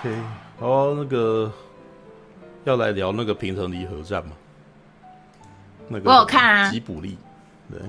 [0.00, 0.16] OK，
[0.58, 1.52] 好，那个
[2.64, 4.32] 要来聊那个平成离合战吗？
[5.88, 7.18] 那个我有看啊，吉卜力，
[7.70, 7.80] 对，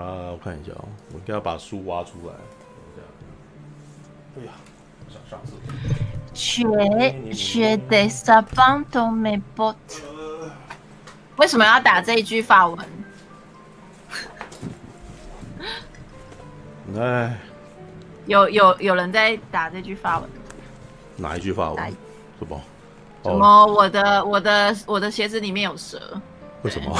[0.00, 2.34] 啊，我看一下哦，我应该要把书挖出来。
[4.38, 4.52] 哎呀，
[5.04, 5.54] 我想上次。
[6.32, 9.74] 学学的沙邦都没 bot，
[11.36, 12.78] 为什么要打这一句法文？
[16.96, 17.36] 哎，
[18.26, 20.30] 有有有人在打这句法文？
[21.16, 21.84] 哪一句法文？
[22.38, 22.60] 什么？
[23.24, 23.66] 什么？
[23.66, 26.00] 我的我的我的鞋子里面有蛇？
[26.62, 26.90] 为什么？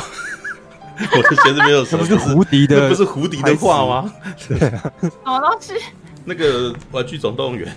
[1.12, 1.96] 我的鞋子里面有蛇？
[1.98, 2.88] 不是胡迪的？
[2.88, 4.14] 不是胡迪的话吗？
[4.48, 4.92] 对啊。
[5.00, 5.74] 什么东西？
[6.24, 7.74] 那个玩具总动员。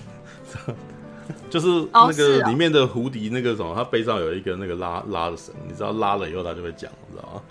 [1.50, 7.42] 就是那个里面的胡迪，那个什么，他背上有一个那个拉拉的绳，你知道拉了以后他就会讲，你知道吗？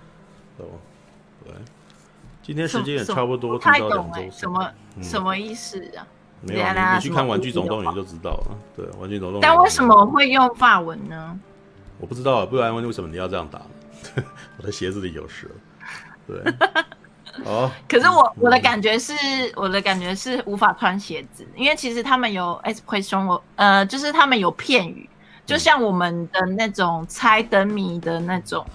[1.45, 1.55] 对。
[2.43, 4.71] 今天时间也差不多，太懂哎，什么
[5.03, 6.07] 什么意思啊？
[6.43, 8.59] 没有，你去看《玩具总动员》就知道了。
[8.77, 9.41] 对，《玩具总动员》。
[9.43, 11.39] 但为什么会用法文呢？
[12.01, 13.61] 我不知道，不然问为什么你要这样打？
[14.59, 15.49] 我的鞋子里有蛇。
[16.27, 16.41] 对。
[17.45, 19.13] 哦，可是我我的感觉是，
[19.55, 25.09] 我的感觉是无法穿鞋子，因为其实他们有 expression，呃，就是他们有片语，
[25.47, 28.67] 就像我们的那种猜灯谜的那种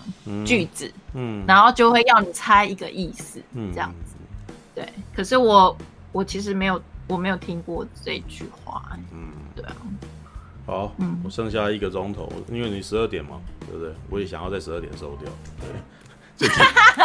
[0.45, 4.15] 句子，嗯，然后就会要你猜一个意思，嗯，这样子，
[4.73, 4.87] 对。
[5.13, 5.75] 可是我
[6.13, 9.75] 我其实没有我没有听过这句话，嗯，对啊。
[10.65, 13.93] 好，嗯，我剩下一个钟头，因为你十二点嘛，对不对？
[14.09, 15.29] 我也想要在十二点收掉，
[15.59, 15.67] 对。
[16.35, 16.57] 最近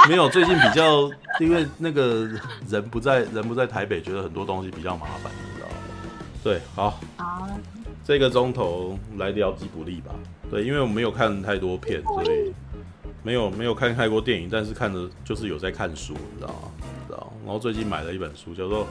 [0.09, 1.03] 没有，最近比较，
[1.39, 2.27] 因为那个
[2.67, 5.75] 人不在，人不在台北，觉得很多东西比较麻烦，你知道吗？
[6.43, 7.49] 对，好，好，
[8.03, 10.15] 这个钟头来聊吉卜力吧。
[10.51, 12.55] 对，因为我没有看太多片，所以
[13.23, 16.71] 没有没有看太过电影，但是看的就是有在看书，你知道吗？
[17.07, 17.31] 知道。
[17.45, 18.85] 然后最近买了一本书，叫做《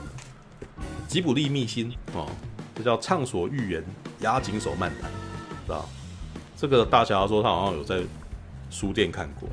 [1.07, 2.27] 吉卜力秘辛》哦，
[2.75, 3.83] 这叫《畅所欲言，
[4.21, 5.09] 压紧手漫谈》，
[5.65, 5.85] 知道？
[6.55, 8.01] 这个大侠说他好像有在
[8.69, 9.47] 书店看过。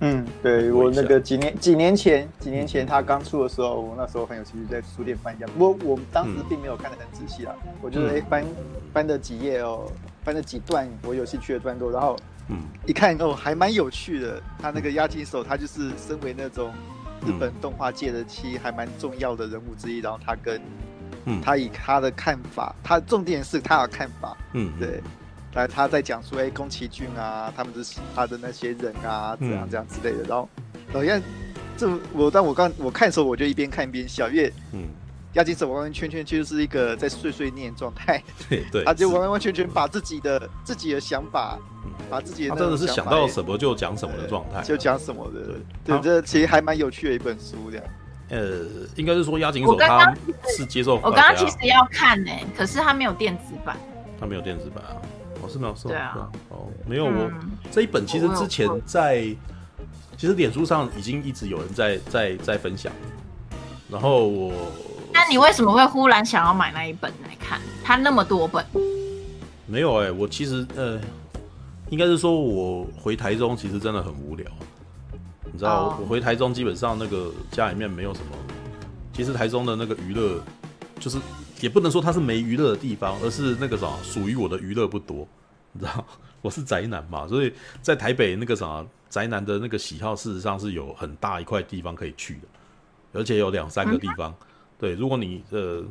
[0.00, 5.46] 嗯，对我那个几年几年前几年前他刚出的时候，我那时候很有兴趣在书店翻一下。
[5.46, 8.44] 不过我当时并没有看得很仔细啊，嗯、我就是翻
[8.92, 9.90] 翻了几页哦，
[10.24, 12.16] 翻了几段我有兴趣的段落，然后
[12.48, 14.42] 嗯，一看哦还蛮有趣的。
[14.58, 16.72] 他那个押井手，他就是身为那种
[17.26, 20.60] 日本动画界的其实还蛮重要的人物之一，然后他跟
[21.24, 21.40] 嗯。
[21.42, 25.02] 他以他的看法，他重点是他的看法，嗯对。
[25.54, 27.80] 来，他在讲说，哎，宫崎骏啊，他们的
[28.14, 30.22] 他的那些人啊，怎样这样之类的。
[30.24, 30.46] 然后，
[30.92, 31.18] 好像
[31.78, 34.88] 这我但我刚我看的时候，我就一边看一边笑，因为嗯，
[35.36, 41.58] 押金手完完全全就是一个在碎碎念状态，对对，他就完完全全把自己的自己的想法，
[42.10, 45.54] 把自己的真的是想到什么就讲什么的状态，就讲什么的，
[45.84, 47.86] 对，这其实还蛮有趣的一本书，这样。
[48.28, 48.66] 呃，
[48.96, 50.12] 应该是说押井守他
[50.56, 53.76] 是接受，我刚刚其实要看呢，可是他没有电子版，
[54.18, 54.96] 他没有电子版啊。
[55.42, 59.22] 我，是没有收，对啊，哦，没有我、嗯、这一本其实之前在，
[60.16, 62.90] 其实脸书上已经一直有人在在在分享，
[63.88, 64.50] 然后我，
[65.16, 67.58] 那你为什么会忽然想要买那一本来看？
[67.82, 68.62] 它那么多本？
[69.64, 71.00] 没有哎、欸，我其实呃，
[71.88, 74.46] 应该是说我回台中其实真的很无聊，
[75.50, 78.36] 你知道，哦、我回台中基本上那个家里面没有什么，
[79.14, 80.38] 其实台中的那个娱乐
[81.00, 81.18] 就是。
[81.62, 85.26] 也不能说它是没娱乐的地方，而是那个啥，属于我的娱乐不多，
[85.72, 86.04] 你知道，
[86.42, 87.50] 我是宅男嘛，所以
[87.80, 94.34] 在台北那个啥宅男的那个喜好，事实上是有很大一块地方可以去的，而且有两三个地方。
[94.78, 95.82] 对，如果你呃，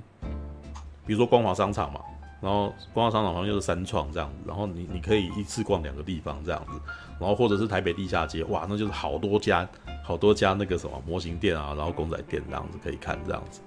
[1.05, 1.99] 比如说光华商场嘛，
[2.41, 6.79] 然后光华商场好像就是三创这样子，然后你你可以一次逛两个地方这样子，
[7.19, 9.67] 然后或者是台北地下街，哇，那就是好多家
[10.03, 13.61] 好多家那个什么模型店啊，然后公仔店这样子可以看这样子，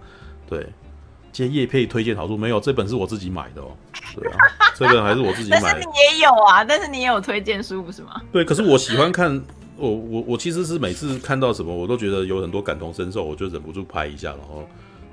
[0.48, 0.66] 对。
[1.30, 2.58] 接叶配推荐好书没有？
[2.58, 3.70] 这本是我自己买的哦。
[4.16, 4.38] 对啊，
[4.74, 5.66] 这本还是我自己买的。
[5.70, 8.20] 但是你也有啊，但是你也有推荐书不是吗？
[8.32, 9.40] 对，可是我喜欢看，
[9.76, 14.66] 我我我其实是每次看到什么，我都觉得有很多感同身受，我就忍不住拍一下，然后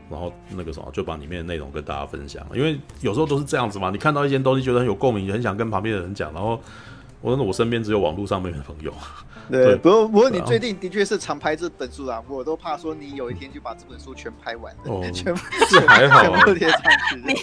[0.09, 2.45] 然后那个什么，就把里面的内容跟大家分享。
[2.53, 6.59] 因为有时候都是这样子嘛，你看到一件东西觉得很有共鸣，很想跟旁边的人讲，然后
[7.21, 8.93] 我我身边只有网络上面的朋友。
[9.47, 15.35] 对，不过不过你最近的确是常拍这本书啊，我都怕说你有一天就把这本书全拍完了，哦、全
[15.85, 17.15] 还好，全部贴上去。
[17.23, 17.35] 你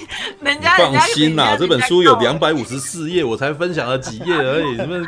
[0.44, 5.06] 人家放心啦，这本书有两百五十四页，我才分享了几页而已，你们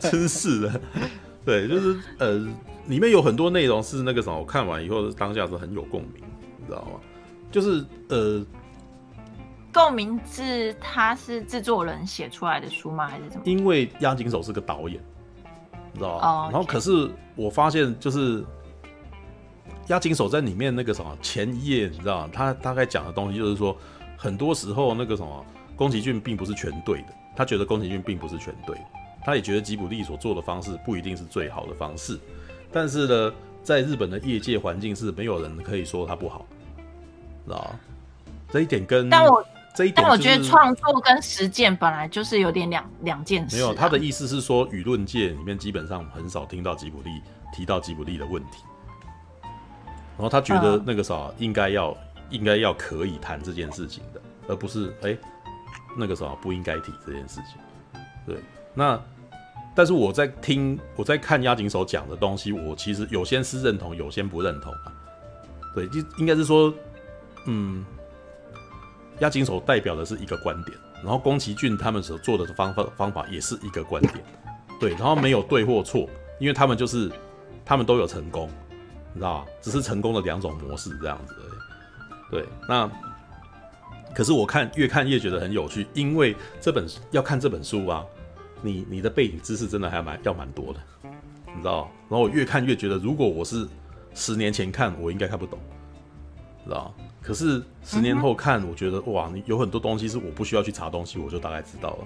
[0.00, 0.80] 真是的。
[1.44, 2.40] 对，就是呃，
[2.86, 6.22] 里面有很多内容是那个什么，我看完以后当下是很有共鸣，
[6.58, 7.00] 你知道吗？
[7.50, 8.44] 就是呃，
[9.72, 13.06] 共鸣是他是制作人写出来的书吗？
[13.06, 13.42] 还是怎么？
[13.44, 15.00] 因为押井守是个导演。
[15.92, 16.52] 你知道吗？Oh, okay.
[16.52, 18.44] 然后可是我发现，就是
[19.86, 22.30] 押井守在里面那个什么前一页，你知道吗？
[22.30, 23.74] 他大概讲的东西就是说，
[24.14, 28.76] 很多时候那个什么宫崎骏并不是全对的，他觉得宫崎骏并不是全对，
[29.24, 32.20] 他也觉得吉卜力所做的方式不一定是最好的方式，
[32.76, 33.32] 但是呢，
[33.62, 36.44] 在日本的业界环境是没有人可以说他不好，
[37.46, 37.74] 知道？
[38.50, 39.42] 这一点跟但我
[39.74, 43.58] 这一点、就是，但我觉得创作跟实践本来就是有点两两件事、啊。
[43.58, 48.62] 没有，他的意思是说，舆论界里面基本上很少听到吉卜力提到吉卜力的问题，
[49.42, 51.96] 然后他觉得那个啥、嗯、应该要
[52.28, 55.18] 应该要可以谈这件事情的，而不是哎、欸、
[55.96, 58.02] 那个啥不应该提这件事情。
[58.26, 58.36] 对，
[58.74, 59.00] 那
[59.74, 64.92] 但是我在听我在看押井守讲的东西，我其实有些是认同，有些不认同啊。
[65.74, 66.72] 对，就应该是说，
[67.46, 67.84] 嗯。
[69.20, 74.22] 押井守代表的是一个观点，然后宫崎骏他们所做的方法方法也是一个观点，
[74.78, 76.06] 对，然后没有对或错，
[76.38, 77.10] 因为他们就是
[77.64, 78.50] 他们都有成功，
[79.14, 79.46] 你知道吧？
[79.62, 82.30] 只是成功的两种模式这样子而已。
[82.30, 82.90] 对，那
[84.14, 88.04] 可是我看越看越觉得很有趣，因为这本要看这本书啊，
[88.62, 90.80] 你你的背景知识真的还蛮要蛮多的，
[91.54, 91.90] 你知道？
[92.08, 93.66] 然后我越看越觉得，如果我是
[94.14, 95.58] 十年前看，我应该看不懂，
[96.64, 96.92] 知道？
[97.22, 102.04] 可是十年后看，我觉得哇，你有很多东西是我不需要去查东西，我就大概知道了。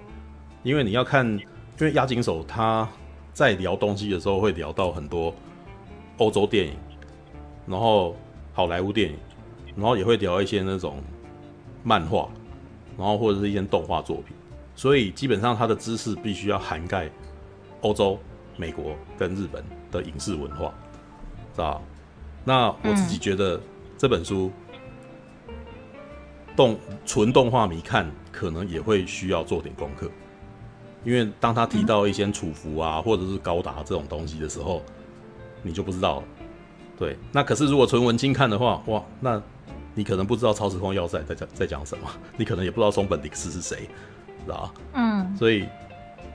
[0.63, 1.41] 因为你要看，因
[1.81, 2.89] 为押井守他
[3.33, 5.35] 在聊东西的时候会聊到很多
[6.19, 6.75] 欧洲电影，
[7.67, 8.17] 然后
[8.53, 9.17] 好莱坞电影，
[9.77, 11.03] 然后也会聊一些那种
[11.83, 12.29] 漫画，
[12.99, 14.35] 然后或者是一些动画作品。
[14.81, 17.11] 所以基本上他的知识必须要涵盖
[17.83, 18.19] 欧洲、
[18.57, 20.73] 美国跟日本的影视文化，
[21.55, 21.83] 知道？
[22.47, 23.61] 那我自己觉得
[23.99, 24.51] 这本书。
[26.57, 30.11] 动纯动画迷看可能也会需要做点功课，
[31.05, 34.83] 因为当他提到一些楚服啊，或者是高达这种东西的时候，
[35.63, 36.25] 你就不知道了。
[36.99, 39.41] 对，那可是如果纯文青看的话，哇，那
[39.95, 43.89] 你可能不知道超时空要塞在讲在讲什么，你可能也不知道松本零士是谁，
[44.45, 44.73] 知道吧？
[44.95, 45.37] 嗯。
[45.37, 45.69] 所以，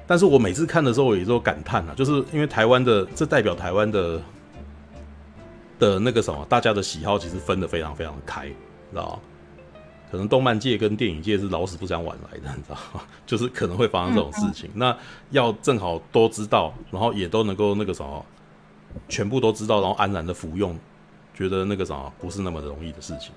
[0.08, 4.22] 但是我每次看的时候，我有时候感叹啊，就是因为台湾的这代表台湾的
[5.80, 9.20] 的那个什么，大家的喜好其实分的非常非常开，知道吧？
[10.12, 13.02] 可能动漫界跟电影界是老死不相往来的，你知道吗？
[13.26, 14.70] 就是可能会发生这种事情。
[14.74, 14.96] 那
[15.32, 18.26] 要正好都知道，然后也都能够那个什么，
[19.10, 20.78] 全部都知道，然后安然的服用，
[21.34, 23.32] 觉得那个什么不是那么容易的事情。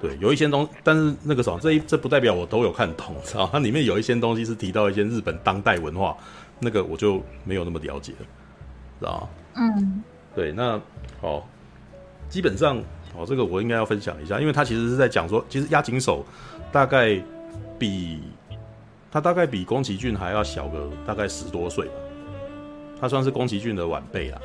[0.00, 3.50] 对，有一些东西，但是那个什么，这一这不代表我都有看懂，知道吗？
[3.52, 6.16] 它里面有一些东西是提到一些日本当代文化，
[6.58, 8.26] 那个我就没有那么了解了，
[8.98, 9.28] 知道吗？
[9.56, 10.02] 嗯，
[10.34, 10.80] 对，那
[11.20, 11.46] 好，
[12.28, 12.82] 基本上。
[13.12, 16.24] 哦，这个我应该要分享一下，因为他其实是在讲说，其实押井守
[16.70, 17.20] 大概
[17.76, 18.20] 比
[19.10, 21.92] 他大概比宫崎骏还要小个大概十多岁吧，
[23.00, 24.40] 他算是宫崎骏的晚辈啦。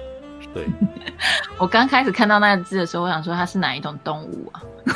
[0.55, 0.65] 对，
[1.59, 4.61] 我刚开始看到那个字的时候，我想说它是哪一种动物啊？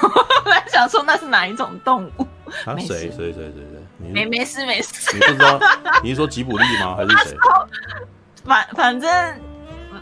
[0.45, 2.27] 我在想说那是哪一种动物？
[2.65, 4.09] 啊，谁谁谁谁谁？
[4.13, 5.59] 没没事没事，你不知道？
[6.01, 6.95] 你是说吉卜力吗？
[6.95, 7.37] 还是谁？
[8.45, 9.09] 反反正。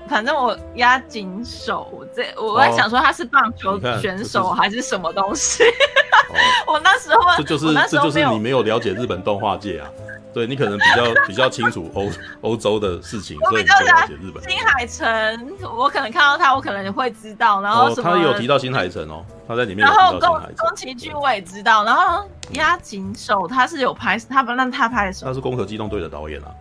[0.08, 5.64] 反正我押井守，我这我在想说他是棒球选手还是什么东西。
[5.64, 6.36] 哦、
[6.74, 9.90] 我那时候这就是这就是你没有了解日本动画界啊。
[10.34, 12.12] 对，你可能比较比较清楚欧
[12.52, 14.44] 欧洲的事情，所以你了解日本。
[14.48, 17.60] 新海诚，我可能看到他，我可能会知道。
[17.62, 20.20] 然后、哦、他有提到新海诚哦，他在里面有提到新海。
[20.20, 21.84] 然后宫宫崎骏我也知道。
[21.84, 26.52] 然后押井守他是有拍，他不让他拍的时候，他是《攻壳机动队》的导演啊。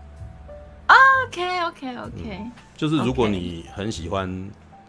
[0.87, 4.29] OK OK OK，嗯，就是如果你很喜欢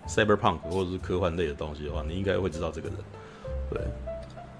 [0.08, 2.98] Cyberpunk 或者是科幻类的东西的话，你应该会知道这个人。
[3.70, 3.82] 对，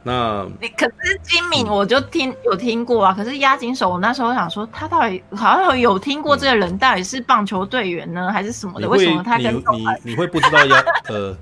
[0.04, 3.14] 那你可是金敏，我就听、嗯、有听过啊。
[3.14, 8.90] 可是押井守，我那时候想说，他到底好像有听过这个人，到底是棒球队员呢，还是什么的？
[8.90, 11.38] 为什么他跟你你你会不知道押 呃，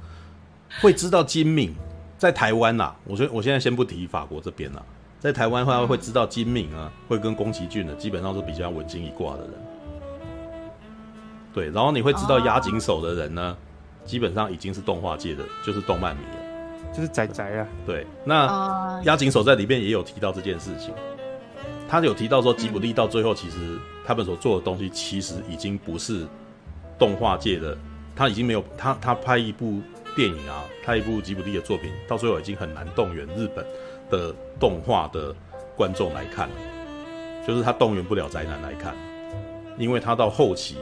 [0.82, 1.74] 会知道金敏
[2.18, 2.94] 在台湾呐？
[3.06, 4.86] 我觉得我现在先不提法国这边了，
[5.20, 9.52] 在台湾的话会知道金敏啊，会跟宫崎骏的基本上是比较文青一挂的人。
[11.56, 13.56] 对，然后你会知道压井手的人呢
[14.02, 14.10] ，oh.
[14.10, 17.68] 基本上已经是动画界的，就是动漫迷了，就是宅宅啊。
[17.86, 20.94] 对，那压井手在里面也有提到这件事情，
[21.88, 26.28] 他有提到说吉卜力到最后其实他们所做的东西其实已经不是
[27.00, 27.78] 动画界的，
[28.14, 29.80] 他已经没有他他拍一部
[30.14, 33.66] 电影啊，拍一部吉卜力的作品，到最后已经很难动员日本
[34.10, 35.34] 的动画的
[35.78, 36.56] 观众来看了，
[37.48, 38.94] 就是他动员不了宅男来看，
[39.78, 40.76] 因为他到后期。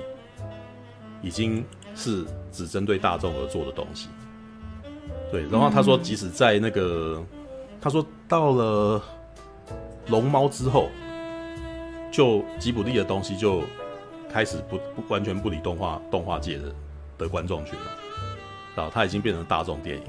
[1.24, 1.66] 已经
[1.96, 4.10] 是只针对大众而做的东西，
[5.32, 5.42] 对。
[5.50, 7.26] 然后他说，即使在那个，嗯、
[7.82, 9.02] 他说到了
[10.08, 10.90] 龙猫之后，
[12.12, 13.64] 就吉卜力的东西就
[14.30, 16.76] 开始不不完全不理动画动画界的
[17.18, 17.86] 的观众群了，
[18.76, 20.04] 然后他已经变成大众电影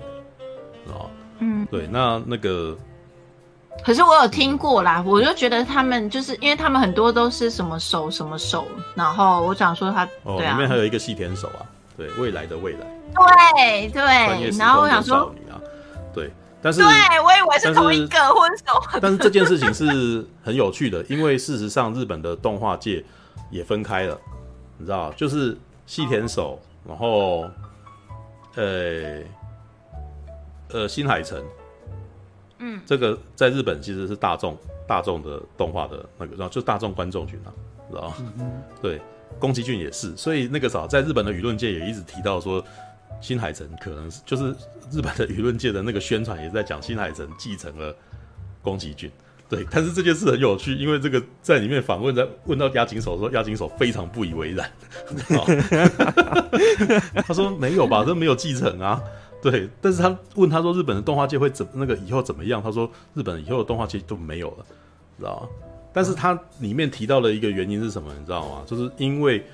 [0.87, 1.87] 了，啊，嗯，对。
[1.87, 2.77] 那那个
[3.83, 15.35] 可是我有听过啦，我就觉得他们就是因为他们很多都是什么手什么手，然后我想说他哦，对啊，里面还有一个细田守啊，对，未来的未来，对对，然后我想说，
[16.15, 16.31] 对，
[16.63, 16.89] 但是对
[17.21, 23.05] 我以为是同一个或者什么，但是这件事情是很有趣的，因为事实上日本的动画界
[23.51, 24.19] 也分开了，
[24.79, 27.47] 你知道，就是细田守，然后
[28.55, 29.21] 呃
[30.71, 31.45] 呃新海诚。
[32.67, 34.57] 嗯，这个在日本其实是大众
[34.89, 37.53] 大众的动画的那个，然后就大众观众群啊，
[37.91, 38.15] 知道吗？
[38.39, 38.99] 嗯、对，
[39.39, 42.65] 宫崎骏也是，所以那个啥，在日本的舆论界也一直提到说，
[43.21, 44.45] 新海诚可能是就是
[44.91, 47.95] 日本的舆论界的那个宣传也在讲新海诚继承了
[48.63, 49.11] 宫崎骏，
[49.47, 54.71] 对，但是这件事很有趣，因为这个在里面访问在问到押井守说，押井守非常不以为然，
[57.27, 59.03] 他说没有吧，这没有继承啊。
[59.45, 62.63] 对，但是他问他说日本的动画界会怎那个以后怎么样？
[62.63, 64.65] 他说日本以后的动画界都没有了，
[65.19, 65.49] 知道吗？
[65.93, 68.11] 但是他里面提到的一个原因是什么？
[68.19, 68.63] 你知道吗？
[68.67, 69.45] 就是因为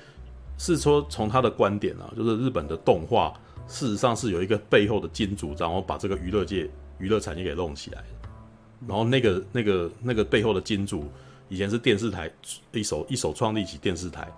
[0.57, 3.33] 是说从他的观点啊，就是日本的动画
[3.67, 8.01] 事实上是有一个背后的金主，然后把这个娱乐界娱乐产业给弄起来，
[8.87, 11.03] 然后那个那个那个背后的金主
[11.49, 12.31] 以前是电视台
[12.71, 14.31] 一手一手创立起电视台，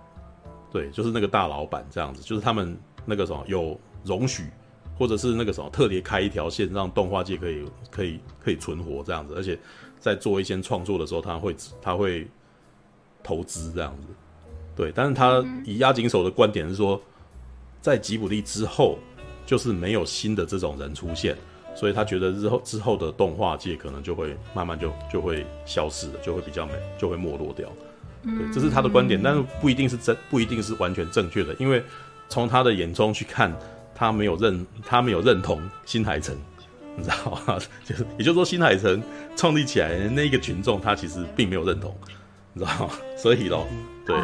[0.72, 4.48] 对，就是那个大老板这样子，就是他们那个什么有容许。
[4.96, 9.58] 或者是那个什么特别开一条线，让动画界可以可以可以存活这样子，而且
[9.98, 12.26] 在做一些创作的时候，他会他会
[13.22, 14.06] 投资这样子，
[14.76, 14.92] 对。
[14.94, 17.00] 但是他以押井守的观点是说，
[17.80, 18.98] 在吉卜力之后，
[19.44, 21.36] 就是没有新的这种人出现，
[21.74, 27.68] 所以他觉得日后之后的动画界可能就会慢慢就就会消失了，就会比较没就会没落掉。
[28.22, 31.82] 对，这是他的观点，但是不一定是真，不一定是完全正确的，因为
[32.28, 33.52] 从他的眼中去看。
[33.94, 36.34] 他没有认，他没有认同新海诚，
[36.96, 37.58] 你知道吗？
[37.84, 39.00] 就是，也就是说，新海诚
[39.36, 41.94] 创立起来的那个群众，他其实并没有认同，
[42.52, 42.92] 你知道吗？
[43.16, 43.66] 所以咯，
[44.04, 44.16] 对，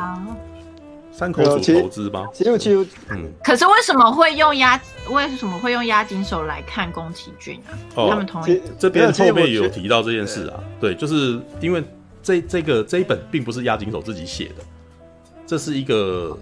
[1.13, 3.31] 三口组投资吧，其实其实，嗯。
[3.45, 4.81] 可是为什么会用押？
[5.11, 7.79] 为什么会用押金手来看宫崎骏啊？
[7.95, 8.61] 哦，他们同意。
[8.79, 11.83] 这边后面有提到这件事啊，对，就是因为
[12.23, 14.65] 这这个这一本并不是押金手自己写的，
[15.47, 16.37] 这是一个。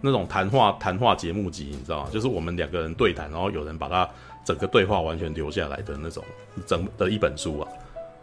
[0.00, 2.10] 那种谈话谈话节目集，你知道吗？
[2.12, 4.08] 就是我们两个人对谈，然后有人把它
[4.44, 6.24] 整个对话完全留下来的那种
[6.66, 7.68] 整的一本书啊。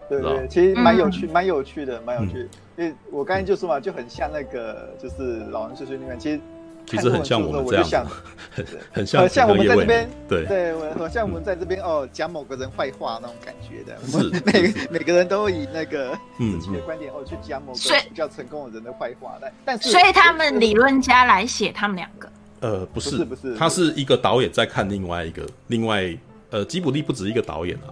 [0.09, 2.49] 对对，其实蛮有趣，蛮有趣的，蛮有趣的。
[2.77, 6.39] 因为我刚才就说嘛，就很像那个，就是老人碎碎念，其实。
[6.85, 8.05] 其实很像我们这样，
[8.51, 26.15] 很很像像我们在这边，对对，我像我们在这边哦，讲某个人坏话那种感觉的，是每每个人都以那个自己的观点哦去讲某个比较成功的人的坏话，但但是所以他们理论家来写他们两个，呃，不是不是，他是一个导演在看另外一个另外
[26.51, 27.89] 呃，吉卜力不止一个导演啊，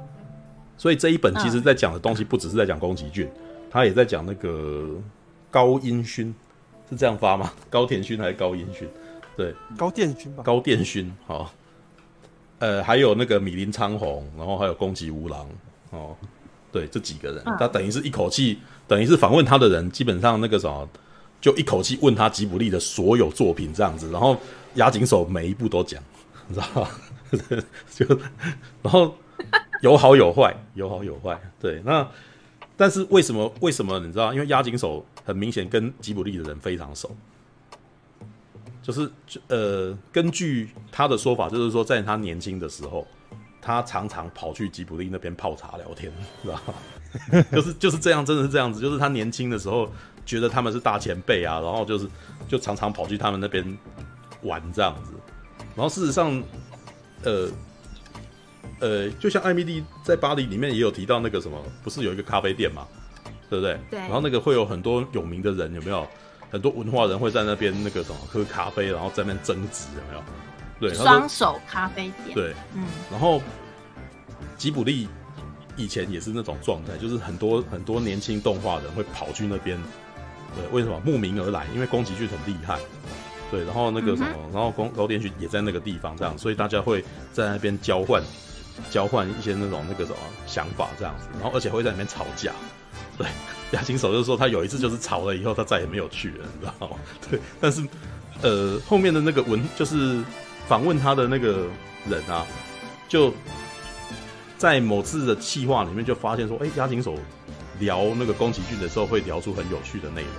[0.77, 3.27] 所以这一本其实在讲的东西不只是在讲宫崎骏，
[3.71, 4.87] 他也在讲那个
[5.49, 6.33] 高音勋。
[6.89, 7.51] 是这样发吗？
[7.69, 8.87] 高田勋还是高音勋？
[9.35, 10.43] 对，高畑勋吧。
[10.43, 11.51] 高畑勋，好。
[12.59, 15.49] 呃，还有那个米林昌宏，然后还有宫崎吾郎，
[15.89, 16.15] 哦，
[16.71, 20.87] 对，这几个人，他等于是一口气，等于是访问他的人，基本上那个什么，
[21.41, 24.37] 就一口气问他吉卜力的所有作品这样子，然后
[24.75, 26.01] 押井守每一部都讲，
[26.47, 26.89] 你知道吗？
[27.93, 28.05] 就
[28.81, 29.13] 然后
[29.81, 32.07] 有好有坏，有好有坏，对，那。
[32.75, 33.53] 但是为什么？
[33.61, 34.33] 为什么你知道？
[34.33, 37.15] 因为押井守很明显跟吉卜力的人非常熟，
[38.81, 39.09] 就是
[39.47, 43.07] 呃，根据他的说法，就是说在他年轻的时候，
[43.61, 46.11] 他常常跑去吉卜力那边泡茶聊天，
[46.41, 47.43] 知道吗？
[47.53, 48.81] 就是就是这样，真的是这样子。
[48.81, 49.87] 就是他年轻的时候
[50.25, 52.07] 觉得他们是大前辈啊，然后就是
[52.47, 53.77] 就常常跑去他们那边
[54.41, 55.11] 玩这样子。
[55.75, 56.41] 然后事实上，
[57.23, 57.49] 呃。
[58.79, 62.87] 呃，就像艾米丽在巴黎里面也有提到那个什么，不是有一个咖啡店嘛，
[63.49, 63.79] 对不对？
[63.89, 63.99] 对。
[63.99, 66.07] 然后那个会有很多有名的人，有没有？
[66.51, 70.23] 很多文化人会在那边那个什么喝咖啡，然后在那边争执，有没有？
[70.79, 70.93] 对。
[70.93, 72.35] 双手咖啡店。
[72.35, 72.85] 对，嗯。
[73.09, 73.41] 然后
[74.55, 75.07] 吉卜力
[75.75, 79.81] 以前也是那种状态，就是很多很多年轻动画人会跑去那边，
[80.55, 81.01] 对，为什么？
[81.03, 82.77] 慕名而来，因为宫崎骏很厉害，
[83.49, 83.65] 对。
[83.65, 88.21] 然后那个什么，嗯、然后宫高畑勋也在那个地方，这样，所以大家会在那边交换。
[88.89, 92.51] 交换一些那种那个什么想法这样子，然后而且会在里面吵架。
[93.17, 93.27] 对，
[93.71, 96.97] 押井守就是说他有一次就是吵了以后，他再也没有去了，你知道吗？
[97.29, 97.87] 对，但是
[98.41, 100.23] 呃后面的那个文就是
[100.67, 101.67] 访问他的那个
[102.09, 102.43] 人啊，
[103.07, 103.31] 就
[104.57, 107.15] 在某次的气话里面就发现说，哎、欸，押井守
[107.79, 110.31] 聊那个宫崎骏的时候会聊出很有趣的内容，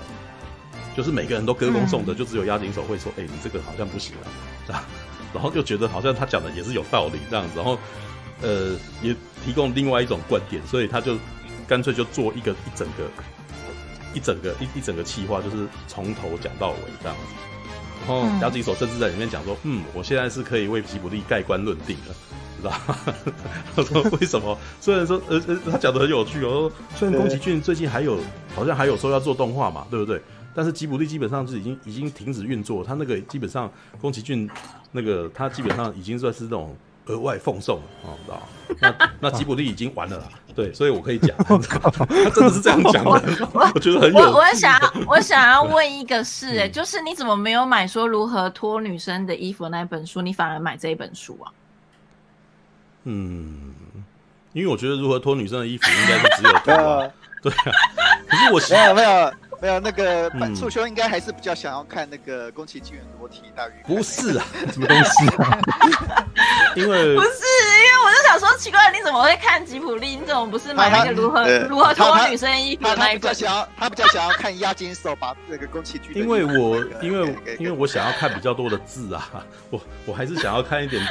[0.96, 4.26] 就是每个人都歌功颂德，就只有押井守会说，哎、你这个好像不行啊，
[4.66, 4.84] 是吧？
[5.32, 7.78] 然后就觉得好像他讲的也是有道理这样子，然后。
[8.42, 9.14] 呃，也
[9.44, 11.16] 提供另外一种观点，所以他就
[11.66, 13.10] 干脆就做一个一整个
[14.14, 17.22] 一整个一一整个企划，就是从头讲到尾这样子。
[18.06, 22.14] 然后亚吉手甚至在里面讲说，嗯，我现在是可以为吉卜力盖棺论定的。
[23.76, 24.56] 他说：“为什么？
[24.80, 26.72] 虽然说，呃呃，他讲的很有趣哦。
[26.96, 28.18] 虽然宫崎骏最近还有，
[28.54, 30.18] 好像还有说要做动画嘛，对不对？
[30.54, 32.82] 但是吉卜力基本上是已经已经停止运作。
[32.82, 34.48] 他那个基本上宫崎骏
[34.92, 36.74] 那个他基本上已经算是那种
[37.06, 38.42] 额外奉送哦，知道
[38.80, 40.24] 那那吉卜力已经完了啦。
[40.54, 41.58] 对，所以我可以讲，他
[42.30, 43.10] 真的是这样讲的。
[43.52, 44.30] 我，我觉得很有。
[44.30, 51.50] 我想要 我想要问一个事，哎，就是你怎么没有买说如何脱女生的衣服那本书，你反而买这一本书啊？”
[53.02, 53.74] 嗯，
[54.52, 57.10] 因为我觉得如何脱女生的衣服应该是只有脱 啊，
[57.42, 57.72] 对啊。
[58.28, 63.72] 可是我没有没有没有那个促修应该还是比较想要看那个宫崎骏裸体大鱼。
[63.84, 65.58] 不是啊， 什么东西啊？
[66.76, 67.38] 因为不是，
[67.78, 70.16] 因为我就想说奇怪，你怎么会看吉普力？
[70.16, 73.22] 你怎么不是买那个如何如何脱女生衣服的那一本？
[73.22, 76.16] 他比较想要他比较想要看押金手把那个宫崎骏。
[76.16, 79.30] 因为我因为因为我想要看比较多的字啊，
[79.70, 81.02] 我我还是想要看一点。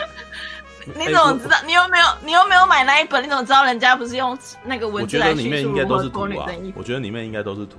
[0.86, 1.56] 你怎么知道？
[1.56, 3.24] 欸、你又没有，你又没有买那一本？
[3.24, 5.40] 你怎么知道人家不是用那个文字来叙述？
[5.40, 6.46] 我觉得里面应该都是图啊！
[6.76, 7.78] 我觉得里面应该都是图。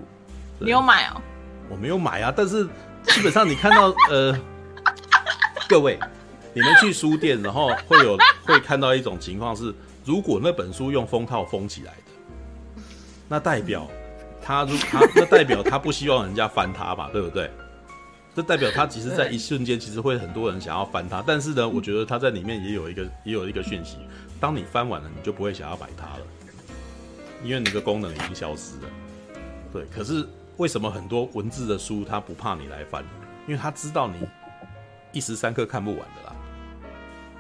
[0.59, 1.21] 你有买哦？
[1.69, 2.65] 我没有买啊，但是
[3.05, 4.39] 基本上你看到 呃，
[5.69, 5.99] 各位，
[6.53, 12.83] 你们去书店，然后会有 会看到一种情况是，如果那本书用封套封起来的，
[13.29, 13.89] 那代表
[14.43, 17.09] 他如他那代表他不希望人家翻他吧？
[17.13, 17.51] 对不对？
[18.37, 21.23] 这代表他其实，在一瞬间，其实会很多人想要翻它。
[21.25, 23.97] 但是呢，我觉得他在里面也有一个，也有一个讯息：
[24.41, 26.27] 当你翻完了，你就不会想要买它了，
[27.45, 28.89] 因为你的功能已经消失了。
[29.73, 33.05] 对，可是为什么很多文字的书他不怕你来翻？
[33.47, 34.27] 因为他知道你
[35.13, 36.37] 一时三刻看不完的啦。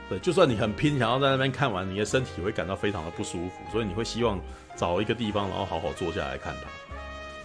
[0.09, 4.39] 对，就算你很拼，想要在那边看完，你的身体会感到非常的不舒服，所以你会希望
[4.76, 6.69] 找一个地方，然后好好坐下来看它。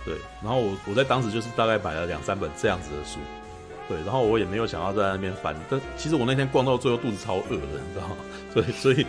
[0.06, 3.20] 对，然后我我在当时就是大概买了两三本这样子的书。
[3.88, 8.16] 对，然后我也没有想要在那边翻，但其实我那天逛到最后肚子超饿的，你知道吗？
[8.54, 9.06] 所以所以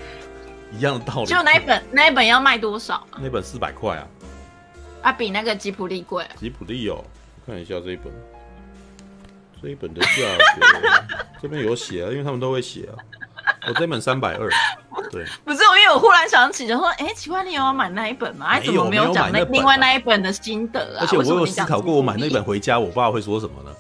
[0.73, 1.27] 一样的道理。
[1.27, 3.07] 就那一本那一本要卖多少？
[3.19, 4.07] 那本四百块啊，
[5.03, 6.27] 啊，比那个吉普力贵。
[6.37, 7.05] 吉普力哦，
[7.47, 8.13] 看一下这一本，
[9.63, 12.95] 这一本的价格 这边有写啊，因为他们都会写啊。
[13.67, 14.49] 我这本三百二，
[15.11, 18.47] 对，不是，因为我忽然想起，就说，哎，奇怪，你有要买那一本吗？
[18.47, 21.01] 哎怎么没有讲那另外那一本的心得啊？
[21.01, 23.71] 而且我有思考过，我买那本回家，我爸会说什么呢？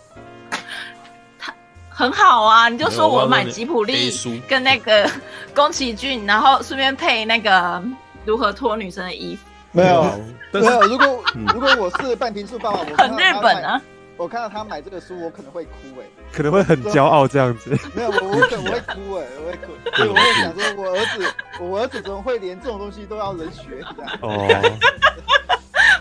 [1.38, 1.54] 他
[1.88, 4.10] 很好啊，你就说我买吉普力
[4.48, 5.08] 跟那个
[5.54, 7.82] 宫崎骏，然后顺便配那个
[8.24, 9.42] 如何脱女生的衣服。
[9.72, 10.04] 没有，
[10.52, 10.80] 没有。
[10.82, 13.80] 如果如果我是半瓶醋爸爸，我很日本啊。
[14.16, 17.70] 我看到他买这个书，我可能会哭哎，可能会很骄傲这样子。
[17.94, 19.72] 没有，我我可能会哭哎，我会哭。
[19.96, 23.62] 对，我会想说，我儿子，我儿子怎么会连这种东西都要人学
[23.96, 24.18] 这样？
[24.20, 24.46] 哦。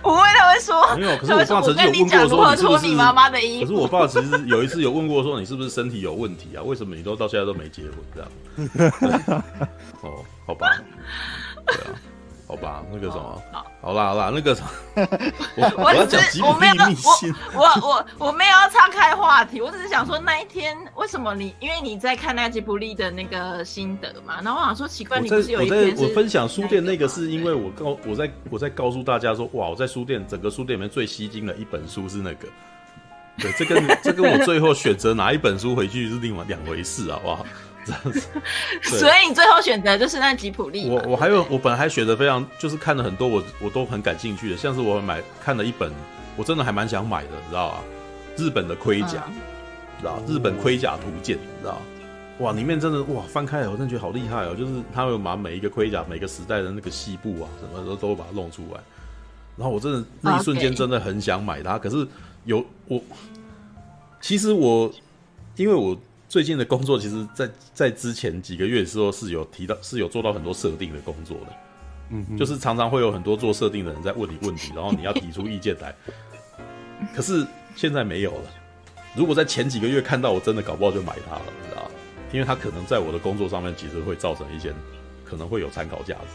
[0.02, 1.16] 不会，他会说没有。
[1.18, 3.68] 可是我爸曾经有问过说，你是不是你妈妈的衣服？
[3.72, 6.64] 可是我爸其实有一次有问过说，你是不是身体有问题啊？
[6.64, 8.20] 为什么你都到现在都没结婚这
[9.32, 9.44] 样？
[10.04, 10.76] 哦，好吧，
[11.68, 11.96] 对啊。
[12.50, 14.70] 好吧，那个什么，哦、好，好啦好啦，那个什么，
[15.56, 32.48] 我我要讲吉卜力秘辛，我我我，我没有要岔开话题，我只是想说那一天为什么你，因为你在看那吉卜力的那个心得嘛，然后我想说奇怪，你不是有一天我分享书店那个是因为我告我在我在告诉大家说，哇，我在书店整个书店里面最吸睛的一本书是那个，
[33.38, 37.46] 对，这跟这跟我最后选择哪一本书回去是另外两回事，好不好？
[37.90, 38.28] 这样子，
[39.00, 40.88] 所以你最后选择就是那吉普力。
[40.90, 45.92] 我我还有我本来还选择非常就是看了很多我我都很感兴趣的，像是我买看了一本，
[46.38, 47.84] 我真的还蛮想买的，你知道吧？
[48.38, 49.36] 日本的盔甲，嗯、
[50.00, 51.82] 知道日本盔甲图鉴，你知道
[52.40, 54.56] 哇，里面真的哇，翻开了我真的觉得好厉害哦！
[54.56, 58.80] 就是他会把每一个盔甲、每个时代的那个细部啊，什么都都会把它弄出来。
[59.58, 62.08] 然后我真的那一瞬间真的很想买它.可是
[62.46, 63.02] 有我，
[64.22, 64.90] 其实我
[65.56, 65.98] 因为我。
[66.30, 71.48] 最近的工作，其实在，在在之前几个月的时候是有提到，是有做到很多设定的工作的，
[72.12, 75.94] 嗯哼，就是常常会有很多做设定的人在问你问题，然后你要提出意见来。
[77.16, 78.52] 可是现在没有了。
[79.16, 81.92] 如果在前几个月看到，我真的搞不好就买它了，你知道吗？
[82.32, 84.72] 因为它可能在我的工作上面其实会造成一些
[85.26, 86.28] 可能会有参考价值。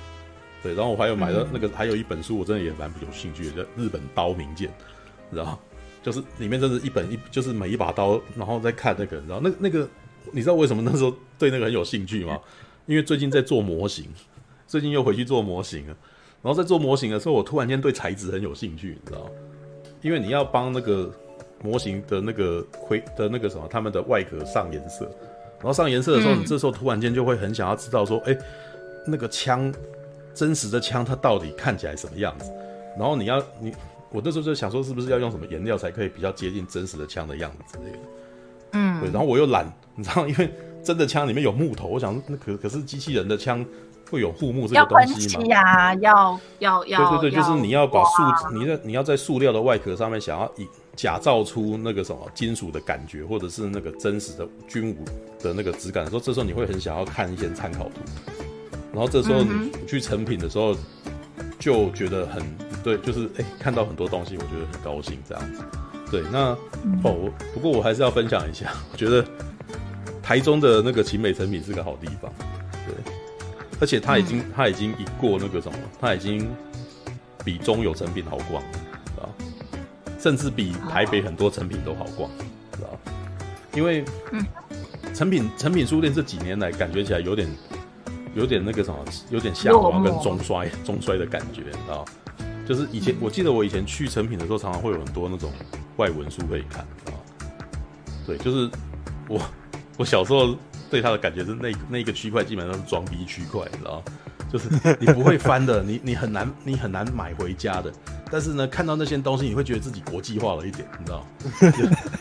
[0.61, 4.69] 对，然后我还有买的那个，还有一本书，我真的也蛮有兴趣的，叫《日本刀名鉴》，
[5.31, 5.59] 知道吗？
[6.05, 9.88] 就是里面真是一本一，就是每一把刀，然后再看那个，你知道那那个，
[10.31, 12.38] 你知道为什么那时候对那个很有兴趣吗？
[12.87, 14.07] 因为最近在做模型，
[14.69, 15.97] 最近又回去做模型了。
[16.43, 19.31] 然后在做模型的时候，我突然间对材质很有兴趣，你知道？
[20.03, 21.11] 因为你要帮那个
[21.62, 25.07] 模型的那个盔的那个什么，他们的外壳上颜色，
[25.57, 28.37] 然后上颜色的时候，你这时候突然间就会很想要知道说，哎，
[29.07, 29.73] 那个枪，
[30.35, 32.53] 真实的枪它到底看起来什么样子？
[32.99, 33.73] 然后你要你，
[34.14, 37.98] 我那时候就想说，是不是要用什么颜料才可以比较接近真实的枪的样子之类的。
[38.74, 40.48] 嗯，对，然后我又懒，你知道，因为
[40.85, 43.66] 真的枪里面有木头，我想那可可是机器人的枪
[44.09, 45.44] 会有护木这个东西吗？
[45.46, 55.05] 呀，要要要，对对对，就是你要把塑，你在你要在塑料的外壳上面想要以假造出那个什么金属的感觉，或者是那个真实的军武
[55.42, 58.00] 的那个质感的时候，这时候你会很想要看一些参考图，
[58.92, 60.77] 然后这时候你去成品的时候
[61.59, 62.43] 就觉得很
[62.83, 65.62] 对，就是哎看到很多东西，我觉得很高兴这样子。
[66.11, 69.25] 对，那、嗯、哦，不过我还是要分享一下， 我觉得
[70.23, 72.33] 台中的那个奇美成品是个好地方，
[72.87, 73.12] 对，
[73.81, 76.49] 而且它已经它、嗯、已经赢过那个什么，它已经
[77.45, 78.62] 比中友成品好逛，
[79.17, 79.27] 啊，
[80.19, 82.31] 甚至比台北很多成品都好逛，
[82.73, 82.99] 知道？
[83.75, 84.05] 因为
[85.12, 87.49] 成品成品书店这几年来感觉起来有点
[88.35, 88.99] 有点那个什么，
[89.31, 92.05] 有点下滑跟中衰中衰的感觉，你知道？
[92.66, 95.51] 就是以前我记得我以前去成品的时候，常常会有很多那种。
[95.97, 97.14] 外文书可以看啊，
[98.27, 98.68] 对，就是
[99.29, 99.40] 我
[99.97, 100.57] 我小时候
[100.90, 104.03] 对它的感觉是那 那个区块基本上是装逼区块，你知道，
[104.53, 104.68] 就是
[104.99, 107.92] 你不会翻的，你你很难你很难买回家的。
[108.29, 111.25] 但是呢，看到那些东西，你会觉得自己国际化了一点，你知道？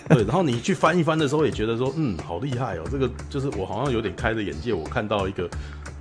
[0.10, 5.50] 对，然后你去翻一翻的时候，也觉得说，嗯，好厉害哦，这个就是我好像有点开了眼界，我看到一个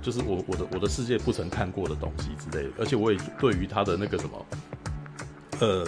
[0.03, 4.45] 就是我我的我的世界不曾看过的东西之类的，而且我也对于他的那个什么，
[5.59, 5.87] 呃。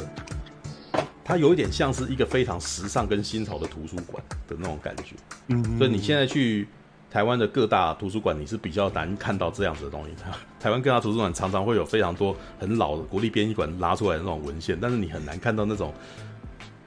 [1.27, 5.15] 它有一点像是一个非常时尚跟新潮的图书馆的那种感觉，
[5.47, 6.67] 嗯，所以你现在去
[7.09, 10.11] 台湾的各大图书馆，你是比较难看到这样子的东西。
[10.61, 15.91] 台湾各大图书馆常常会有非常多很老的国立编译馆拉出来的那种文献，但是你很难看到那种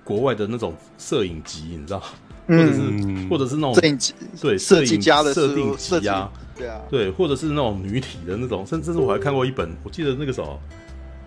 [0.04, 1.98] 国外的那种摄影集，你知道，
[2.46, 10.60] 或者是、嗯、或者是那种摄影集，对，摄影家的设定集啊，对啊，对，或者是那种女体的那种，甚至是我还看过一本，我记得那个时候。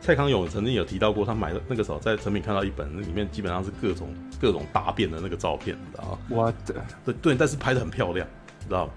[0.04, 6.18] 蔡康永曾经有提到过，他买的那个时候在成品看到一本，那里面基本上是各种各种大便的那个照片，你知道吗？
[6.28, 8.28] 我的对对，但是拍的很漂亮，
[8.68, 8.94] 知道吗？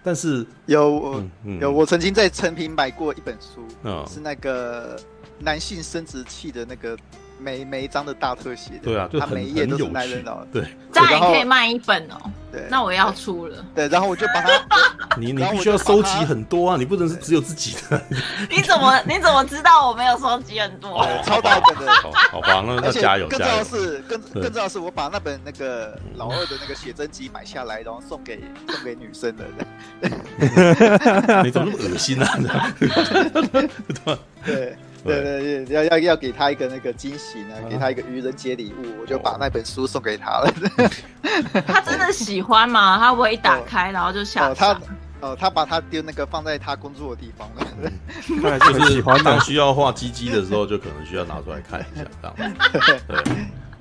[0.00, 4.96] 但是有、嗯嗯、有，我曾经在成品买过一本书，嗯，是那个
[5.40, 6.96] 男性生殖器的那个。
[7.38, 12.30] 每每一张的大特写的，对啊，就他每一页都是男人的，对，这样也可以卖一本哦。
[12.50, 13.62] 对，那我要出了。
[13.74, 14.50] 对，然后我就把它，
[15.20, 18.02] 你你必须要收集很多啊，你不能是只有自己的。
[18.48, 21.06] 你怎么你怎么知道我没有收集很多？
[21.26, 21.92] 超大本的，
[22.32, 23.38] 好吧，那那加油加油。
[23.38, 29.44] 更重要是，更更重要是我把那本那个老二的那个写真集买下来，然后送给送给女生的。
[31.44, 32.72] 你怎么那么恶心啊？
[34.44, 34.74] 对。
[35.04, 40.52] 对对对，要要要给他一个那个惊喜呢，给他一个愚人节礼物，我就把那本书送给他了。
[41.66, 42.98] 他真的喜欢吗？
[42.98, 44.48] 他不会一打开然后就下。
[44.48, 44.80] 哦，他
[45.20, 47.90] 哦，他把他丢那个放在他工作的地方了。
[48.58, 52.54] 他就是喜欢当需要画鸡鸡的时候，就可能需要拿出来看一下，这样。
[53.06, 53.36] 对。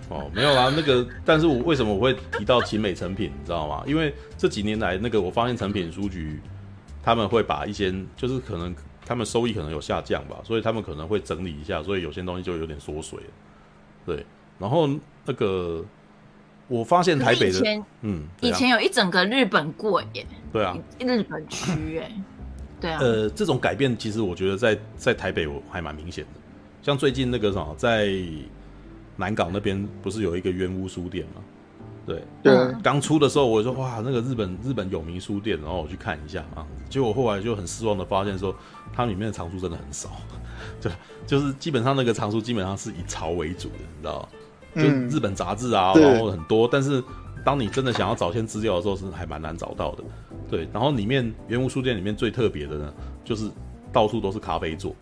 [0.09, 3.83] 哦，没有啦，那个，但是我为什么我会提到集美成品，你知道吗？
[3.85, 6.39] 因为这几年来，那个我发现成品书局
[7.03, 8.75] 他们会把一些，就是可能。
[9.07, 13.29] 他们收益可能有下降吧，所以他们可能会整理一下，所以有些东西就有点缩水了。
[14.05, 14.25] 对，
[14.59, 14.89] 然后
[15.25, 15.83] 那个
[16.67, 22.11] 我发现台北的，嗯，以前有一整个日本过耶，对啊，日本区哎，
[22.81, 26.41] 对啊，呃，这种改变其实我觉得在在台北我还蛮明显的，
[26.81, 28.11] 像最近那个什么，在
[29.15, 31.41] 南港那边不是有一个冤屋书店吗？
[32.07, 38.55] 对，对，刚出的时候我就说哇，那个日本日本有名书店，然后我去看一下啊，结果后来就很失望的发现说，
[38.93, 40.09] 它里面的藏书真的很少，
[40.81, 40.91] 对
[41.25, 44.29] 就是基本上那个藏书基本上是以潮为主的，你知道吗？
[44.75, 44.83] 就
[45.15, 47.03] 日本杂志啊，然后很多，但是
[47.43, 50.03] 当你真的想要找一些资料的时候，是还蛮难找到的。
[50.49, 52.93] 对，然后里面原物书店里面最特别的呢，
[53.25, 53.49] 就是
[53.91, 54.95] 到处都是咖啡座，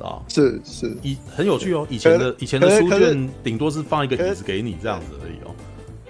[0.00, 0.18] 啊？
[0.28, 5.45] 是是，以很有趣哦，以前的以前的书店顶多是放一个椅子给你这样子而已哦。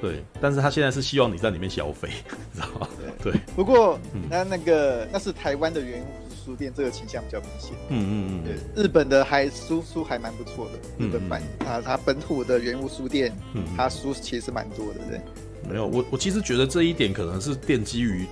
[0.00, 2.09] 对，但是他现在是希望你在里面消费，
[2.54, 2.88] 知道吗？
[3.22, 3.32] 对。
[3.54, 6.04] 不过，那那个那是台湾的原
[6.44, 7.72] 书店，这个倾向比较明显。
[7.88, 8.44] 嗯嗯嗯。
[8.44, 15.20] 对，日本的还书书还蛮不错的，日本版啊，它本土的原物书店，嗯，它书其实蛮多的，对。
[15.66, 18.26] 没有，我我其实觉得这一点可能是奠基于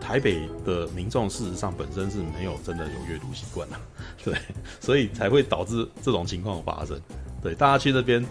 [0.00, 3.76] 台北的民众，事实上本身是没有真的有阅读习惯的，
[4.24, 4.34] 对，
[4.80, 6.98] 所以才会导致这种情况发生。
[7.42, 8.24] 对，大家去那边。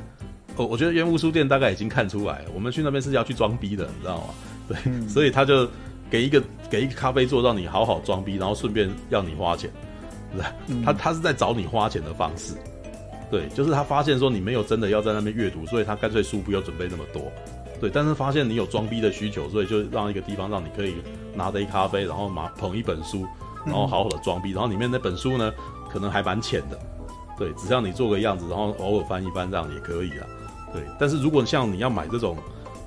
[0.55, 4.23] 哦，我觉得原物书店大概已经看出来了，我们去那边是要去装逼的，你知道吗？
[4.67, 5.67] 对，嗯、 所以他就
[6.09, 9.69] 给一个给一个咖啡座让你好好装逼，然后顺便要你花钱，
[10.31, 10.53] 是吧？
[10.67, 12.53] 嗯、他他是在找你花钱的方式，
[13.31, 17.31] 对，就是他发现说你没有真的要在那边阅读，所以他干脆书不要准备那么多，
[17.81, 20.93] 对，但是发现你有装逼的需求，所以就让一个地方让你可以
[21.33, 23.25] 拿着一咖啡，然后拿捧一本书，
[23.65, 25.51] 然后好好的装逼，然后里面那本书呢
[25.91, 26.79] 可能还蛮浅的。
[27.35, 30.27] 对，只要你做个样子，然后偶尔翻一翻这样也可以啊。
[30.73, 32.37] 对，但是如果像你要买这种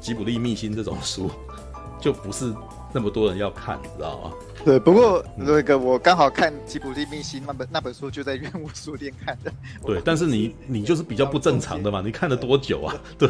[0.01, 1.31] 吉卜力秘辛这种书，
[2.01, 2.53] 就不是
[2.92, 4.33] 那么多人要看，你知道吗？
[4.64, 9.53] 对，不过那个我刚好看吉卜力秘辛那本那本书就在愿武书店看的。
[9.87, 12.94] 对，但是你你就是比较不正常的嘛， 你看了多久啊？
[13.16, 13.29] 对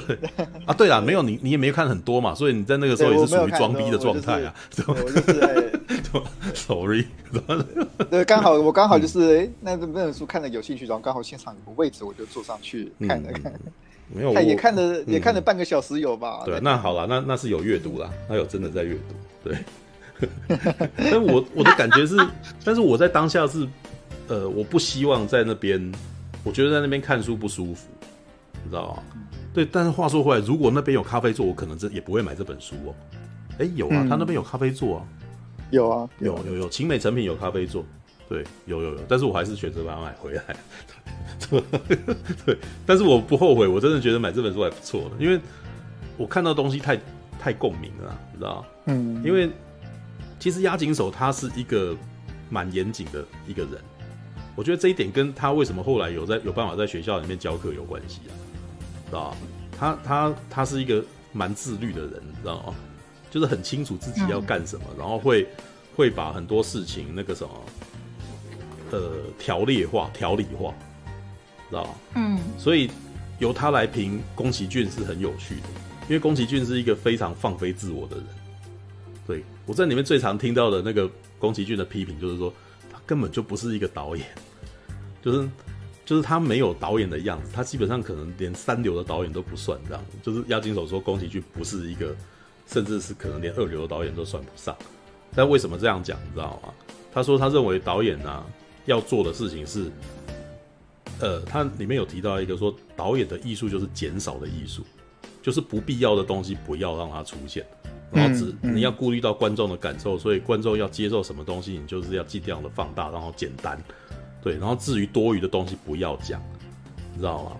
[0.64, 4.54] 啊，对啊，没有你你也没有看很多嘛，所以你在那个时候也是属于装逼的状态啊。
[4.86, 5.72] 我就是在
[6.54, 7.04] ，sorry。
[8.10, 13.52] 对，刚好我刚好就是哎，那那本书看了有兴趣，然后刚好现场有个位置，我就坐上去看了看。
[14.08, 16.42] 没有，也看了也看了半个小时有吧？
[16.44, 19.58] 对，那好了，那那是有阅读啦，那有真的在阅读，对。
[20.96, 22.16] 但我我的感觉是，
[22.64, 23.68] 但是我在当下是，
[24.28, 25.92] 呃，我不希望在那边，
[26.42, 27.86] 我觉得在那边看书不舒服，
[28.64, 29.02] 你知道吗？
[29.52, 32.94] 对，但是话说回来，如果那边有咖啡座，我可能这也不会买这本书哦。
[33.58, 35.04] 哎，有啊，他那边有咖啡座啊，
[35.70, 37.84] 有啊，有有有，勤美成品有咖啡座，
[38.28, 40.42] 对，有有有，但是我还是选择把它买回来。
[42.44, 45.40] 对，但是我不后悔，我真的觉得买这本书还不错，因为
[46.16, 47.00] 我看到东西太
[47.38, 48.66] 太共鸣了，你知道吗？
[48.86, 49.50] 嗯，因为。
[50.38, 51.96] 其实押井守他是一个
[52.50, 53.80] 蛮严谨的一个人，
[54.54, 58.32] 我觉得这一点跟他为什么后来有在有办法在学校里面教课有关系啊，
[59.06, 59.36] 知道吧？
[59.78, 62.74] 他他他是一个蛮自律的人，你知道吗？
[63.30, 65.48] 就是很清楚自己要干什么，然后会
[65.96, 67.50] 会把很多事情那个什么，
[68.90, 70.72] 呃，条列化、条理化，
[71.68, 71.94] 知道吗？
[72.14, 72.90] 嗯，所以
[73.38, 75.68] 由他来评宫崎骏是很有趣的，
[76.09, 78.27] 因为宫崎骏是一个非常放飞自我的人，
[79.27, 79.44] 对。
[79.66, 82.55] 我在里面最常听到的那个宫崎骏的批评，就是说
[82.92, 84.25] 他根本就不是一个导演，
[85.20, 85.49] 就是
[86.05, 90.05] 就是他没有导演的样子，他基本上可能连三流的导演都不算，这样。
[90.22, 92.14] 就是押金手说宫崎骏不是一个，
[92.68, 94.77] 甚至是可能连二流的导演都算不上。
[95.35, 96.72] 但为什么这样讲，你知道吗？
[97.12, 98.46] 他说他认为导演呢、啊、
[98.87, 99.90] 要做的事情是，
[101.20, 104.83] 呃，它里面有提到一个说导演的艺术就是减少的艺术，
[105.42, 107.64] 就是不必要的东西不要让它出现。
[108.12, 113.79] 然后只你要顾虑到观众的感受，所以观众要接受什么东西，你就是要尽量的放大，然后简单，
[114.42, 114.57] 对。
[114.59, 116.40] 然后至于多余的东西不要讲，
[117.12, 117.53] 你知道吗？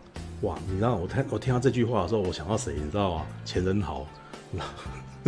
[0.43, 2.75] 哇，你知道我听我听到这句话的时候，我想到谁？
[2.77, 3.27] 你知道吗？
[3.45, 4.07] 钱仁豪，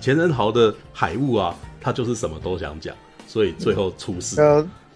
[0.00, 2.96] 钱仁豪的海雾啊，他就是什么都想讲，
[3.36, 4.36] 所以最后出事。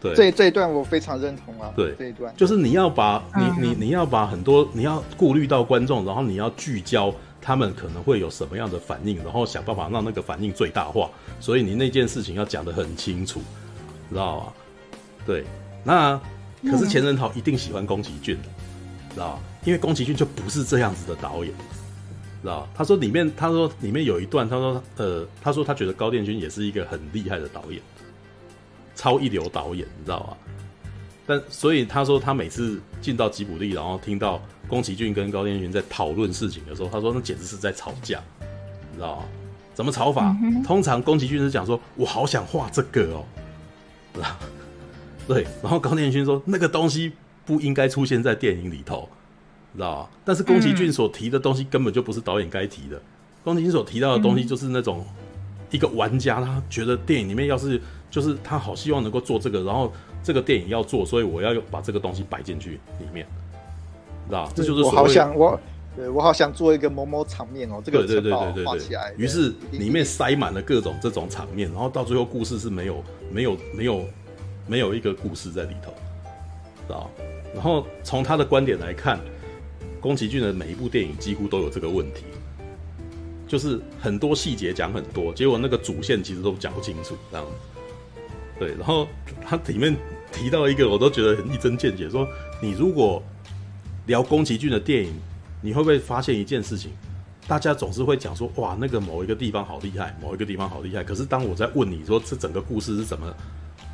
[0.01, 1.71] 对，这这一段我非常认同啊。
[1.77, 7.15] 对，这一段就是你要把你你你要把很多你要顾虑到观众，然后你要聚焦。
[7.43, 11.11] 他们可能会有什么样的反应，然后想办法让那个反应最大化。
[11.41, 13.41] 所以你那件事情要讲得很清楚，
[14.11, 14.53] 知道吧？
[15.25, 15.45] 对，
[15.83, 16.21] 那
[16.71, 18.49] 可是钱仁豪一定喜欢宫崎骏的，
[19.15, 19.39] 知道吧？
[19.65, 21.51] 因为宫崎骏就不是这样子的导演，
[22.43, 22.69] 知道吧？
[22.75, 27.81] 他说里面，他说里面有一段，他说呃，他说他觉得高殿勋也是一个很厉害的导演，
[29.01, 30.37] 超一流导演，你知道吧？
[31.27, 38.23] 但所以他说他每次进到吉卜力，然后听到宫崎骏跟高天勋在讨论事情的时候，他说那简直是在吵架，
[38.91, 39.23] 你知道吗？
[39.73, 40.37] 怎么吵法？
[40.43, 43.25] 嗯、通常宫崎骏是讲说：“我好想画这个哦。
[45.27, 47.13] ”对，然后高天勋说：“那个东西
[47.47, 49.09] 不应该出现在电影里头，
[49.75, 53.01] 知道吗？”但是宫崎骏所提的东西根本就不是导演该提的，
[53.43, 55.07] 宫、嗯、崎骏所提到的东西就是那种
[55.71, 57.81] 一个玩家他觉得电影里面要是
[58.11, 59.93] 就是他好希望能够做这个，然后。
[60.23, 63.27] 这个电影要做，所以我要把这个东西摆进去里面，
[64.29, 64.53] 知道？
[64.55, 65.59] 这就是我好想我，
[65.97, 69.15] 对我好想做一个某某场面哦，这个对对对对对对。
[69.17, 73.03] 于是里面塞满了各种这种场面，然后到最后故事是没有
[73.33, 74.05] 没有没有
[74.67, 75.91] 没有一个故事在里头，
[76.87, 77.11] 知道？
[77.55, 79.19] 然后从他的观点来看，
[80.03, 82.25] 宫崎骏的每一部电影几乎都有这个问题，
[83.51, 87.45] 就是很多细节讲很多，结果那个主线其实都讲不清楚，这样。
[88.61, 89.09] 对，然后
[89.45, 89.97] 它里面
[90.31, 92.09] 提到一个，我都觉得很一针见血。
[92.09, 92.25] 说
[92.63, 93.21] 你如果
[94.07, 95.13] 聊宫崎骏的电影，
[95.61, 96.93] 你会不会发现一件事情？
[97.49, 101.03] 大家总是会讲说，哇，那个某一个地方好厉害，某一个地方好厉害。
[101.03, 103.35] 可是当我在问你说这整个故事是怎么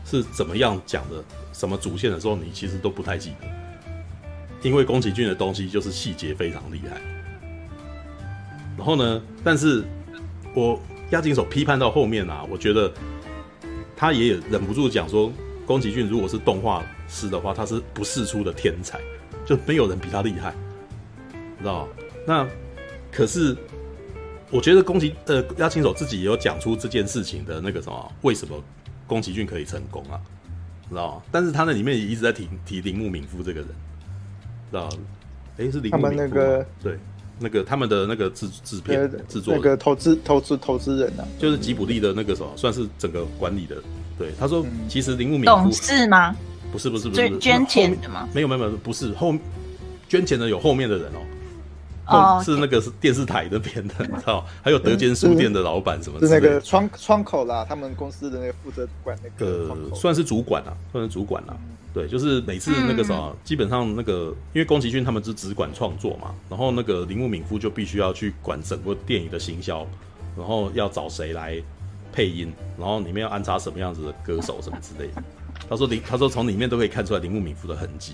[0.05, 3.47] 是怎么样讲的，什么主线的时候，你其实都不太记得。
[4.62, 7.01] 因为宫崎骏的东西就是细节非常厉害。
[8.77, 9.85] 然后呢，但是
[10.55, 12.93] 我押井守批判到后面啊，我觉得。
[13.99, 15.33] 他也忍不住讲说，
[15.65, 19.01] 宫崎骏如果是动画师的话，他是不世出的天才，
[19.47, 20.55] 就没有人比他厉害，
[21.59, 21.89] 知道？
[22.27, 22.47] 那
[23.11, 23.57] 可是，
[24.51, 28.62] 我觉得宫崎呃押井守自己也有讲出这件事情的那个什么，为什么
[29.07, 30.21] 宫崎骏可以成功啊？
[30.91, 31.23] 知道？
[31.33, 33.69] 但是他那里面也一直在提提铃木敏夫这个人，
[34.71, 34.91] 知道？
[35.57, 36.99] 哎、欸，是铃木敏夫那个对。
[37.38, 43.77] 那个他们的那个制制片制作那个投资投资投资人呢、啊，就是吉卜力的那个什么，算是整个管理的。
[44.18, 46.35] 对，他说其实铃木敏夫董事吗？
[46.72, 48.29] 不不是不是不是捐钱的吗？
[48.35, 49.35] 没有没有没有，不是后
[50.09, 51.18] 捐钱的有后面的人哦。
[52.07, 54.47] 哦，是那个是电视台那边的，你知道？
[54.62, 56.21] 还有德间书店的老板什么？
[56.21, 61.57] 是那个窗窗口啦，他们公司的那个负责管那个，算是主管啦，算是主管啦。
[61.92, 69.87] 对，就是每次那个什么，基本上那个，因为宫崎骏他们是只管创作嘛，然后那个铃木敏夫就必须要去管整个电影的行销，
[70.37, 71.61] 然后要找谁来
[72.12, 75.23] 配音，然后里面要安插什么样子的歌手什么之类的。
[75.69, 78.12] 他说林，他说从里面都可以看出来铃木敏夫的痕迹。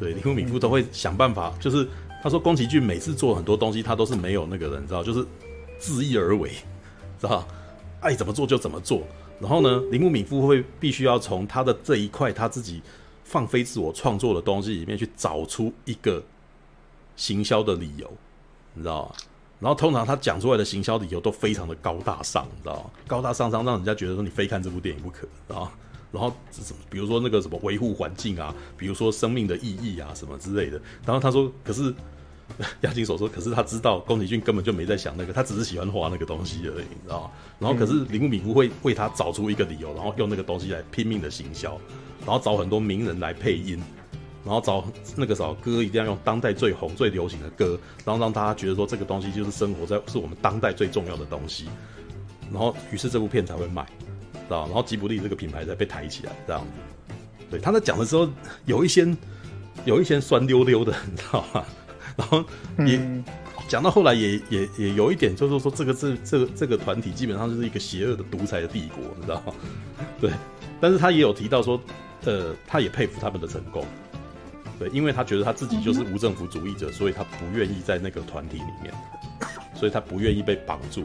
[0.00, 1.86] 对，铃木敏夫都会想办法，就是。
[2.22, 5.24] 他说：“宫崎骏每次做很多东西，他都是没有那个人，你知道，就是
[5.78, 6.50] 自意而为，
[7.20, 7.46] 知道
[8.00, 9.02] 爱怎么做就怎么做。
[9.40, 12.82] 然后呢，铃木敏夫会必须要从他的这一块他自己
[13.22, 16.22] 放飞自我创作的东西里面去找出一个
[17.14, 18.10] 行销的理由，
[18.74, 19.12] 你知道吗？
[19.60, 22.90] 然后通常他讲出来的行销理由都非常的高大上，你知道吗？
[23.06, 25.72] 高大上上，让人家觉得说你非看这部电影不可，知道吗？
[26.10, 30.80] 然后什么，比如说那个什么维护环境啊，比如说生命的意义啊，什么之类的。
[31.04, 31.94] 然后他说，可是
[32.80, 37.30] 押井守说，可是他知道宫崎骏根本就没在想那个，他只是喜欢画那个东西而已，你知道吗？
[37.58, 41.78] 然后可是铃木敏夫会为他找出一个理由，然后用那个东西来拼命的行销，
[42.24, 43.78] 然后找很多名人来配音，
[44.44, 44.82] 然后找
[45.14, 51.66] 那个找歌一定要用当代最红最流行的歌，然后让大家觉得说这个东西就是生活在是我们当代最重要的东西，
[52.50, 53.86] 然后于是这部片才会卖。
[54.48, 57.14] 知道，然后吉卜力这个品牌才被抬起来，这样子。
[57.50, 58.28] 对，他在讲的时候，
[58.64, 59.06] 有一些
[59.84, 61.64] 有一些酸溜溜的，你知道吗？
[62.16, 62.44] 然后
[62.86, 63.24] 也、嗯、
[63.68, 69.54] 讲到后来也，也也也有一点，就是说这个这这个这个团体基本上就是一个邪恶的独裁的帝国，你知道吗？
[70.20, 70.30] 对，
[70.80, 71.80] 但是他也有提到说，
[72.24, 73.84] 呃，他也佩服他们的成功。
[74.78, 78.94] 对，因为他觉得他自己就是无政府主义者，所以他不愿意在那个团体里面。
[79.78, 81.04] 所以他不愿意被绑住，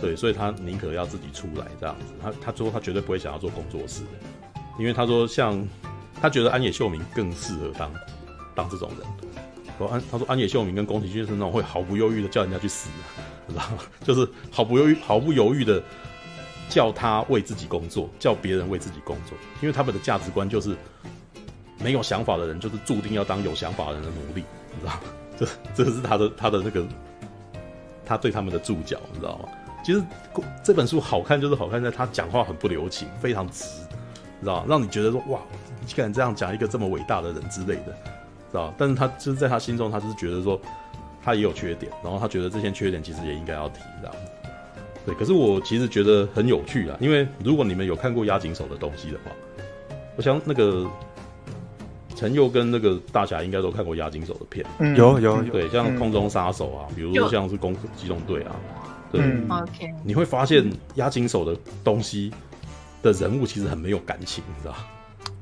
[0.00, 2.06] 对，所以他宁可要自己出来这样子。
[2.22, 4.02] 他他说他绝对不会想要做工作室，
[4.78, 5.62] 因为他说像
[6.18, 7.92] 他觉得安野秀明更适合当
[8.54, 9.06] 当这种人。
[9.76, 12.88] 说安他说安野秀明跟宫崎骏是那种会毫不犹豫的叫人家去死，
[13.46, 13.78] 知道吗？
[14.02, 15.82] 就是毫不犹豫毫不犹豫的
[16.70, 20.74] 叫他为自己工作，叫别人为自己工作，因为他们的价值观就是
[21.78, 24.42] 没有想法的人就是注定要当有想法的人的奴隶，
[24.74, 25.00] 你知道吗？
[25.38, 26.86] 这这是他的他的那个。
[28.08, 29.48] 他对他们的注脚，你知道吗？
[29.84, 30.02] 其实
[30.64, 33.64] 这本书好看，就是好看在他讲话很不留情，非常直，
[34.40, 35.40] 知道让你觉得说哇，
[35.80, 37.92] 你竟然这样讲一个这么伟大的人之类的，
[38.50, 40.60] 知道但是他就是在他心中，他就是觉得说
[41.22, 44.16] 他也有缺点，然后他觉得这些缺点其实也应该要提，这样。
[45.04, 49.30] 对，可是我其实觉得很有趣啊，因为如果你们有看过押井守的东西的话，
[50.16, 50.86] 我想那个。
[52.18, 58.56] 陈佑跟那个大侠应该都看过押金手的片，嗯、有有对，像空中杀手啊，嗯、比如说像是攻壳机动队啊，
[59.12, 62.32] 对，OK，你会发现押金手的东西
[63.02, 64.74] 的人物其实很没有感情，你知道？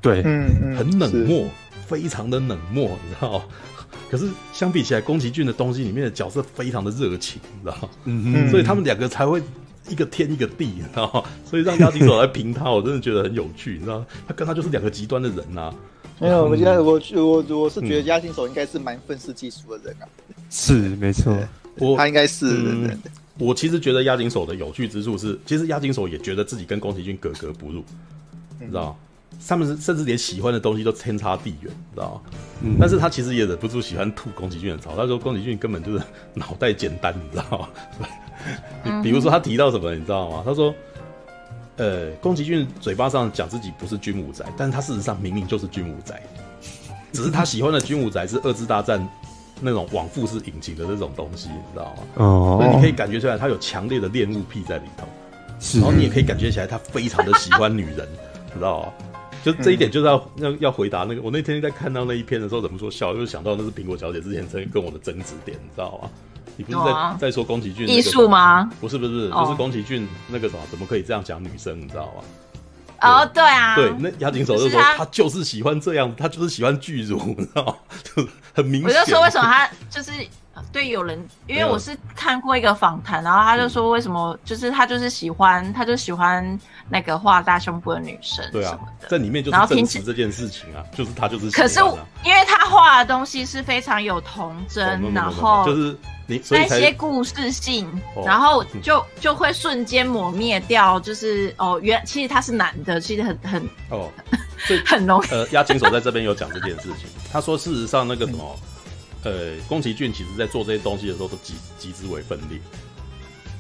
[0.03, 1.47] 对，嗯，很冷漠，
[1.87, 3.43] 非常的冷漠，你知道？
[4.11, 7.89] 可是相比起来，宫崎骏的东西里面的角色非常的热情，你知道？
[8.05, 9.43] 嗯嗯，所以他们两个才会
[9.89, 11.25] 一个天一个地，你知道？
[11.43, 14.05] 所以让押井守来评他，我真的觉得很有趣，你知道？
[14.29, 15.75] 他跟他就是两个极端的人呐、啊。
[16.19, 20.09] 没有，我觉得我我我是觉得押金手应该是蛮愤世嫉俗的人啊。
[20.51, 21.37] 是，没错，
[21.77, 22.99] 我他应该是、嗯。
[23.39, 27.85] 我其实觉得押金手的有趣之处是，其实押金手也觉得自己跟宫崎骏格格不入，
[28.59, 28.99] 你知道
[29.47, 32.23] 他们甚至连喜欢的东西都天差地远，你知道
[32.63, 32.77] 嗯。
[32.81, 34.97] 但是他其实也忍不住喜欢吐宫崎骏的槽。
[34.97, 36.03] 他说宫崎骏根本就是
[36.33, 37.69] 脑袋简单，你知道吗？
[38.85, 40.43] 嗯、比如说他提到什么，你知道吗？
[40.47, 40.75] 他说。
[41.77, 46.23] 呃，宫崎骏嘴巴上讲自己不是军武宅，但是他事实上明明就是军武宅，
[47.12, 49.07] 只是他喜欢的军武宅是二次大战
[49.61, 52.03] 那种往复式引擎的那种东西，你知道吗？
[52.15, 55.07] 哦，所以你可以感觉出来他有强烈的恋物癖在里头，
[55.79, 58.09] 然后你也可以感觉起来他非常的喜欢女人，
[58.53, 58.93] 你知道吗？
[59.45, 66.11] 就这一点就是要要要回答那个，我那天在看到那一篇的时候，怎么说笑，就是想到那是苹果小姐之前曾经跟我的争执点，你知道吗？
[66.57, 68.69] 你不是在、啊、在说宫崎骏艺术吗？
[68.81, 71.81] 不是不是，哦、就是宫崎骏那个什么，怎么可以这样讲女生？
[71.81, 72.23] 你知道吗？
[73.03, 77.75] 哦，对啊，对，那押井守就说他就是喜欢这样，他就是喜欢巨乳，你知道吗？
[78.03, 78.91] 就很明显。
[79.01, 80.13] 我就说为什么他就是。
[80.73, 88.79] 对，有人，因为我是看过一个访谈，然后他就说，为什么就是他就是喜欢，他就喜欢那个画大胸部的女生，对啊，
[89.09, 91.51] 在里面就是证实这件事情啊，就是他就是。
[91.51, 91.81] 可是
[92.25, 95.97] 因为他画的东西是非常有童真，哦、然后就是
[96.27, 97.89] 你那些故事性，
[98.25, 104.11] 然后就就会瞬间抹灭掉，就是哦，原其实他是男的，其实很很哦，
[104.87, 105.29] 很容易。
[105.29, 108.57] 呃，押井守在这边有讲这件事情，他说事实上那个什么。
[108.63, 108.76] 嗯
[109.27, 112.61] 呃，宫崎骏其实在做这些东西的时候都极极之为分裂，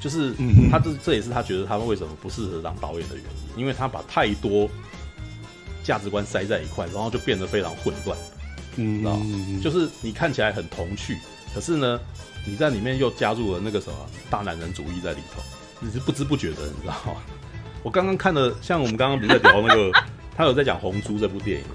[0.00, 0.32] 就是
[0.70, 4.70] 他这这也是他觉得他们为什么不适合当导演的原因，因为他把太多
[5.82, 8.16] 价值观塞在一块，然后就变得非常混乱，
[8.76, 9.18] 嗯，知道
[9.60, 11.18] 就是你看起来很童趣，
[11.52, 11.98] 可是呢，
[12.46, 13.98] 你在里面又加入了那个什么
[14.30, 15.42] 大男人主义在里头，
[15.80, 17.20] 你是不知不觉的，你知道吗？
[17.82, 19.90] 我刚刚看了，像我们刚刚不是在聊那个，
[20.36, 21.66] 他有在讲《红猪》这部电影，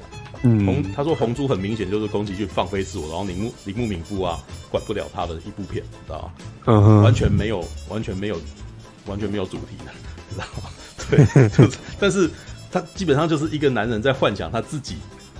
[0.43, 4.39] 嗯，红他说《红猪》很明显就是宫崎骏放飞自我，然后铃木铃木敏夫啊
[4.69, 6.31] 管不了他的一部片，你知道吗？
[6.65, 8.37] 嗯哼，完全没有，完全没有，
[9.05, 9.91] 完全没有主题的，
[10.29, 10.69] 你知道吗？
[11.09, 12.29] 对，就是， 但是
[12.71, 14.95] 他基本上就是一个男人在幻想他自己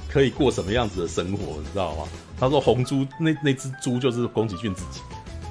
[0.09, 2.03] 可以过什么样子的生活，你知道吗？
[2.39, 4.99] 他说红猪那那只猪就是宫崎骏自己。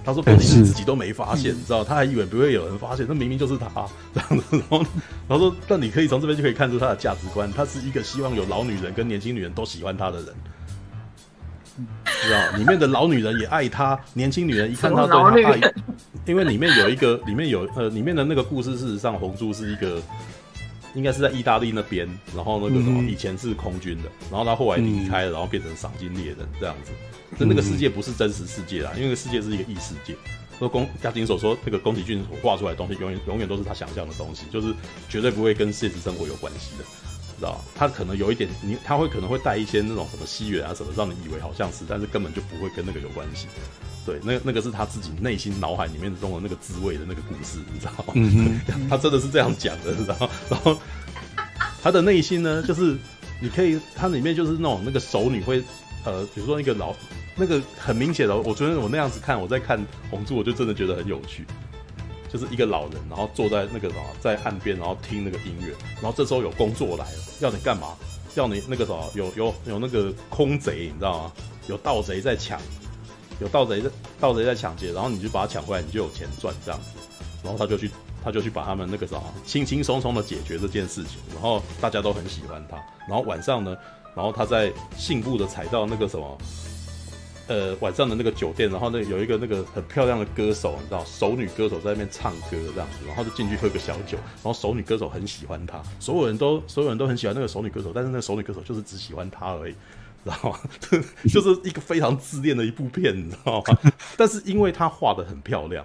[0.04, 1.84] 他说：“宫崎骏自己都没发现，你知道？
[1.84, 3.68] 他还以为不会有人发现，那明明就是他
[4.14, 4.44] 这样子。
[4.50, 4.78] 然后，
[5.28, 7.52] 然后说，但你可以从这边就可以看出他的价值观。
[7.52, 10.26] 他是一个希望有老女人跟年轻女人都喜欢他的人，
[12.22, 12.56] 知道？
[12.56, 15.72] 里面的老女人也爱他，年轻女人一看他对他爱，
[16.26, 20.00] 因为里面有一个，里面有呃，里面的那个故事，事实上红珠是一个，
[20.94, 26.92] 应该是在意大利那边，然后那个什么以前是空军的，然后他后来离开了，然后变成赏金猎人这样子。”
[27.38, 30.16] 那那个世界不是真实世界啦，因为那个世界是一个异世界。
[30.58, 34.74] 说宫家庭所说，那个宫崎骏所画出来的东西，永远永远都是他想象的东西，就是
[35.08, 36.84] 绝对不会跟现实生活有关系的，
[37.40, 37.60] 知道吧？
[37.74, 43.48] 他可能有一点，你他会可能会带一些那种什么西元啊什么，让你以为好像是，但是根本就不会跟那个有关系。
[44.06, 48.12] 对，那那个是他自己内心脑海里面中的那个滋味的那个故事，你知道吗？
[48.14, 50.28] 嗯、 他真的是这样讲的，你知道吗？
[50.48, 50.78] 然后
[51.82, 52.96] 他的内心呢，就是
[53.40, 55.62] 你可以，他里面就是那种那个熟女会，
[56.04, 56.94] 呃，比如说那个老。
[57.36, 59.78] 那个很明显的，我觉得我那样子看，我在看
[60.10, 61.46] 《红猪》，我就真的觉得很有趣。
[62.32, 67.96] 就是一个老人，然后坐在那个什么，在岸边，然后听那个音乐，然后这时候有工作来了，要你干嘛？
[68.36, 71.32] 要你那个什么，有有有那个空贼，你知道吗？
[71.66, 72.60] 有盗贼在抢，
[73.40, 76.90] 有盗贼在盗贼在抢劫，然后你就把它抢回来，你就有钱赚这样子。
[77.42, 77.90] 然后他就去，
[78.22, 82.76] 他就去把他们那个什么，轻轻松松的解决这件事情，然后大家都很喜欢他。
[83.08, 83.76] 然后晚上呢，
[84.14, 86.38] 然后他在信步的踩到那个什么。
[87.50, 99.72] 呃，晚上的那个酒店，然后那有一个那个很漂亮的歌手，你知道，熟女歌手在那边唱歌这样子，然后就进去喝个小酒，然后熟女歌手很喜欢他，所有人都所有人都很喜欢那个熟女歌手，但是那个熟女歌手就是只喜欢他而已，
[100.24, 100.60] 知道吗？
[101.28, 103.92] 就是一个非常自恋的一部片，你知道吗？
[104.16, 105.84] 但是因为他画得很漂亮，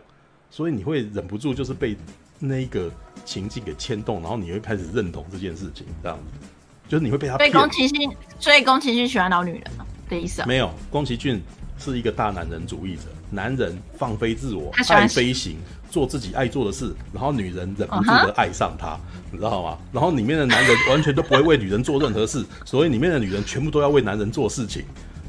[0.51, 1.97] 所以你会忍不住就是被
[2.37, 2.91] 那个
[3.25, 6.47] 情境给牵动，然后你会开始认同这件事情，这样子，
[6.87, 7.37] 就是你会被他。
[7.37, 8.07] 被宫崎骏，
[8.39, 9.83] 所以宫崎骏喜欢老女人吗？
[10.09, 10.45] 的意思啊？
[10.47, 11.41] 没有，宫崎骏
[11.77, 15.57] 是一个大男人主义者，男人放飞自我，爱飞行，
[15.89, 18.99] 做自己爱做的事，然后女人忍不住的爱上他，uh -huh.
[19.31, 19.77] 你知道吗？
[19.91, 24.83] 然后里面的男人完全都不会为女人做任何事， 所以里面的女人全部都要为男人做事情，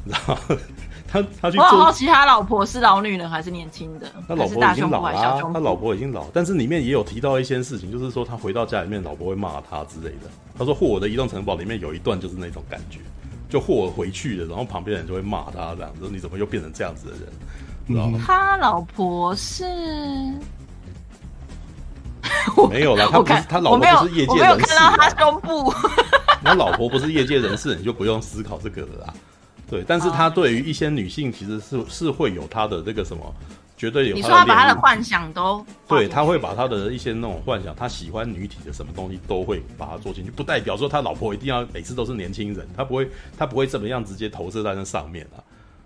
[0.05, 0.41] 你知道吗？
[1.09, 1.64] 他他去做。
[1.64, 4.11] 我好奇他老婆是老女人还是年轻的？
[4.27, 10.29] 他老婆已经老了，啊，他老婆已经老，但是里面也有提到一些事情，就是说他回到家里面，老婆会骂他之类的。
[10.59, 12.99] 他说《霍尔的移动城堡》里面有一段就是那种感觉。
[13.57, 17.22] 就霍尔回去了，然后旁边人就会骂他这样子，你怎么又变成这样子的人？
[17.88, 18.20] 知道吗？
[18.22, 19.64] 他老婆是
[22.68, 25.72] 没有啦，他不是他老婆不是业界人士，我没有看到他胸部。
[26.44, 29.14] 他老婆不是业界人士，你就不用思考这个了啦。
[29.70, 33.34] 对，但是他对于一些女性，其实是是会有他的这个什么。
[33.77, 34.14] 绝对有。
[34.14, 45.39] 你说他把他的幻想都对，他会把他的一些那种幻想，他喜欢女体的什么东西都会把它做进去，不代表说他老婆一定要每次都是年轻人，他不会，他不会怎么样直接投射在那上面啊。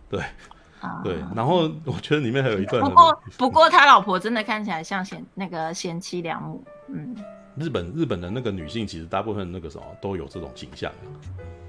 [0.08, 0.20] 对，
[0.80, 1.16] 啊、对。
[1.34, 6.64] 然后我觉得里面还有一段，不过不过他老婆真的看起来像贤那个贤妻良母。
[6.88, 7.16] 嗯，
[7.56, 10.92] 日本日本的那个女性其实大部分那个什么都有这种倾向，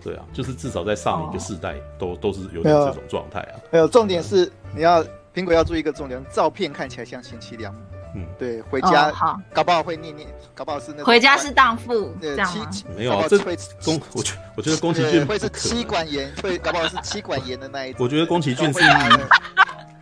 [0.03, 3.59] 对啊，就是至少在上一个世代都、哦、都是有点这种状态啊。
[3.71, 5.03] 还有重点是你要。
[5.33, 7.79] 苹果要注意一个重点，照片看起来像贤妻良母。
[8.13, 12.69] 嗯，对，回家、哦、好，搞不好会念念，搞不好是那回家是荡妇，这样吗？
[12.97, 18.03] 没有，这会宫，我觉我觉得宫崎骏会是妻管严，会搞不好是妻管严的那一种。
[18.03, 18.81] 我觉得宫崎骏是，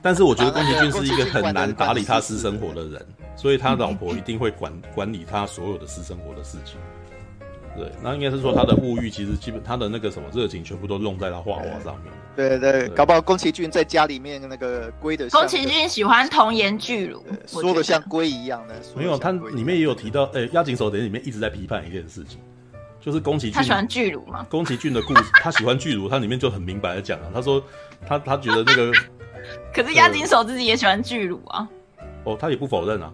[0.02, 3.06] 但是我觉得宫崎骏是一个很难打理他私生活的人，
[3.36, 6.80] 所以他老婆一定会管管理他所有的私生活的事情。
[7.78, 12.12] 对，那应该是说他的物欲其实基本他的那个什么热情全部都弄在他画画上面。
[12.48, 15.28] 对对，对，搞不好宫崎骏在家里面那个龟的。
[15.30, 18.76] 宫崎骏喜欢童颜巨乳，说的像龟一样的。
[18.96, 22.40] 没有，他里面也有提到，哎、欸，押井守在里面一直在批判一件事情，
[23.02, 23.54] 就是宫崎骏。
[23.54, 24.46] 他喜欢巨乳吗？
[24.50, 27.62] 宫崎骏的故事， 他喜欢巨乳，他里面就很明白的讲了，他说
[28.08, 28.92] 他他觉得那个。
[29.74, 31.68] 可是押井守自己也喜欢巨乳啊。
[32.24, 33.12] 哦，他也不否认啊。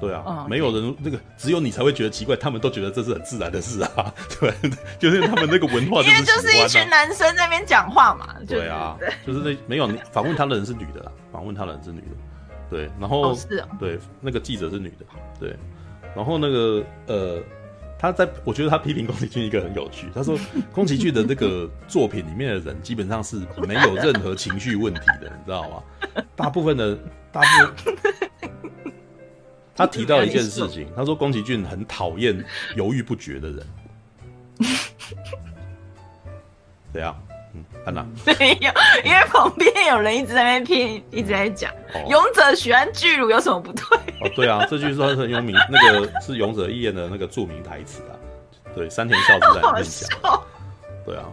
[0.00, 0.46] 对啊，oh.
[0.48, 4.12] 没有人那个，只有你才会觉得奇怪，他们都觉得这是很自然的事啊。
[4.38, 4.52] 对，
[4.98, 8.34] 就是他们那个文化就是、啊，因为就是一群男生在那边讲话嘛。
[8.46, 12.06] 对啊， 就是那没有你访问他的人是女的啦，访问他的人是女的。
[12.68, 15.06] 对，然后、oh, 是、啊，对，那个记者是女的。
[15.38, 15.56] 对，
[16.16, 17.40] 然后那个呃，
[17.96, 20.36] 他在我觉得他批评宫崎骏一个很有趣，他说
[20.74, 23.36] 宫崎骏的那个作品里面的人基本上是
[23.68, 26.24] 没有任何情绪问题的，你知道吗？
[26.34, 26.98] 大部分的
[27.30, 27.46] 大部
[27.86, 27.96] 分，
[29.76, 33.66] 他提到一件事情，他说宫崎骏很讨厌犹豫不决的人，
[36.92, 37.14] 怎样？
[37.54, 38.04] 嗯，看哪？
[38.38, 38.70] 没有，
[39.04, 43.98] 因为旁边有人一直在那边听，一直在讲，哦、勇者喜欢巨乳有什么不对？
[44.20, 48.12] 哦，对啊，这句是很有名，那个是勇者义彦的那个著名台词啊。
[48.74, 50.42] 对，山田孝之在里面讲。
[51.06, 51.24] 对啊，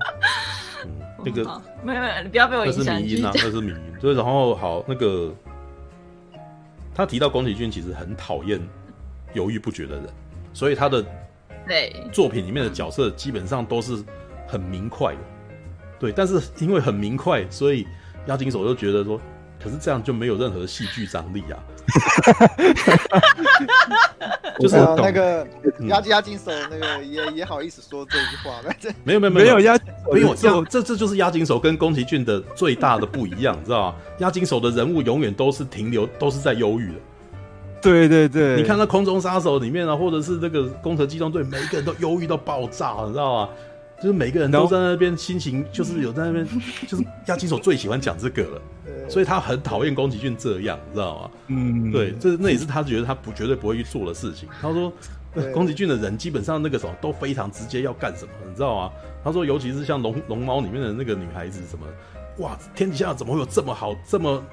[0.85, 0.91] 嗯，
[1.25, 1.43] 那个
[1.83, 2.85] 没有没有，你不要被我影响。
[2.85, 3.93] 那是迷音啊，那是迷音。
[3.99, 5.33] 对，然后好，那个
[6.93, 8.59] 他提到宫崎骏其实很讨厌
[9.33, 10.05] 犹豫不决的人，
[10.53, 11.03] 所以他的
[11.67, 14.03] 对作品里面的角色基本上都是
[14.47, 15.19] 很明快的。
[15.99, 17.87] 对，但是因为很明快，所以
[18.27, 19.19] 押井守就觉得说，
[19.63, 21.55] 可是这样就没有任何戏剧张力啊。
[24.59, 25.45] 就是那个
[25.87, 28.61] 押押金手那个也也好意思说这句话，
[29.03, 29.77] 没有没有没有押
[30.11, 33.95] 没有这这这就是押金手跟宫崎骏的最大的不一样，你知道吗？
[34.19, 36.95] 押金手的人物永远都是停留，都是在忧郁的。
[37.81, 43.49] 对对对，你看那空中杀手里面啊，或者是那个攻壳机动队，每一个人都忧郁到爆炸，你知道吗？
[44.03, 46.45] 就是每个人都在那边心情，就是有在那边，
[46.85, 48.61] 就是押井守最喜欢讲这个了，
[49.09, 51.31] 所以他很讨厌宫崎骏这样，你知道吗？
[51.47, 54.49] 嗯，对，这那也是他觉得他不绝对不会去做的事情。
[54.61, 54.91] 他说，
[55.55, 58.91] 宫崎骏的人基本上那个什么都非常直接，要干什么，你知道吗？
[59.23, 61.85] 他说，尤其是像龙龙猫里面的那个女孩子，什么
[62.39, 64.43] 哇，天底下怎么会有这么好这么。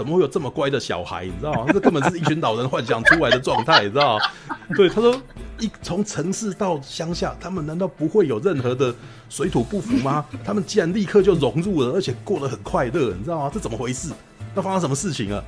[0.00, 1.26] 怎么会有这么乖的小孩？
[1.26, 1.66] 你知道吗？
[1.74, 4.24] 这根本是一群老人幻想出来的状态，你知道吗？
[4.74, 5.14] 对，他说，
[5.58, 8.94] 一从城市到乡下，他们难道不会有任何的
[9.28, 10.24] 水土不服吗？
[10.42, 13.50] 他们既然立刻就融入了，而且过得很快乐，你知道吗？
[13.52, 14.10] 这怎么回事？
[14.54, 15.44] 那发生什么事情啊？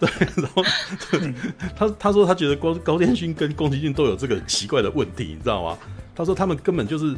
[0.00, 0.64] 对，然后
[1.12, 1.32] 对
[1.76, 5.78] 他他说他觉得高高畑勋跟宫崎骏都有这个奇怪的问题，你知道吗？
[6.12, 7.14] 他说他们根本就是。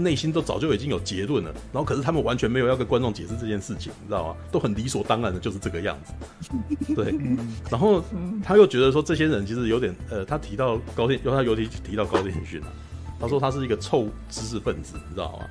[0.00, 4.36] 内心都早就已经有结论了，然后可是他们完全没有要跟观众解释这件事情，你知道吗？
[4.52, 6.12] 都很理所当然的就是这个样子。
[6.94, 7.14] 对，
[7.70, 8.02] 然后
[8.42, 12.68] 他又觉得说这些人其实有点呃，他提到高畑，他尤其提到高电勋啊，
[13.20, 15.44] 他说他是一个臭知识分子，你知道吗？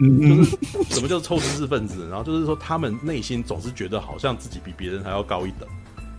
[0.00, 0.56] 就是
[0.94, 2.08] 什么叫臭知识分子？
[2.08, 5.68] 然后就是说他们内心总是觉得好像自己比别人还要高一等。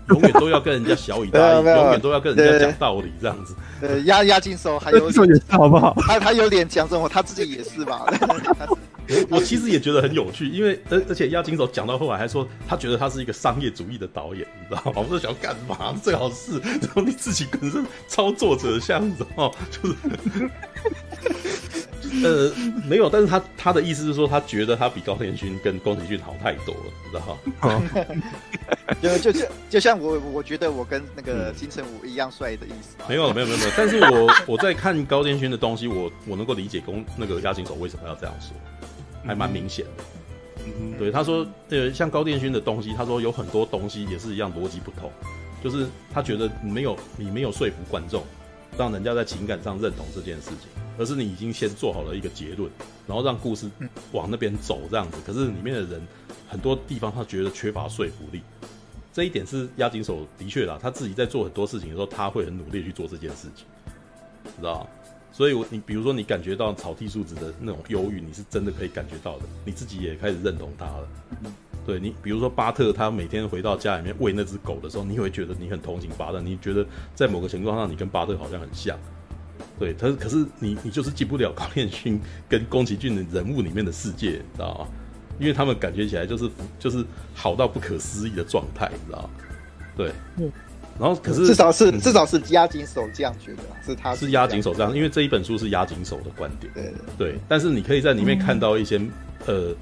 [0.10, 3.56] 永远都要跟人家小以大义，永远都要跟人家讲道理，这样子。
[3.82, 5.95] 呃，押押井守还有 点好不好？
[6.01, 8.06] 他他有脸讲这种，他自己也是吧？
[9.30, 15.01] 我其实也觉得很有趣，因为而而且押井守讲到后来还说，他觉得他是一个商业主义的导演，你知道吗？
[15.01, 15.93] 我说想要干嘛？
[16.01, 19.95] 最好是然后你自己本身操作者这样子哦，就是。
[22.24, 22.51] 呃，
[22.88, 28.16] 没有，但是他他的意思是说，他觉得他比高田勋跟宫崎骏好太多了，你知道吗？
[29.01, 32.95] 就就就就像我，我觉得我跟那个金城武一样帅的意思。
[33.10, 33.72] 没有，没有，没有，没有。
[33.76, 38.56] 但是我我在看高田勋的东西，我我能够理解宫那个押井守为什么要这样说，
[39.26, 40.03] 还蛮明显的。
[40.65, 45.11] 嗯，对，他说，呃，像高殿勋的东西，他说有很多东西也是一样逻辑不通，
[45.63, 48.24] 就是他觉得你没有你没有说服观众，
[48.78, 50.69] 让人家在情感上认同这件事情。
[50.95, 52.69] 而是你已经先做好了一个结论，
[53.07, 53.67] 然后让故事
[54.11, 55.17] 往那边走这样子。
[55.26, 55.99] 可是里面的人
[56.47, 58.43] 很多地方他觉得缺乏说服力，
[59.11, 60.78] 这一点是押井守的确啦。
[60.80, 63.65] 他自己在做很多事情的时候，他会很努力去做这件事情，
[64.55, 64.88] 知道吗？
[65.34, 71.07] 所以，我你比如说你感觉到草薙素子的那种忧郁，你是真的可以感觉到的，你自己也开始认同他了。
[71.86, 78.97] 对你，比如说巴特，他每天回到家里面喂那只狗的时候，你会觉得你很同情巴特，你觉得在某个情况上你跟巴特好像很像。
[79.79, 84.88] 对，他可是你，你就是进不了高畑勋跟宫崎骏的人物里面的世界，你知道吗？
[85.39, 87.03] 因为他们感觉起来就是就是
[87.34, 89.29] 好到不可思议的状态，你知道吗？
[89.97, 90.11] 对，
[91.00, 96.72] 然后可是至少是至少是押井守这样觉得，是他是押井守这样，因为这一本书是押井守的观点。
[96.74, 96.84] 对
[97.18, 97.39] 对，对。
[97.48, 99.12] 但是你可以在里面看到一些、嗯、
[99.48, 99.76] 呃，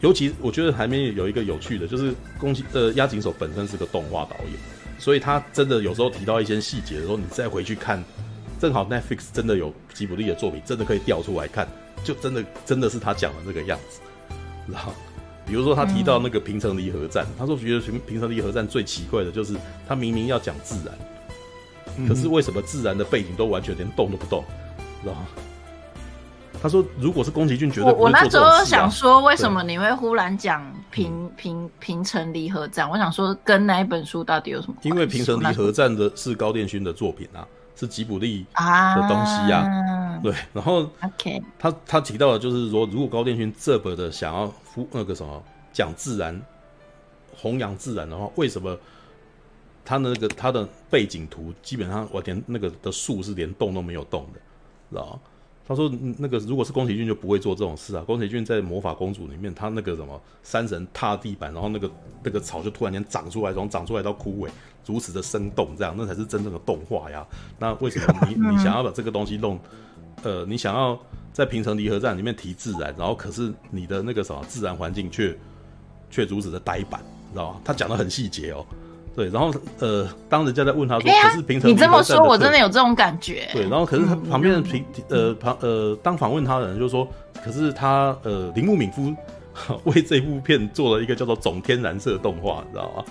[0.00, 4.54] 尤其我觉得还没有一个有趣的，就是宫崎呃押井守本身是个动画导演，
[4.98, 8.02] 所以他真的有时候提到一些细节的时候，你再回去看。
[8.60, 11.66] 正好 Netflix 真的有吉卜力的作品，真的可以调出来看，
[12.04, 14.00] 就真的真的是他讲的这个样子，
[14.70, 14.92] 然后
[15.50, 19.56] 比如说他提到那个平城离合战，他说觉得平平城离合战最奇怪的就是
[19.88, 24.44] 他明明要讲自然，可是为什么自然的背景都完全连动都不动，
[25.02, 25.26] 知道吗？
[26.62, 28.42] 他说如果是宫崎骏，绝对不会做这种事啊。
[28.42, 32.88] 我我那时候想说，为什么你会忽然讲平平平城离合战？
[32.88, 34.88] 我想说跟那一本书到底有什么关系？
[34.88, 37.44] 因为平城离合战的是高殿勋的作品啊。
[37.80, 40.86] 是吉卜力的东西呀、啊， 对，然后
[41.58, 44.52] 他他提到的就是说，如果高电勋这么的想要
[44.90, 46.38] 那个什么讲自然、
[47.34, 48.78] 弘扬自然的话，为什么
[49.82, 54.40] 他那个他的背景图基本上我连那个的树是连动都没有动的？
[54.90, 55.20] 知道吗？
[55.66, 58.02] 他说那个如果是宫崎骏就不会做这种事啊。
[58.02, 61.90] 宫崎骏在魔法公主里面，他那个什么山神踏地板，然后那个
[62.24, 64.50] 那个草就突然间长出来，从长出来到枯萎，
[64.86, 67.26] 如此的生动，这样那才是真正的动画呀。
[67.58, 69.58] 那为什么你 你想要把这个东西弄，
[70.22, 70.98] 呃，你想要
[71.32, 75.36] 在平成离合站里面提自然，然后可是你的那个什么自然环境却
[76.10, 77.60] 却如此的呆板，你知道吗？
[77.64, 78.64] 他讲的很细节哦。
[79.16, 87.06] 对，然后呃，当人家在问他说：“可是平成你这么说，我真的有这种感觉。”对，然后可是他旁边的平呃旁呃，当访问他的人就说
[87.44, 89.12] ：“可是他呃，铃木敏夫
[89.84, 93.04] 为这部片做了一个叫做总天然色动画，你知道吗？”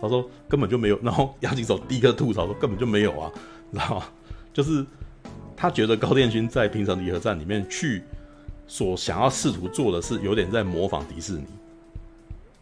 [0.00, 0.98] 他说根本就没有。
[1.02, 3.30] 然后押井守第一个吐槽说：“根本就没有啊，
[3.70, 4.04] 你知道吗？
[4.52, 4.84] 就是
[5.56, 8.02] 他觉得高电勋在平成离合战里面去
[8.66, 11.46] 所想要试图做的是有点在模仿迪士尼。”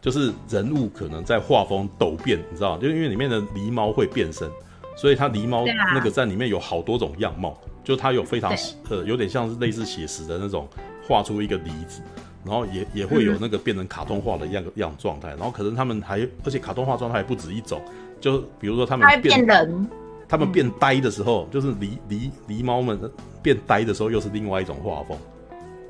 [0.01, 4.47] 就是人物可能在画风陡变，你知道，就因为里面的狸猫会变身，
[4.95, 5.65] 所以他狸猫
[5.95, 8.55] 那个在里面有好多种样貌，就它有非常
[8.89, 10.67] 呃有点像是类似写实的那种
[11.07, 12.03] 画出一个梨子，
[12.45, 17.81] 然后也也会有那个变成卡通化的样样状态，然后可能他们还而且卡通化状态还不止一种，
[18.21, 19.89] 就比如说他们变人，
[20.27, 22.99] 他们变呆的时候，就是狸狸狸猫们
[23.41, 25.17] 变呆的时候又是另外一种画风。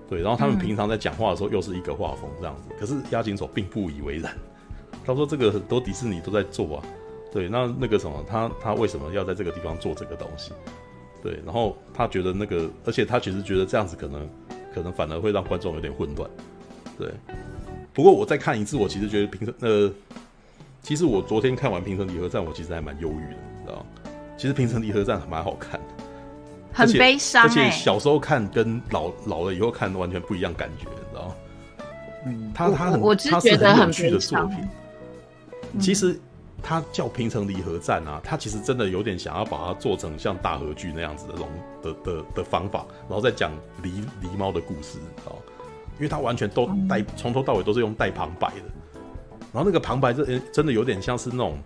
[0.08, 4.32] 对，然后他们平常在讲话的时候又是一个画风这样子，嗯、可是押井守并不以为然。
[5.03, 6.84] 他说这个很多迪士尼都在做啊，
[7.34, 10.51] 对，那那个什么，他他为什么要在这个地方做这个东西？
[11.24, 14.30] 对，然后他觉得那个，而且他其实觉得这样子可能
[14.76, 16.30] 可能反而会让观众有点混乱。
[16.99, 17.09] 对，
[17.93, 19.89] 不过我再看一次，我其实觉得平成呃，
[20.82, 23.86] 其实我昨天看完平成离合战，我其实还蛮忧郁的，你知道吗？
[24.38, 26.03] 其实平成离合战还蛮好看的。
[26.73, 31.36] 很悲伤、欸，而且小时候看跟老老了以后看完全不一样感觉，你知道吗？
[32.26, 34.57] 嗯，他他很，我他是很有趣的作品。
[35.80, 36.19] 其实
[36.68, 41.47] 他叫平城离合站啊，它其实真的有点想要把它做成像大河剧那样子的龙
[41.84, 43.51] 的的的方法，然后再讲
[43.84, 44.97] 狸狸猫的故事？
[45.97, 48.63] 因为它完全都带从头到尾都是用带旁白的，
[49.53, 51.59] 然后那个旁白这真的有点像是那种。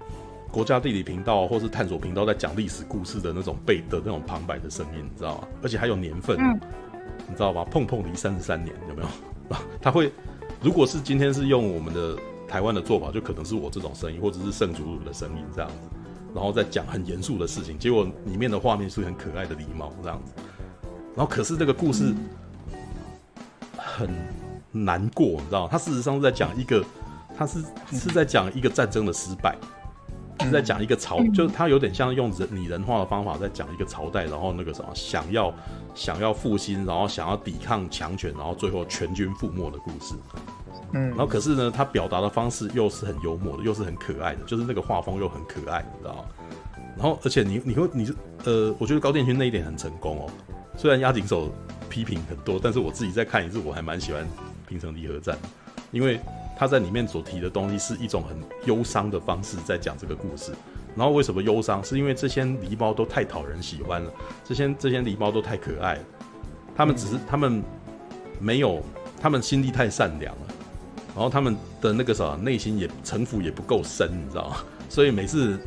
[0.51, 5.47] 国家地理频道或是探索频道在讲历史故事的那种背的那种旁白的声音，你知道吗？
[5.61, 6.59] 而且还有年份，嗯、
[7.27, 7.63] 你知道吧？
[7.65, 9.07] 碰碰离三十三年有没有？
[9.55, 10.11] 啊， 他会，
[10.59, 12.17] 如果是今天是用我们的
[12.49, 15.75] 台湾的做法，就可能是我这种声音，或者是圣祖鲁的声音这样子，
[16.33, 20.33] 然后再讲很严肃的事情，结果里面的画面是很可爱的狸猫这样子，
[21.15, 22.13] 然后可是这个故事
[23.77, 24.09] 很
[24.71, 25.69] 难过，你知道吗？
[25.71, 26.83] 他事实上是在讲一个，
[27.37, 29.55] 他是是在讲一个战争的失败。
[30.41, 35.53] 是在讲一个朝，就是他有点像用人拟人化的方法在讲一个朝代，然后那个什么想要
[35.93, 40.15] 想要复兴，然后想要抵抗强权，然后最后全军覆没的故事。
[40.93, 46.25] 嗯，然后可是呢，他表达的方式又是很幽默的，又是很可爱的，就是那个画风又很可爱，你知道？
[46.97, 48.15] 然后而且你你会你是
[48.45, 50.29] 呃，我觉得高畑勋那一点很成功哦。
[50.77, 51.51] 虽然押井守
[51.89, 54.27] 批评很多，但是我自己在看一次，我还蛮喜欢
[54.67, 55.37] 平成离合战，
[55.91, 56.19] 因为。
[56.57, 60.51] 他在里面所提的东西是一种很忧伤的方式在讲这个故事，
[60.93, 61.81] 然后为什么忧伤？
[61.81, 64.11] 是因为这些狸猫都太讨人喜欢了，
[64.43, 66.01] 这些这些狸猫都太可爱了，
[66.75, 67.63] 他们只是他们
[68.41, 68.83] 没有，
[69.21, 70.48] 他们心地太善良了，
[71.19, 74.55] 然后他们的那个啥内心也城府也不够深，你知道吗？
[74.87, 75.59] 所以每次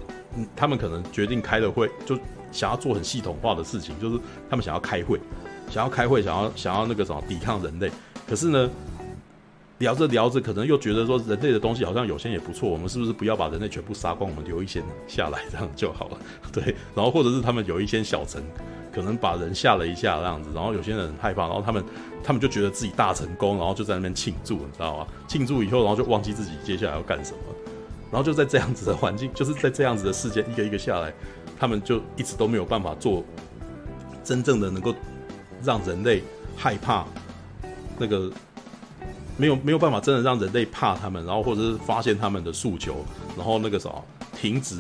[0.57, 2.19] 他们可能决定开了会，就
[2.51, 5.21] 想要做很系统化的事情，就是他们想要开会，
[5.69, 7.91] 想要开会，想要想要那个什么抵抗人类，
[8.27, 8.71] 可是呢？
[9.83, 16.19] 聊着聊着，可能又觉得说人类的东西好像有些也不错，我们是不是不要把人类全部杀光，我们留一些下来，这样就好了？
[16.53, 16.63] 对，
[16.95, 18.41] 然后或者是他们有一些小城，
[18.95, 21.85] 可能把人吓了一下这样子，然后有些人很害怕，然后他们
[22.23, 25.07] 他们就觉得自己大成功，然后就在那边庆祝，你知道吗？
[25.27, 27.39] 庆祝以后，然后就忘记自己接下来要干什么，
[28.13, 31.13] 然后就在这样子的环境，就是在这样子的事件一个一个下来，
[31.59, 33.25] 他们就一直都没有办法做
[34.23, 34.95] 真正的能够
[35.65, 36.23] 让人类
[36.57, 37.05] 害怕
[37.99, 38.31] 那个。
[39.37, 43.05] 没有没有办法真的让人类怕他们，然后或者是发现他们的诉求，
[43.37, 43.91] 然后那个啥
[44.39, 44.77] 停止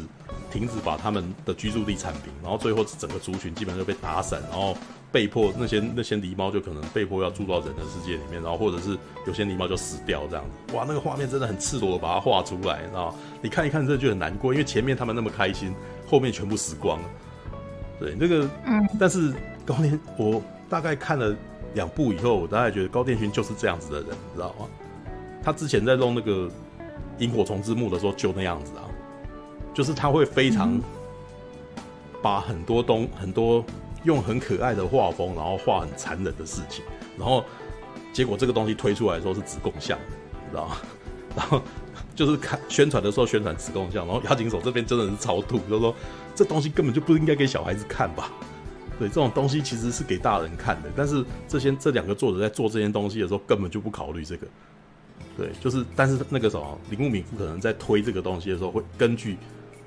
[0.50, 4.76] 停止把他们的居住地铲平，然后最后整个族群基本上就被打散，然后
[5.10, 8.96] 被迫那些那些狸猫就可能被迫要住到人的世界里面，然后或者是
[9.26, 10.74] 有些狸猫就死掉这样子。
[10.76, 15.74] 哇，那个画面真的很赤裸的把它画出来，然后你看一看这就很难过，因为前面他们那么开心，
[16.06, 17.08] 后面全部死光了。
[17.98, 19.32] 对，那个嗯，但是
[19.64, 21.34] 高年我大概看了。
[21.74, 24.66] 两部以后，我大概觉得高畑勋就是这样子的人，你知道吗？
[25.42, 26.46] 他之前在弄那个
[27.18, 28.86] 《萤火虫之墓》的时候就那样子啊，
[29.74, 30.80] 就是他会非常
[32.22, 33.64] 把很多东很多
[34.04, 36.84] 用很可爱的画风，然后画很残忍的事情，
[37.18, 37.44] 然后
[38.12, 39.98] 结果这个东西推出来的时候是子贡像，
[40.32, 40.76] 你知道吗？
[41.34, 41.60] 然后
[42.14, 45.94] 就是看宣传的时候宣传子贡像，然后押井守这边真的是超吐，就是说
[46.34, 48.30] 这东西根本就不应该给小孩子看吧。
[49.02, 54.46] 对，这种东西其实是给大人看的，但是这些这两个作者在做这些东西的时候，根本就不考虑这个。
[55.36, 59.36] 对，就是，但是那个什么，铃木敏夫可能在推这个东西的时候，会根据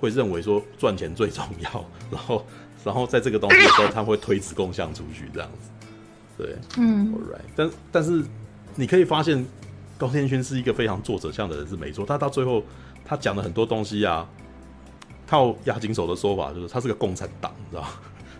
[0.02, 2.46] 会认为说赚钱最重要，然后，
[2.84, 5.70] 然后在这个东西的时候，他会推子贡像出去这样子。
[6.38, 8.22] 对，嗯，All right，但但是
[8.76, 9.46] 你可以发现，
[9.98, 12.62] 高天勋是一个非常作者向的人是没错，他到最后
[13.06, 14.28] 他讲的很多东西啊，
[15.26, 17.90] 靠押井守的说法就是他是个共产党，你知道吗？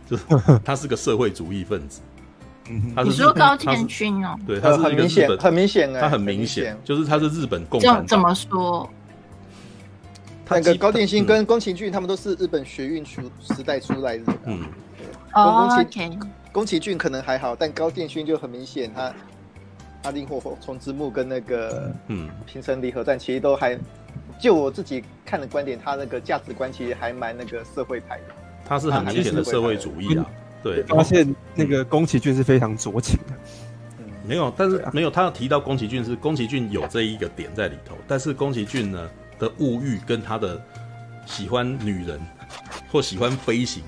[0.06, 0.24] 就是
[0.64, 2.02] 他是个社会主义分子。
[2.96, 4.36] 他是你说高田勋哦？
[4.48, 8.08] 对，他是一个日本，很明显，他很明显，就是他是日本共产党。
[8.08, 8.90] 怎么说？
[10.50, 14.24] 那个高畑勋跟宫崎骏他们都是日本学运出时代出来的。
[14.46, 14.64] 嗯，
[15.34, 16.18] 哦，OK。
[16.52, 19.14] 宫崎骏可能还好，但高畑勋就很明显，他
[20.02, 23.78] 他《萤火虫之木》跟那个嗯《平成离合战》其实都还，
[24.40, 28.24] 就我自己看的观点，他那个价值观其实还蛮那个社会派的。
[28.66, 30.26] 他是很明显的社会主义啊。
[30.64, 33.34] 对，发现那个宫崎骏是非常酌情的。
[34.00, 39.08] 嗯，没有，但是没有，他要提到宫崎骏是宫崎骏有这一个点在里头，但是宫崎骏呢
[39.38, 40.60] 的物欲跟他的
[41.28, 42.20] 喜欢女人
[42.92, 43.84] 或喜欢飞行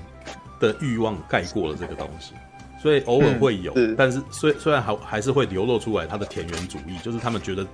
[0.60, 2.34] 的欲望盖过了这个东西，
[2.80, 7.66] 所以偶尔会有，嗯、但是虽虽然还还是会流露出来他的田园主义，就是他们觉得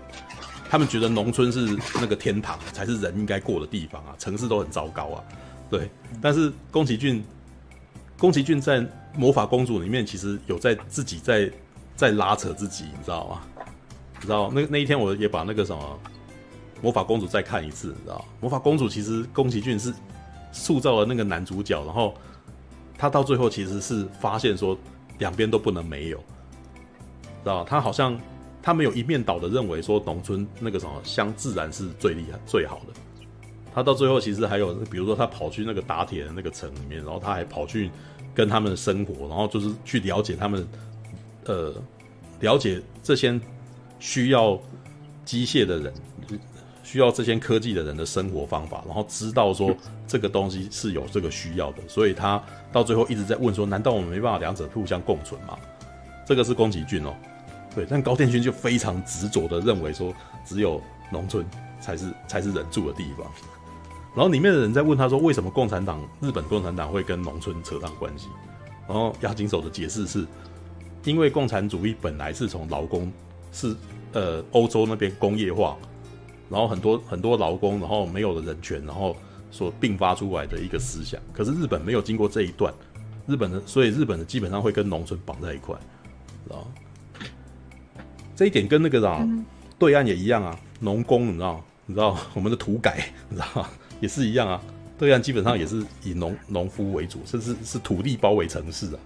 [0.71, 5.25] 他们觉得农村是那个天堂，才是人应该过的地方啊，城市都很糟糕啊，
[5.71, 5.91] 对，
[6.21, 7.25] 但是宫崎骏。
[8.17, 8.81] 宫崎骏在
[9.17, 11.51] 《魔法公主》里面其实有在自己在
[11.97, 13.43] 在拉扯自己，你知道吗？
[14.15, 16.01] 你知道那那一天我也把那个什么
[16.83, 19.93] 《魔法公主》再看一次，你知道《魔法公主》其实宫崎骏是
[20.53, 22.15] 塑造了那个男主角，然后
[22.97, 24.79] 他到最后其实是发现说
[25.19, 26.25] 两边都不能没有，知
[27.47, 28.19] 道他好像
[28.62, 32.93] 他没有一面倒的认为说农村那个什么乡自然是最厉害最好的。
[33.75, 37.91] 他到最后其实还有，比如说他跑去那个打铁的那个城里面，然后他还跑去
[38.33, 40.66] 跟他们生活，然后就是去了解他们，
[41.47, 41.75] 呃，
[42.41, 43.39] 了解这些
[43.99, 44.57] 需要
[45.25, 45.93] 机械的人，
[46.85, 49.75] 需要这些科技的人的生活方法，然后知道说
[50.07, 55.59] 这个东西是有这个需要的，所以他到最后一直在问说：难道我们没办法两者互相共存吗？
[56.25, 57.12] 这个是宫崎骏哦，
[57.75, 60.14] 对，但高天勋就非常执着的认为说，
[60.45, 61.45] 只有农村
[61.81, 63.27] 才是才是人住的地方。
[64.15, 68.29] 然后里面的人在问他说：“为什么共产党、日本共产党会跟农村扯上关系？”
[68.87, 70.25] 然后押井守的解释是：
[71.03, 73.12] 因为共产主义本来是从劳工
[73.51, 73.75] 是
[74.12, 75.77] 呃欧洲那边工业化，
[76.49, 79.17] 然后很多很多劳工，然后没有了人权，然后
[79.51, 81.21] 所并发出来的一个思想。
[81.33, 82.73] 可是日本没有经过这一段，
[83.27, 85.75] 日本的所以日本的基本上会跟农村绑在一块，
[86.47, 86.65] 知道
[88.37, 89.45] 这一点跟那个啥、嗯、
[89.77, 91.61] 对岸也一样啊，农工你知道？
[91.87, 93.67] 你知道我们的土改你知道？
[94.01, 94.61] 也是一样啊，
[94.99, 98.99] 对岸基本上也是以农农夫为主，甚至是土地包围城市啊，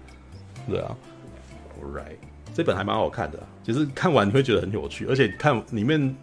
[0.68, 0.96] 对啊。
[1.80, 2.16] All right，
[2.52, 6.16] 这本还蛮好看的，其实看完你会觉得很有趣，而且看里面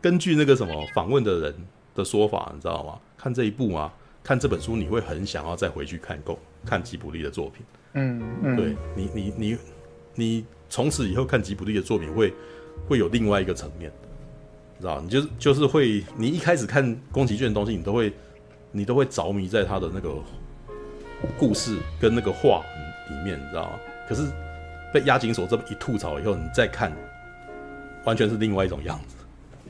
[0.00, 1.54] 根据那个什么访问的人
[1.94, 2.98] 的说法，你知道吗？
[3.16, 3.92] 看这一部啊，
[4.22, 7.66] 看这本书，你会很想要再回去看够看吉卜力的作品。
[7.94, 9.58] 嗯嗯，对你你你
[10.14, 12.32] 你从此以后看吉卜力的作品会
[12.88, 13.90] 会有另外一个层面。
[14.80, 18.12] 知道，你就是就是会，你一开始看宫崎骏的东西，你都会，
[18.72, 20.10] 你都会着迷在他的那个
[21.38, 22.62] 故事跟那个画
[23.08, 23.78] 里面，你知道吗？
[24.08, 24.22] 可是
[24.92, 26.92] 被押井守这么一吐槽以后，你再看，
[28.04, 29.16] 完全是另外一种样子。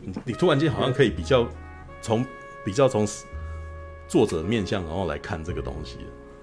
[0.00, 1.46] 你你突然间好像可以比较
[2.02, 2.26] 从
[2.64, 3.06] 比较从
[4.08, 5.98] 作者面向，然后来看这个东西，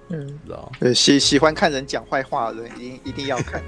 [0.08, 0.78] 嗯，知道吗？
[0.80, 3.62] 对，喜喜欢看人讲坏话的人，一定一定要看。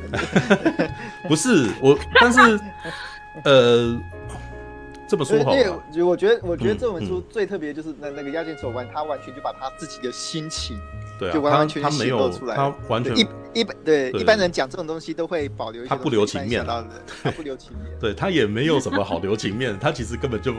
[1.29, 2.61] 不是我，但是
[3.45, 4.01] 呃。
[5.09, 5.71] 这么说好，对，
[6.03, 10.77] 我觉得，我觉得这本书最特别就是那那个押井守完，他完全就把他自己的心情，
[11.19, 12.57] 对，就完完全全显露出来。
[12.57, 20.53] 他完全一一般对一般人讲这种东西都会保留他不留情面，他不留情面， 对他也没有什么好留情面，他其实根本就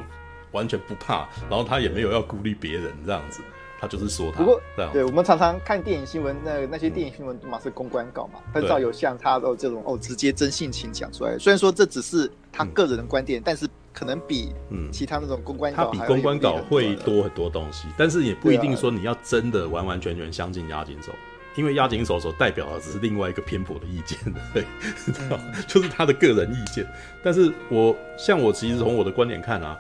[0.52, 3.42] 完全不怕，然后他也没有要孤立别人这样子，
[3.80, 4.40] 他就是说他。
[4.40, 4.62] 不过，
[4.94, 11.38] 对，我们常常看电影新闻，那那些电影新闻嘛是公关稿嘛，很少有像他的这种哦直接真性情讲出来。
[11.38, 13.68] 虽然说这只是他个人的观点，但是。
[13.98, 14.92] 可能比嗯。
[14.92, 21.12] 其他那种公关稿，他比公关稿会多很多东西，但是也不一定说你要真的完完全全相信押井守，
[21.56, 24.20] 因为押井守所代表的只是另外一个偏颇的意见，
[24.54, 24.64] 对，
[25.04, 26.86] 知道就是他的个人意见。
[27.24, 29.76] 但是我像我其实从我的观点看啊，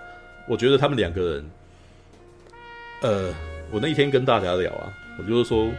[0.47, 1.51] 我觉得他们两个人，
[3.01, 3.33] 呃，
[3.69, 5.69] 我那一天跟大家聊啊，我就是说，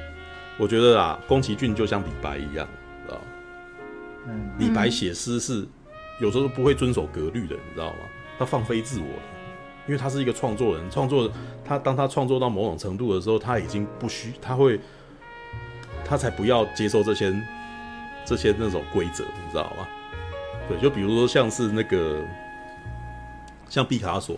[0.57, 2.69] 我觉得啊，宫崎骏就像李白一样，
[3.05, 3.21] 知道
[4.29, 5.67] 嗯，李白写诗是
[6.21, 7.99] 有时候不会遵守格律的，你知道吗？
[8.39, 9.07] 他放飞自我，
[9.87, 11.31] 因为他是一个创作人，创作
[11.65, 14.79] 他当他创作到某种程度的时候，他已经不需他会，
[16.05, 17.35] 他才不要接受这些
[18.25, 19.89] 这些那种规则，你知道吗？
[20.69, 22.23] 对，就比如说像是那个
[23.69, 24.37] 像毕卡索，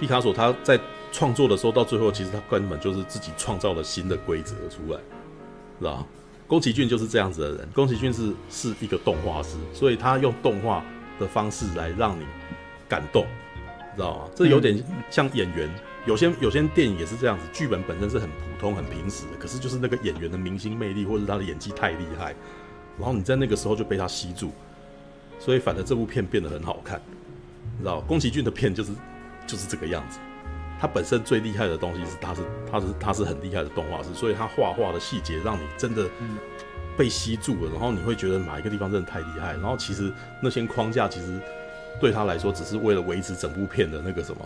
[0.00, 0.80] 毕卡索他在
[1.12, 4.98] 创作的时候，到最后其实他根本就是自己创造了新的规则出来，
[5.78, 6.06] 知道？
[6.46, 10.82] 宫崎骏就是这样子的人，宫崎骏是是一个动画师，所以他用动画
[11.20, 12.24] 的方式来让你
[12.88, 13.26] 感动，
[13.94, 14.30] 知道吗？
[14.34, 15.68] 这有点像演员，
[16.06, 22.34] 有些有些电影也是这样子，剧本本身是很普通很平实的，可是就是那个演员的明星魅力或者他的演技太厉害，
[22.96, 24.50] 然后你在那个时候就被他吸住。
[25.40, 27.00] 所以，反正这部片变得很好看，
[27.76, 28.90] 你知道，宫崎骏的片就是
[29.46, 30.18] 就是这个样子。
[30.80, 36.08] 他本身最厉害的东西是，他是他是他是很厉害的动画师，所以他画画的细节让你真的
[36.96, 39.52] 被吸住了，然后你会觉得哪一个地方真的太厉害。
[39.52, 40.12] 然后其实
[40.42, 41.40] 那些框架其实
[42.00, 44.40] 对他来说只是为了维持整部片的那个什么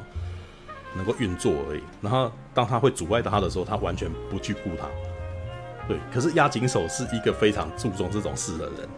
[0.97, 1.81] 能够运作而已。
[2.01, 4.87] 然后当他会阻碍到他的时候，他完全不去顾他。
[5.89, 8.89] 对，可是押井守是一个非常注重这种事的人。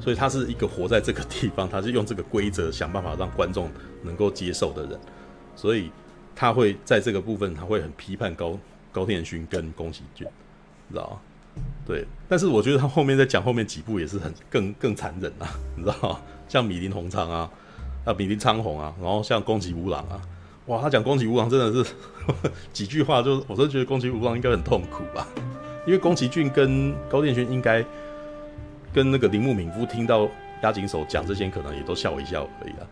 [0.00, 3.70] 所以他是一个活在这个地方，他是用这个规则想办法让观众
[4.02, 4.98] 能够接受的人，
[5.54, 5.90] 所以
[6.34, 8.58] 他会在这个部分他会很批判高
[8.92, 10.26] 高畑勋跟宫崎骏，
[10.88, 11.18] 你知道吗？
[11.86, 16.20] 对，但是我觉得他后面在讲后面几部也是很更更残忍啊，你知道吗？
[16.48, 17.50] 像米林宏昌啊，
[18.04, 20.20] 啊比林昌宏啊，然后像宫崎吾郎啊，
[20.66, 21.92] 哇，他讲宫崎吾郎真的是
[22.72, 25.26] 几句话就，就我真的觉得宫崎吾郎应该很痛苦吧，
[25.86, 27.84] 因为宫崎骏跟高电勋应该。
[28.92, 30.28] 跟那个铃木敏夫听到
[30.64, 32.82] 押井守讲这些，可能也都笑一笑而已啊，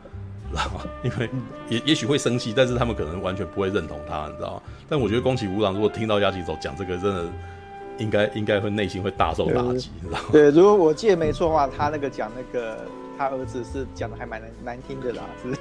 [0.48, 0.84] 知道吗？
[1.02, 1.28] 因为
[1.68, 4.62] 也也许会生气，但是他们可能完全不会认同他，你知道吗？
[4.88, 7.24] 但我觉得宫崎吾郎如果听到押井守讲这个，真的
[7.98, 10.26] 应该应该会内心会大受打击，你知道吗？
[10.30, 12.78] 对，如果我记得没错的话，他那个讲那个
[13.19, 15.61] 他儿子是讲的还蛮难难听的啦，是不是？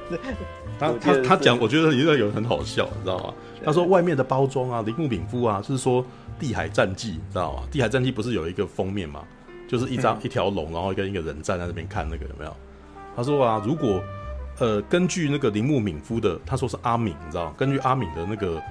[0.79, 3.33] 他他他讲，我觉得有点有很好笑，你知道吗？
[3.65, 6.03] 他说外面的包装啊，铃木敏夫啊，就是说
[6.39, 7.63] 《地海战记》，你知道吗？
[7.71, 9.23] 《地海战记》不是有一个封面吗？
[9.67, 12.55] 就是一张一条龙，然后跟一个人站在那边看那个有没有？
[13.15, 14.01] 他说啊，如果
[14.59, 18.61] 呃根据那个铃木敏夫的，他说是阿敏，你知道吗，根据阿敏的那个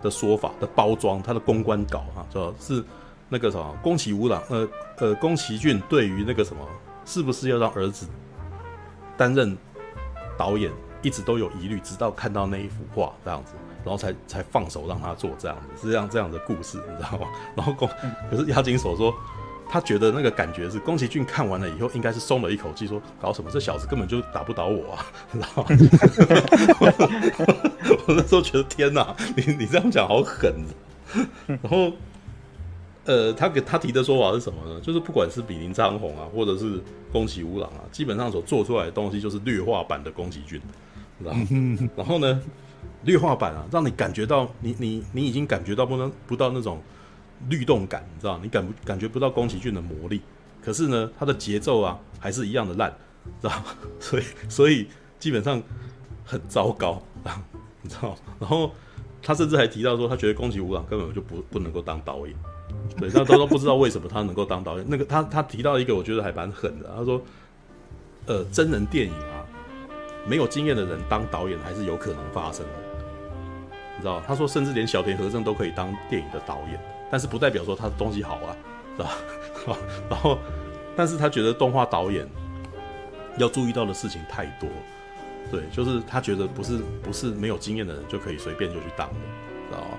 [0.00, 2.82] 的说法的包装，他的公关稿哈，说是
[3.28, 4.68] 那个什么宫崎吾朗，呃
[4.98, 6.62] 呃宫崎骏对于那个什么
[7.04, 8.06] 是不是要让儿子
[9.16, 9.56] 担任
[10.36, 13.52] 导演，一直都有疑虑，直到看到那一幅画这样子，
[13.84, 17.28] 然后才才放手让他做这样子，是这样这样的故事，你知道吗？
[17.56, 17.88] 然后宫
[18.30, 19.14] 可是押井守说。
[19.68, 23.50] 他觉得那个感觉是宫崎骏看完了以后，应该是松了一口气，说：“搞什么？
[23.50, 25.64] 这小子根本就打不倒我啊！”知道吗？
[28.06, 30.54] 我那时候觉得天哪，你你这样讲好狠。
[31.48, 31.90] 然后，
[33.06, 34.80] 呃，他给他提的说法是什么呢？
[34.80, 36.80] 就是不管是比邻昌宏啊，或者是
[37.10, 40.60] 宫崎吾朗啊，基本上所做出来的东西就是绿化版的宫崎骏，
[41.22, 41.40] 然后？
[41.96, 42.42] 然后呢，
[43.04, 46.80] 绿化版啊，让你感觉到你你你已经感觉到不能不到那种。
[47.50, 48.40] 律动感，你知道？
[48.42, 50.22] 你感感觉不到宫崎骏的魔力，
[50.62, 52.90] 可是呢，他的节奏啊，还是一样的烂，
[53.42, 53.52] 知道？
[54.00, 54.88] 所以，所以
[55.18, 55.62] 基本上
[56.24, 56.92] 很糟糕
[57.24, 57.44] 啊，
[57.82, 58.16] 你知道？
[58.40, 58.72] 然后
[59.22, 62.34] 他甚至还提到说，他觉得宫崎吾朗根本就不不能够当导演，
[62.98, 64.86] 对，他都都不知道为什么他能够当导演。
[64.88, 67.20] 那个他他提到一个，我觉得还蛮狠的，他说，
[68.26, 69.44] 呃，真人电影啊，
[70.26, 72.72] 没有经验的人当导演还是有可能发生的，
[73.96, 74.22] 你知道？
[74.26, 76.80] 他说，甚至连小田和正都可以当电影的导演。
[77.08, 78.56] 但是不代表说他的东西好啊，
[78.96, 79.10] 是吧？
[80.10, 80.36] 然后，
[80.96, 82.26] 但是他觉得动画导演
[83.38, 84.68] 要注意到的事情太多，
[85.52, 89.14] 对，就是他觉得不是不是没有经验的人就可以随便就去当的，
[89.70, 89.98] 知道吗？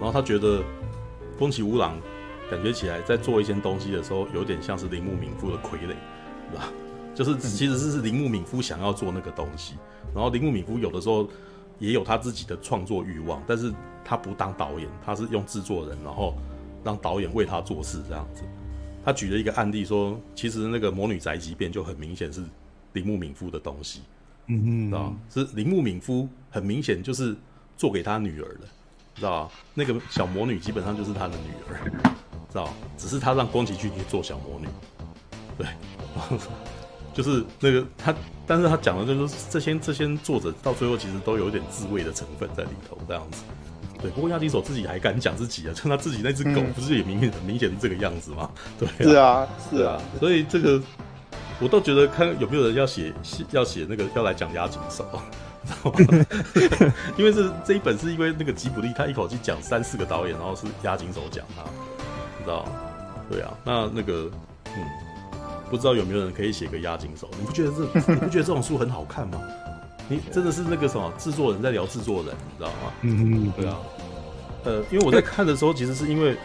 [0.00, 0.60] 然后他觉得
[1.38, 1.96] 宫崎吾朗
[2.50, 5.94] 感觉起来在做一些东西的时候，有点像是铃木敏夫的傀儡，
[6.50, 6.72] 是吧？
[7.14, 9.74] 就是其实是是铃木敏夫想要做那个东西，
[10.14, 11.28] 然后铃木敏夫有的时候
[11.78, 13.72] 也有他自己的创作欲望，但是。
[14.02, 16.34] 他不当导演，他是用制作人，然后
[16.82, 18.42] 让导演为他做事这样子。
[19.04, 22.42] 他举了一个案例说，其实那个《魔女宅急便》就很明显是
[22.94, 24.00] 铃木敏夫的东西，
[24.46, 27.36] 嗯嗯，知道是铃木敏夫很明显就是
[27.76, 28.66] 做给他女儿的，
[29.14, 31.92] 知道那个小魔女基本上就是他的女儿，
[32.50, 34.68] 知道只是他让宫崎骏去做小魔女，
[35.56, 35.66] 对，
[37.14, 38.14] 就是那个他，
[38.46, 43.42] 但是他讲的就是这些这些作者到最后其实都有一点自卫的成分在里头，这样子。
[44.02, 48.50] 对，不过押井守自己还敢讲自己啊，就他自己那只狗不是也明显很明显是这个样子吗？
[48.78, 50.80] 对啊，是啊，是啊，所以这个
[51.60, 53.12] 我倒觉得看有没有人要写
[53.50, 55.04] 要写那个要来讲押井手，
[55.66, 56.26] 知道吗？
[57.18, 61.89] 因为这这一本是因为那个吉卜力他一口气讲三四个导演，然后是押井手讲他，你
[62.40, 62.64] 知道？
[63.30, 64.30] 对啊，那那个
[64.76, 64.84] 嗯，
[65.70, 67.28] 不知道有没有人可以写个押金手？
[67.38, 67.84] 你不觉得这
[68.14, 69.40] 你不觉得这种书很好看吗？
[70.08, 72.92] 你真的是那个什么制作人在聊制作人，你知道吗？
[73.02, 73.76] 嗯嗯，对啊。
[74.64, 76.36] 呃，因为我在看的时候，其实是因为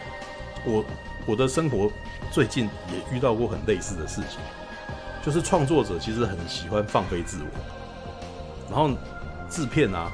[0.64, 0.84] 我
[1.26, 1.90] 我的生活
[2.30, 4.38] 最近也遇到过很类似的事情，
[5.24, 8.88] 就是创作者其实很喜欢放飞自我，然后
[9.50, 10.12] 制片啊，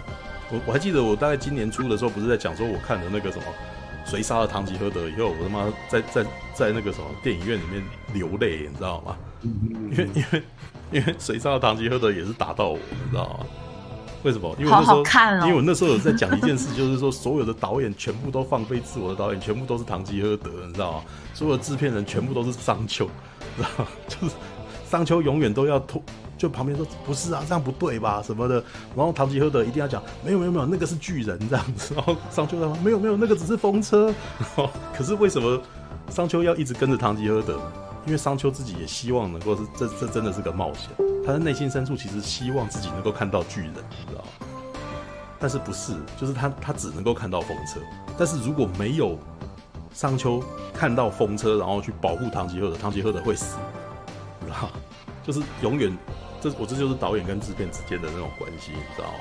[0.51, 3.45] 我我还记得我大概今年初的时候不是在讲说我看的那个什么。
[4.05, 6.25] 谁杀了唐吉诃德以后，我他妈在在
[6.55, 7.83] 在那个什么电影院里面
[8.13, 9.17] 流泪，你知道吗？
[9.43, 10.43] 因为因为
[10.93, 13.47] 因为谁杀了唐吉诃德也是打到我，你知道吗？
[14.23, 14.55] 为什么？
[14.59, 21.05] 因为那时候，好好看哦，因为我那时候有在讲一件事，就是说所有的导演全部都放飞自我的导演，全部都是唐吉诃德，你知道吗？
[21.35, 23.07] 所有的制片人全部都是商丘，
[23.57, 23.89] 知道吗？
[24.07, 24.35] 就是
[24.89, 26.01] 商丘永远都要拖。
[26.43, 28.57] 就旁边说不是啊，这样不对吧什么的。
[28.97, 31.95] 然后唐吉诃德一定要讲没有没有没有，那个是巨人这样子。
[31.95, 34.07] 然后商丘说没有没有，那个只是风车。
[34.07, 35.63] 然 后可是为什么
[36.11, 37.61] 商丘要一直跟着唐吉诃德？
[38.05, 40.91] 因为商丘自己也希望能够是这这真的是个冒险。
[41.25, 44.49] 他的内心深处其实希望自己能够看到巨人，你知道吗？
[45.39, 47.79] 但是不是，就是他他只能够看到风车。
[48.19, 49.17] 但是如果没有
[49.95, 50.43] 商丘
[50.75, 53.57] 看到风车，然后去保护唐吉诃德，唐吉诃德会死，
[54.45, 54.71] 知道吗？
[55.23, 55.97] 就是永远。
[56.43, 59.19] 这我这就是导演跟制片之间的那种关系，你知道吗？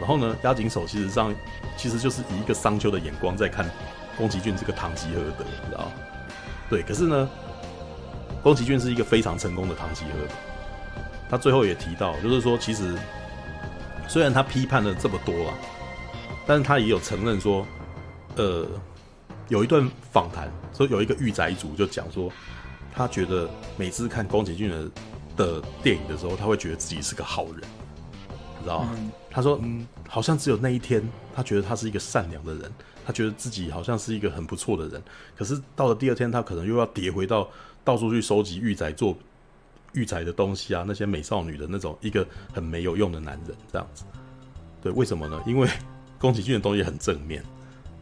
[0.00, 1.32] 然后呢，押井守其实上
[1.76, 3.70] 其实就是以一个商丘的眼光在看
[4.16, 5.92] 宫崎骏这个唐吉诃德，你知道吗？
[6.68, 7.28] 对，可是呢，
[8.42, 10.34] 宫崎骏是一个非常成功的唐吉诃德。
[11.30, 12.96] 他最后也提到，就是说，其实
[14.08, 15.54] 虽然他批判了这么多啊，
[16.46, 17.66] 但是他也有承认说，
[18.36, 18.66] 呃，
[19.48, 22.32] 有一段访谈说有一个御宅族就讲说，
[22.92, 24.90] 他觉得每次看宫崎骏的。
[25.36, 27.60] 的电影的时候，他会觉得自己是个好人，
[28.58, 28.90] 你知道吗？
[28.96, 31.02] 嗯、他说：“嗯，好像只有那一天，
[31.34, 32.72] 他觉得他是一个善良的人，
[33.04, 35.02] 他觉得自己好像是一个很不错的人。
[35.36, 37.48] 可是到了第二天，他可能又要跌回到
[37.82, 39.16] 到处去收集御宅做
[39.92, 44.04] 御宅的东西啊，那些美少女的那种一个很没有用的男人这样子。
[44.82, 45.42] 对，为什么呢？
[45.46, 45.68] 因为
[46.18, 47.42] 宫崎骏的东西很正面，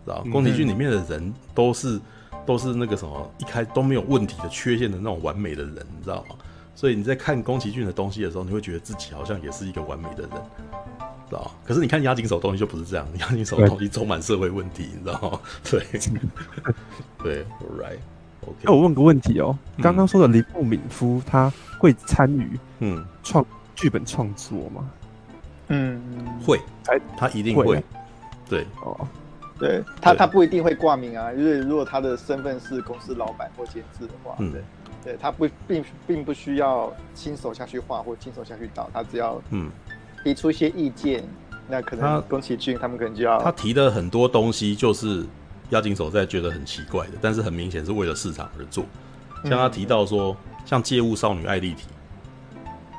[0.05, 0.31] 知道吗？
[0.31, 2.01] 宫崎骏里面的人都是
[2.45, 6.37] 都是那个什么，一开都没有问题的缺陷的那种完美的人，你知道吗？”
[6.75, 10.31] 所以你在看宫崎骏的东西的时候，你会觉得自己好像也是一个完美的人，
[11.29, 11.51] 知道？
[11.65, 15.41] 可是你看押井守的东西就不是这样，押井守的东西充满社会问题，你知道吗？
[15.71, 15.85] 对，
[17.23, 17.45] 对
[17.79, 18.57] ，right，OK。
[18.63, 23.45] 那我问个问题哦，刚刚说的铃木敏夫他会参与嗯创
[23.77, 24.91] 剧本创作吗？
[25.69, 26.01] 嗯，
[26.45, 26.59] 会，
[26.89, 27.83] 哎，他一定会。
[28.49, 29.07] 对，哦，
[29.59, 34.53] 对他他不一定会挂名啊，因为如果他的身份是公司老板或监制的话，嗯。
[35.05, 39.71] 对，他不并并不需要亲手下去画或亲手下去导，他只要嗯
[40.23, 45.27] 提出一些意见，嗯、那可能宫崎骏他们可能就要他提的很多东西就是
[45.71, 48.85] 押井守在觉得很奇怪的，但是很明显是为了市场而做。
[49.45, 51.87] 像他提到说，嗯、像借物少女艾莉缇，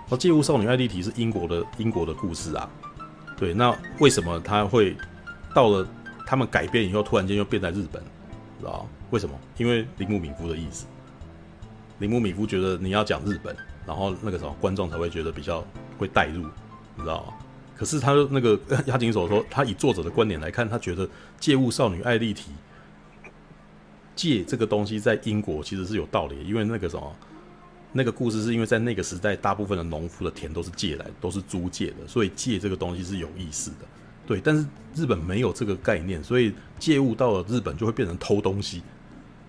[0.10, 2.70] 哦，借物少女艾莉缇是英国的英国的故事啊，
[3.38, 4.98] 对，那为什么他会
[5.56, 5.88] 到了
[6.28, 8.04] 他们改编以后，突然间又变在日本，
[8.60, 9.34] 知道为什么？
[9.56, 10.86] 因为铃木敏夫的意思。
[12.04, 13.56] 铃木米夫觉得你要讲日本，
[13.88, 15.66] 然后那个什么观众才会觉得比较
[15.98, 16.42] 会带入，
[16.98, 17.34] 你知道吗？
[17.78, 21.08] 可是他那个 押井守说，他以作者的观点来看，他觉得
[21.40, 22.52] 借物少女艾丽缇
[24.18, 27.16] 借这个东西在英国其实是有道理，因为那个什么
[27.94, 33.88] 那个故事是因为在那个时代，大部分的农夫的田都是借来，都是租借的，所以借这个东西是有意思的。
[34.28, 38.80] 对，但是日本没有这个概念，所以借物到了日本就会变成偷东西，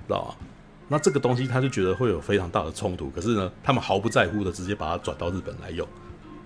[0.07, 0.47] 知道吗？
[0.89, 5.89] 那这个东西他就觉得会有非常大的冲突，可是呢，他们毫不在乎的直接把它转到日本来用，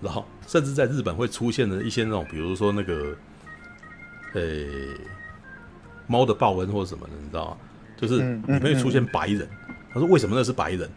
[0.01, 3.17] 然后甚至在日本会出现的一些那种，比如说那个，
[4.35, 4.89] 呃、欸，
[6.07, 7.57] 猫的报恩或者什么的，你知道吗？
[7.97, 9.49] 就是里面会出现白人，
[9.93, 10.89] 他说为什么那是白人？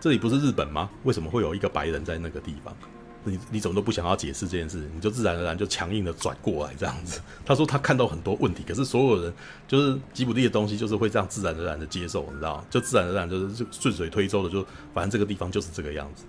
[0.00, 0.90] 这里不是日本吗？
[1.04, 2.76] 为什么会有一个白人在那个地方？
[3.24, 7.20] 你你怎么都不想要解释这件事，你就自然而然就强硬的转过来这样子。
[7.44, 9.34] 他说他看到很多问题，可是所有人
[9.66, 12.64] 就是吉卜力的东西，就是会这样自然而然的接受，你知道？
[12.70, 14.64] 就自然而然就是顺水推舟的，就
[14.94, 16.24] 反正这个地方就是这个样子，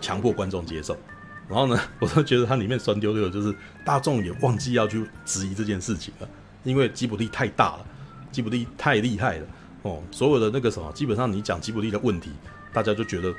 [0.00, 0.96] 强迫观众接受。
[1.48, 3.54] 然后呢， 我都觉得它里面酸溜溜的，就是
[3.84, 6.28] 大众也忘记要去质疑这件事情了，
[6.64, 7.86] 因为吉卜力太大了，
[8.30, 9.46] 吉卜力太厉害了
[9.82, 12.30] 哦，所有的那个什么，基本上你讲吉卜力的问题，
[12.72, 13.32] 大家就觉得。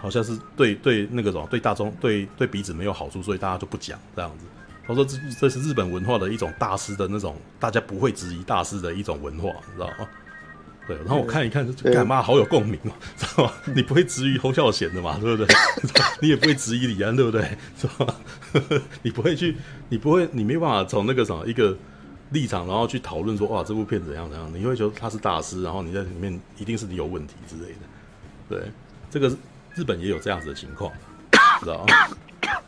[0.00, 4.46] 好像是对对那个什么对大众对对鼻子没有好处，所以大家就不讲这样子。
[4.86, 10.08] 他说这这是日本文化的一种大师的那种大家不会质疑大师的一种文化，你知道吗？
[10.88, 13.52] 对，然后我看一看，就干嘛好有共鸣哦，知道吗？
[13.72, 15.54] 你不会质疑侯孝贤的嘛，对不对？
[16.20, 17.56] 你也不会质疑李安，对不对？
[17.78, 18.14] 是吧？
[19.02, 19.56] 你不会去，
[19.90, 21.76] 你不会，你没办法从那个什么一个
[22.30, 27.78] 立场，然后去讨论说哇这部片怎样怎样，你会觉得他是大师，然后你在里面一定是你有问题之类的。
[28.48, 28.72] 对，
[29.08, 29.36] 这个是。
[29.74, 30.92] 日本也有这样子的情况，
[31.60, 31.84] 知道？
[31.86, 31.94] 吗？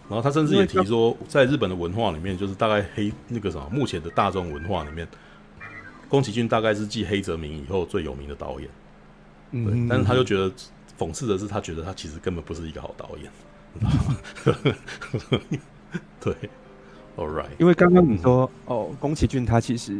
[0.08, 5.08] 然后他甚至也提说，在日本的文化里面，就是大概黑那个什么，目前的大众文化里面，
[6.08, 8.68] 宫崎骏大概是继黑泽明以后最有名的导演，
[9.52, 10.52] 嗯，对，但是他就觉得
[10.98, 13.32] 讽刺的是，他觉得他其实根本不是一个好导演，
[16.20, 16.34] 对
[17.16, 19.98] ，All right，因为刚刚你说、嗯、哦，宫崎骏他其实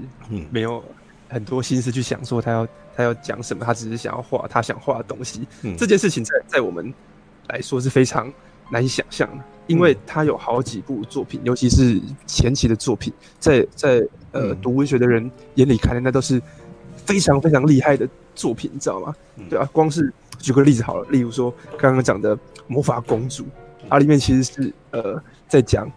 [0.51, 0.85] 没有
[1.33, 6.93] 很多心思去想说他要他要讲什么，他只是想要画他想画的东西，嗯、这件事情在在我们
[7.49, 8.31] 来说是非常
[8.71, 16.41] 难以想象的，因为他有好几部作品，尤其是前期的作品，在在呃读文学的人眼里看来，那都是
[17.07, 19.15] 非常非常厉害的作品，你知道吗？
[19.49, 23.45] 对啊，光是举个例子好了，例如说刚刚讲的《魔法公主》，
[23.89, 25.91] 它里面其实是呃在讲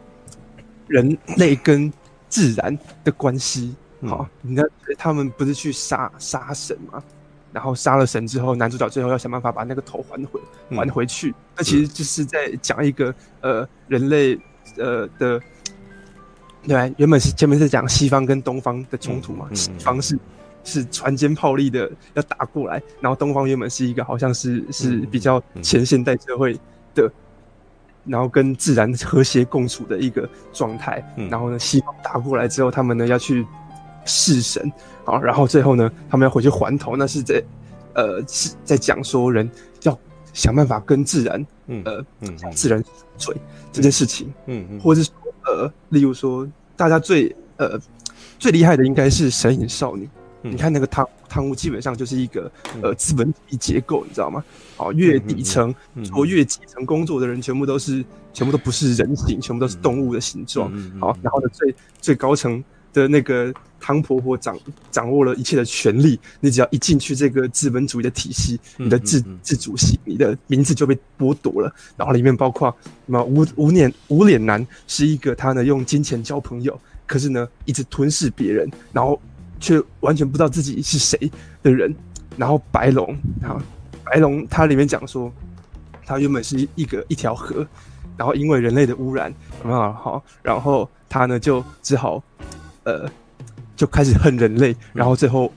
[0.86, 1.90] 人类跟
[2.28, 3.74] 自然的关系。
[4.06, 4.64] 好，你看
[4.96, 7.02] 他们不是去杀杀神吗？
[7.52, 10.40] 然后杀了神之后，男主角最后要想办法把那个头还回
[10.70, 11.34] 还回去。
[11.56, 14.38] 那、嗯、其实就是在讲一个呃人类
[14.78, 15.40] 呃的，
[16.62, 20.18] 对，原本是前面是讲西方跟东方的冲突嘛，嗯嗯、西方是
[20.62, 26.54] 是船坚炮利的要打过来，然后东方原本是一个好像是是比较前现代社会
[26.94, 31.04] 的，嗯、然后跟自然和谐共处的一个状态。
[31.16, 33.44] 嗯、然后呢，西方打过来之后，他们呢要去。
[34.10, 34.70] 弑神，
[35.04, 37.42] 好，然后最后呢，他们要回去还头，那是在，
[37.94, 39.48] 呃，是在讲说人
[39.84, 39.96] 要
[40.32, 42.82] 想办法跟自然，嗯、呃，嗯，自然
[43.16, 43.36] 水
[43.72, 44.80] 这件事情，嗯嗯，嗯。
[44.80, 46.46] 或者是说，呃，例如说，
[46.76, 47.78] 大家最呃
[48.38, 50.08] 最厉害的应该是神隐少女，
[50.42, 52.50] 嗯、你看那个汤汤屋基本上就是一个
[52.82, 54.42] 呃资本主义结构，你知道吗？
[54.76, 60.68] 好，越底层做越基层工作的人，全部都是全部都不是人形，全部都是动物的形状，
[61.00, 63.54] 好，然后呢，最最高层的那个。
[63.80, 64.56] 汤婆婆掌
[64.90, 71.74] 掌握了一切的权利，你只要一进去这个资本主义的体系，你的自自主性，你的名字就被剥夺了。
[71.96, 72.68] 然后里面包括
[73.06, 79.20] 什么无无脸无脸男是一个他呢用金钱交朋友，可是呢一直吞噬别人，然后
[79.58, 81.18] 却完全不知道自己是谁
[81.62, 81.92] 的人。
[82.36, 83.60] 然后白龙，然后
[84.04, 85.32] 白龙它里面讲说，
[86.04, 87.66] 它原本是一个一条河，
[88.16, 92.22] 然后因为人类的污染很好，然后它呢就只好
[92.84, 93.10] 呃。
[93.80, 95.50] 就开始恨人类，然后最后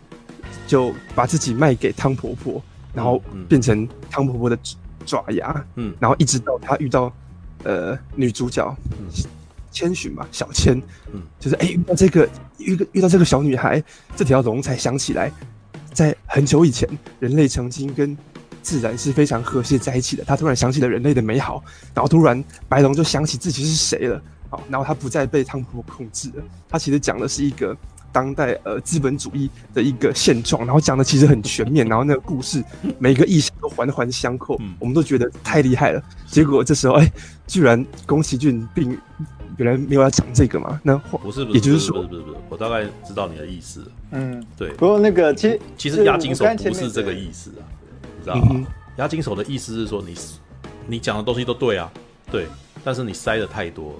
[0.65, 2.63] 就把自己卖给汤婆婆，
[2.93, 4.57] 然后变成汤婆婆的
[5.05, 7.11] 爪牙，嗯，然后一直到他遇到
[7.65, 8.73] 呃女主角
[9.73, 13.83] 千寻嘛，小千，嗯，就是哎遇到这个遇个遇到这个小女孩，
[14.15, 15.29] 这条龙才想起来，
[15.91, 16.87] 在很久以前，
[17.19, 18.17] 人类曾经跟
[18.61, 20.23] 自然是非常和谐在一起的。
[20.23, 21.61] 他突然想起了人类的美好，
[21.93, 26.43] 然后突然白龙就想起自己是谁了，好，然后他不再被汤婆婆控制了。
[26.69, 27.75] 他其实讲的是一个。
[28.13, 32.63] 当代呃资本主义的一个现状，然后讲的其实很全面，然后那个故事
[32.99, 36.01] 每个意象都环环相扣，嗯、我们都觉得太厉害了。
[36.27, 37.11] 结果这时候哎，
[37.47, 38.97] 居然宫崎骏并
[39.57, 40.79] 原来没有要讲这个嘛？
[40.83, 43.83] 那不是，不是，也就是说，不是，不是，不是，我大概知道你的意思。
[44.11, 44.69] 嗯，对。
[44.73, 47.65] 不过那个其实其实押金手不是这个意思啊，
[48.19, 48.65] 你知道吗？
[48.97, 50.15] 押金手的意思是说你
[50.85, 51.91] 你讲的东西都对啊，
[52.31, 52.47] 对，
[52.83, 53.99] 但是你塞的太多。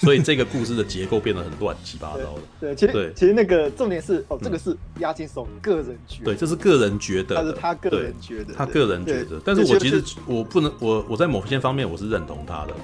[0.00, 2.40] 所以这个故事的结构变得很乱七八糟的。
[2.58, 6.24] 对，其实对其实那个重点是哦，这个是押金手个人觉得。
[6.24, 7.36] 对，这是个人觉得。
[7.36, 8.54] 他是他个人觉得。
[8.54, 12.74] 他个人觉得，但是我其实我不能，我我在某些方面我是认同他的。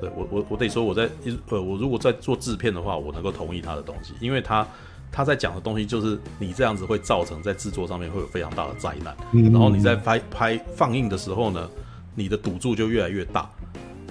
[0.00, 1.10] 对我我我得说我在
[1.48, 4.64] 呃我如果在做制片的话，我能够同意他的东西，因为他
[5.10, 9.16] 他在讲的东西就是你这样子会造成在制作上面会有非常大的灾难，
[9.50, 11.68] 然后你在拍拍放映的时候呢，
[12.14, 13.50] 你的赌注就越来越大。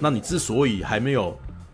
[0.02, 1.34] 那你之所以还没有。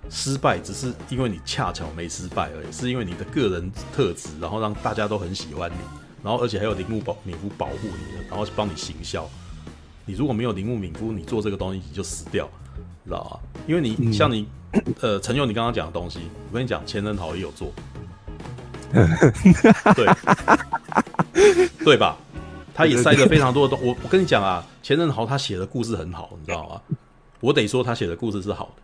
[0.10, 5.76] 失败只是因为你恰巧没失败而已，是因为你的个人特质，然后让大家都很喜欢你，
[6.24, 9.28] 然后而且还有铃木保敏夫保护你，然后帮你行销。
[10.06, 12.50] 你如果没有铃木敏夫，你做这个东西你就死掉，
[13.06, 13.62] 知道吗？
[13.68, 14.48] 因为你、嗯、像你，
[15.02, 16.20] 呃，陈佑你刚刚讲的东西，
[16.50, 17.74] 我跟你讲，钱人豪也有做，
[19.94, 20.08] 对，
[21.84, 22.18] 对吧？
[22.74, 23.86] 他也塞了非常多的东。
[23.86, 26.82] 我我跟你讲啊，钱人豪他写的故事很好，你知道吗？
[27.40, 28.82] 我得说他写的故事是好的。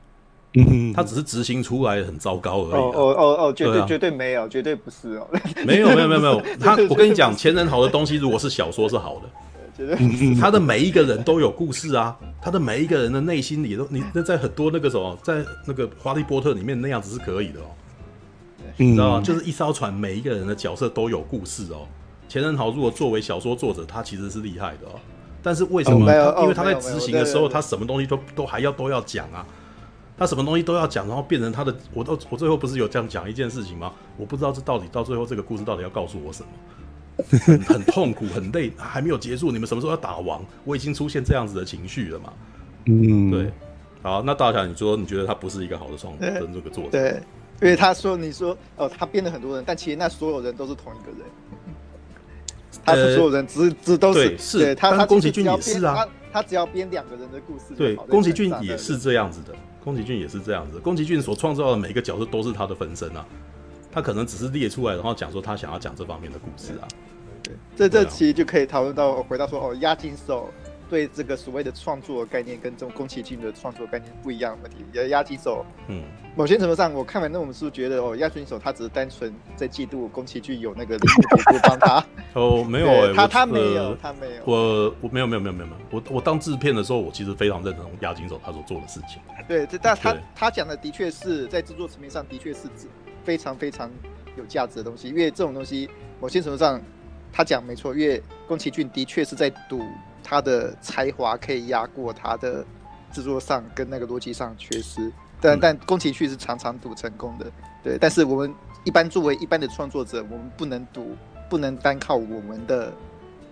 [0.55, 2.73] 嗯，他只是执行出来很糟糕而已。
[2.73, 5.27] 哦哦哦哦，绝对绝对没有，绝对不是哦。
[5.65, 9.29] 没有没有没有没有， 他我跟你讲，钱人好的东西如果是小说是好的，
[9.75, 10.35] 绝对。
[10.39, 17.65] 他的每一个人都有故事啊，他的每一个人的内心里都，你那在很多那个什么，在那个哈利波特里面那样子是可以的哦。
[18.77, 19.21] 你知道吗？
[19.21, 21.87] 就是一艘船，每一个人的角色都有故事哦。
[22.29, 24.99] 钱仁豪如果作为小说作者，他其实是厉害的哦。
[25.41, 25.99] 但是为什么？
[26.41, 29.45] 因为他在执行的时候，他什么东西都都还要都要讲啊。
[30.23, 33.91] 他什么东西都要讲，然后变成他的，我到我最后不是有这样讲一件事情吗？
[34.15, 40.41] 我不知道这到底到最后这个故事到底要告诉我什么，很，很痛苦，很累，还没有结束，你们什么时候要打王？
[40.63, 42.33] 我已经出现这样子的情绪了嘛？
[42.85, 43.51] 嗯，对。
[44.01, 46.89] 好，那大侠，你说你觉得他不是一个好的创作的这个作者？
[46.91, 47.21] 对，
[47.61, 51.19] 因为他说你说哦，他编了很多人，但其实那所有人都是同一个人。
[52.85, 59.53] 他是所有人只只都是对是，他他宫崎骏也是啊，他他只要编两个人的故事，对，宫崎骏也是这样子的，
[59.83, 63.23] 宫崎骏也是这样子，宫崎骏所创造的每一个角色都是他的分身啊，
[63.91, 66.87] 他可能只是列出来，然后讲说他想要讲这方面的故事啊，
[67.43, 70.49] 对，这这其实就可以讨论到回到说哦，押井守。
[70.93, 76.03] 对这个所谓的创作概念跟这种宫崎骏的创作概念不一样的问题，也押井守，嗯，
[76.35, 80.95] 某些程度上，我看完那本书觉得哦，押井守他只是单纯在嫉妒宫崎骏有那个
[81.63, 82.05] 帮他。
[82.39, 89.19] 哦，没有他他没有，他没有，我我没有没有没有没有没有，我我当制片的时候，我其实非常认同押井守他所做的事情。
[89.47, 92.69] 对，这但他他讲的的确是在制作层面上的确是
[93.23, 93.89] 非常非常
[94.37, 95.89] 有价值的东西，因为这种东西
[96.21, 96.79] 某些程度上
[97.31, 99.81] 他讲没错，因为宫崎骏的确是在赌。
[100.23, 102.65] 他的才华可以压过他的
[103.11, 107.45] 制作上跟那个逻辑上缺失，但但宫崎骏是常常赌成功的，
[107.83, 107.97] 对。
[107.99, 111.15] 但是我们一般作为一般的创作者，我们不能赌，
[111.49, 112.91] 不能单靠我们的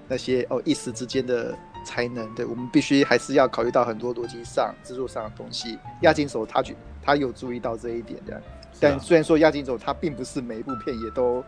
[0.07, 5.77] 那些哦一时之间的才能，对，我们必须还是要考虑到很多逻辑上、制作上的东西。
[6.01, 8.41] 押金手他去他有注意到这一点的，
[8.79, 11.43] 但虽然说押金手他并不是每一部片也都。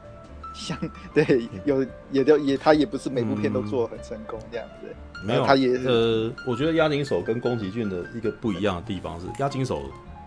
[0.53, 0.77] 像
[1.13, 4.87] 对有也都也他也不是每部片都做很成功这样子，
[5.21, 9.83] 嗯、没有他也呃，我觉得押井守跟宫崎骏的一个不一样的地方是，押井守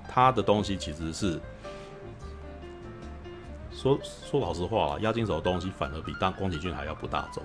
[0.08, 1.40] 他的东西其实是
[3.70, 7.42] 说说老实话啊，押井守的东西反而比当宫崎骏还要不大众，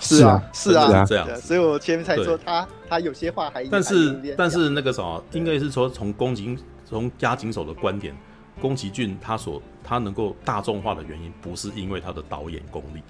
[0.00, 8.14] 是啊是啊，是啊这样子，所以我前面才说他他有些话还但是但是那个什么，应该是说从宫崎从押井守的观点。
[8.60, 13.02] 宫崎骏他所他能够大众化的原因，不是因为他的导演功力，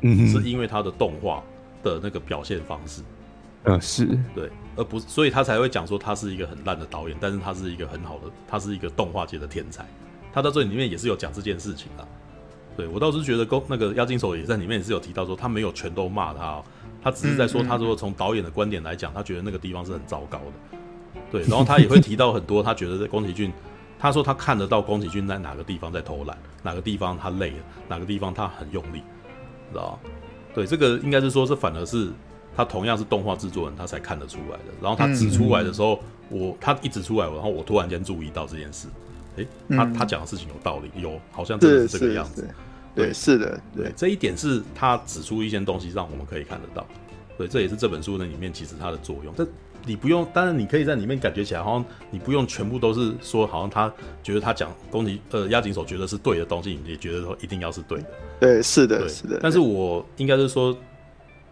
[0.00, 1.42] 嗯，是因为他的动画
[1.82, 3.02] 的那个表现方式，
[3.64, 9.86] 嗯，是对，而不是，所以他才会讲说他是一个很烂的导演，但是他是一个很好的，他是一个动画界的天才。
[10.32, 12.08] 他在这里面也是有讲这件事情的，
[12.76, 16.64] 对，我倒是觉得宫那个押金守也在里面也是有提到说，他没有全都骂他，哦，
[17.02, 20.78] 他只是在说，他说从导演的观点来讲，他觉得那个地方是很糟糕的，
[21.30, 23.52] 对，然后他也会提到很多，他觉得在宫崎骏。
[24.02, 27.56] 他说他看得到宫崎骏在哪个地方在偷懒，哪个地方他累了，
[27.86, 29.00] 哪个地方他很用力，
[29.70, 30.10] 知道吗？
[30.52, 32.10] 对，这个应该是说，这反而是
[32.56, 34.64] 他同样是动画制作人，他才看得出来的。
[34.82, 36.00] 然后他指出来的时候，
[36.30, 38.88] 嗯、我他一指出来，然后我突然间注意到这件事，
[39.36, 42.52] 诶，他他讲的事情有道理，有好像真的是这个样子。
[42.96, 46.84] 对，是的，对，对，这一点是他指出一些东西，让我们可以看得到。
[47.38, 49.32] 对，这也是这本书的里面其实它的作用。
[49.36, 49.46] 这
[49.84, 53.92] 你不用，当然你可以在里面感觉起来，好像你不用全部都是说，好像他
[54.22, 58.06] 觉得他讲宫崎呃押井守觉得是对的东西，你也觉得说一定要是对的。
[58.40, 59.40] 对，是的，对是的。
[59.42, 60.76] 但是我应该是说，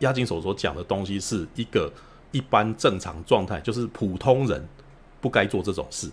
[0.01, 1.93] 押井守所讲的东西是一个
[2.31, 4.67] 一般正常状态，就是普通人
[5.21, 6.09] 不该做这种事。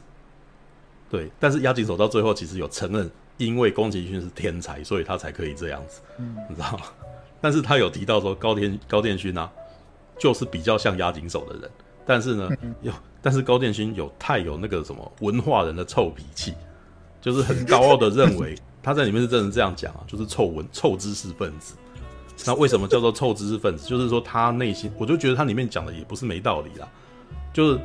[1.09, 6.85] 对，但是押井守到最后其实有承认，因为宫崎骏是天才，所以他才可以这样子，嗯，你知道吗？
[7.39, 9.49] 但是他有提到说高田高田勋啊，
[10.17, 11.69] 就是比较像押井守的人。
[12.07, 12.49] 但是呢，
[12.81, 16.53] 有但是高建勋有太有那个什么文化人的臭脾气，
[17.21, 21.75] 就是很 高傲的认为他在里面是真的这样讲啊，就是臭文臭知识分子。
[22.45, 23.87] 那为什么叫做臭知识分子？
[23.87, 26.87] 就是说他内心，我就觉得他里面讲的也不是没道理啦，
[27.51, 27.79] 就是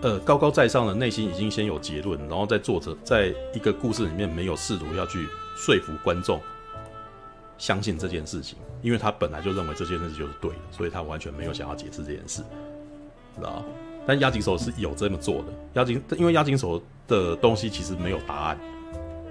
[0.00, 5.26] 呃高高在上的内心已经先有结论，然后在作者在一个故事里面没有试图要去
[5.56, 6.40] 说服观众
[7.58, 12.42] 相信这件事情，因为他本来就认为这件事就是对的，所以他完全没有想要解释这件事。
[13.38, 13.64] 知道，
[14.06, 15.44] 但押井守是有这么做的。
[15.74, 18.58] 押井，因为押井守的东西其实没有答案。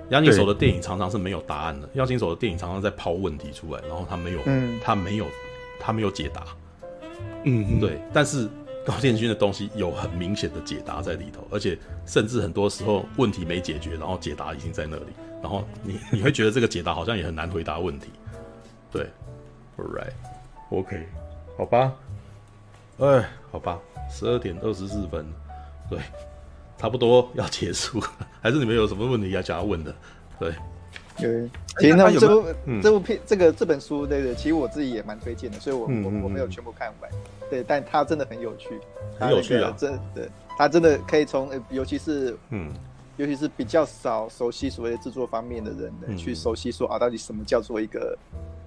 [0.10, 1.90] 押井守的电影常常是没有答案的。
[1.96, 5.26] 押井守的电影常常在抛问题出来，然后他没有，嗯、他没有，
[5.80, 6.44] 他没有解答。
[7.44, 8.00] 嗯，对。
[8.14, 8.48] 但是
[8.86, 15.08] 高建勋的东西有很明显的解答在里头，而且甚至很多时候问题没解决，然后解答已经在那里，
[15.42, 18.08] 然后你你会觉得这个解答好像也很难回答问题。
[18.90, 19.06] 对
[19.78, 21.04] ，All right，OK，okay，
[21.58, 21.94] 好吧。
[23.00, 23.78] 哎，好吧。
[24.10, 25.26] 十二点二十四分，
[25.90, 26.00] 对，
[26.78, 28.00] 差不多要结束，
[28.42, 29.94] 还是你们有什么问题要想要问的？
[30.40, 30.54] 对，
[31.18, 37.12] 对，其实那，这部、嗯、这部片这个这本书，对对，其实我自己也蛮推荐的，所以我、嗯、我我没有全部看完，
[37.50, 38.80] 对，但它真的很有趣，
[39.20, 42.72] 很有趣啊，真的，它真的可以从，尤其是嗯，
[43.18, 48.18] 尤其是比较少熟悉所谓的制作方面的人，嗯、去熟悉说啊，到底什么叫做一个，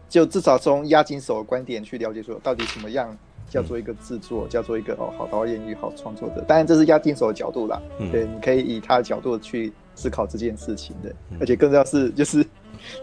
[0.08, 3.16] 就至少从押金手的观点去了解说，到底什么样。
[3.50, 7.82] 叫做一个制作，叫做一个哦好导演与好创作者，当然这是押井守的角度啦。
[7.98, 12.46] 嗯、对，你可以以他的角度去思考这件事情的，嗯、而且更重要是就是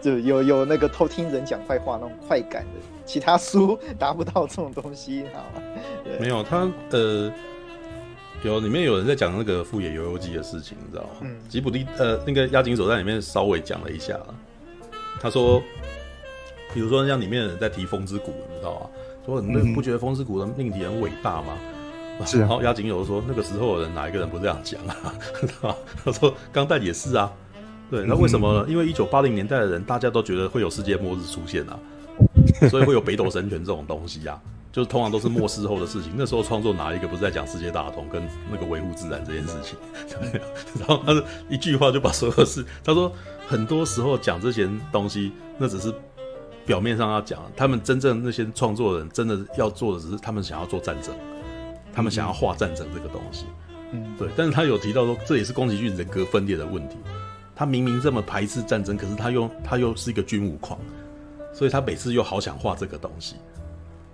[0.00, 5.62] 就有有那个偷听人讲坏话那种快感的，其他书达不到这种东西，好吗？
[6.18, 7.30] 没有他呃，
[8.42, 11.08] 有里面有人在讲那个富野由悠季的事情，你知道吗？
[11.20, 14.18] 嗯、吉卜力呃那个押井守在里面稍微讲了一下，
[15.20, 15.62] 他说。
[16.74, 18.90] 比如说像里面的人在提风之谷，你知道吗？
[19.28, 21.54] 说你们不觉得风之谷的命题很伟大吗？
[22.24, 22.40] 是、啊。
[22.40, 25.14] 然后押井友说，那个时候的人哪一个人不这样讲啊？
[26.02, 27.30] 他说钢弹也是啊。
[27.90, 28.66] 对，那为什么呢？
[28.68, 31.78] 因为一九八零年代的人大家都觉得会有世界末日出现啊，
[32.70, 34.40] 所以会有北斗神拳这种东西啊。
[34.70, 38.22] 就是通常都是末世后的事情，那时候创作哪一个不是在讲世界大同跟
[38.52, 39.78] 那个维护自然这件事情？
[40.78, 43.10] 然后他是一句话就把所有事，他说
[43.46, 45.92] 很多时候讲这些东西，那只是
[46.68, 51.14] 表面上要讲，他们真正那些创作人真的要做的只是他们想要做战争，
[51.94, 53.46] 他们想要画战争这个东西。
[53.92, 54.28] 嗯，对。
[54.36, 56.98] 但是他有提到说，这也是宫崎骏人格分裂的问题。
[57.56, 60.78] 他明明这么排斥战争，可是他又他又是一个军武狂，
[61.54, 63.36] 所以他每次又好想画这个东西。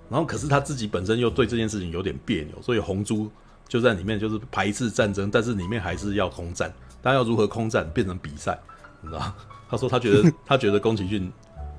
[0.08, 3.28] 然后，可是他自己本身又对这件事情有点别扭，所以红猪
[3.66, 6.72] 就在里面就是排斥战争，但是里面还是要空战。
[7.02, 8.56] 但要如何空战变成比赛，
[9.02, 9.34] 你知道？
[9.68, 11.32] 他说他觉得 他觉得宫崎骏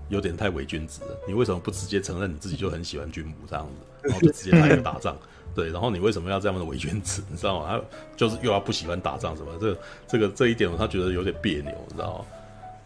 [0.09, 1.17] 有点太伪君子了。
[1.27, 5.15] 你为什么不直接承认你自己就很喜欢军武这样子，然后就直接来个打仗？
[5.55, 7.23] 对，然后你为什么要这样的伪君子？
[7.31, 7.67] 你知道吗？
[7.69, 7.81] 他
[8.17, 9.51] 就是又要不喜欢打仗什么？
[9.59, 9.77] 这
[10.07, 12.25] 这个这一点他觉得有点别扭，你知道吗？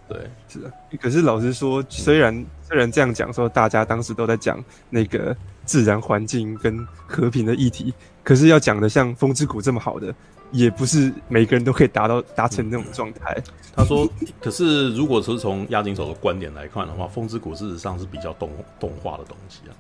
[0.07, 0.71] 对，是的。
[0.99, 5.35] 可是老实说，虽然、虽然这样讲，说大家当时都在讲那个
[5.65, 7.93] 自然环境跟和平的议题，
[8.23, 10.13] 可是要讲的像《风之谷》这么好的，
[10.51, 13.37] 也不是每个人都可以达到达成那种状态。
[13.75, 14.07] 他说，
[14.41, 18.49] 可是如果是从押井守的观点来看的话，《风之谷》事实上是比较动
[18.79, 19.73] 动画的东西啊。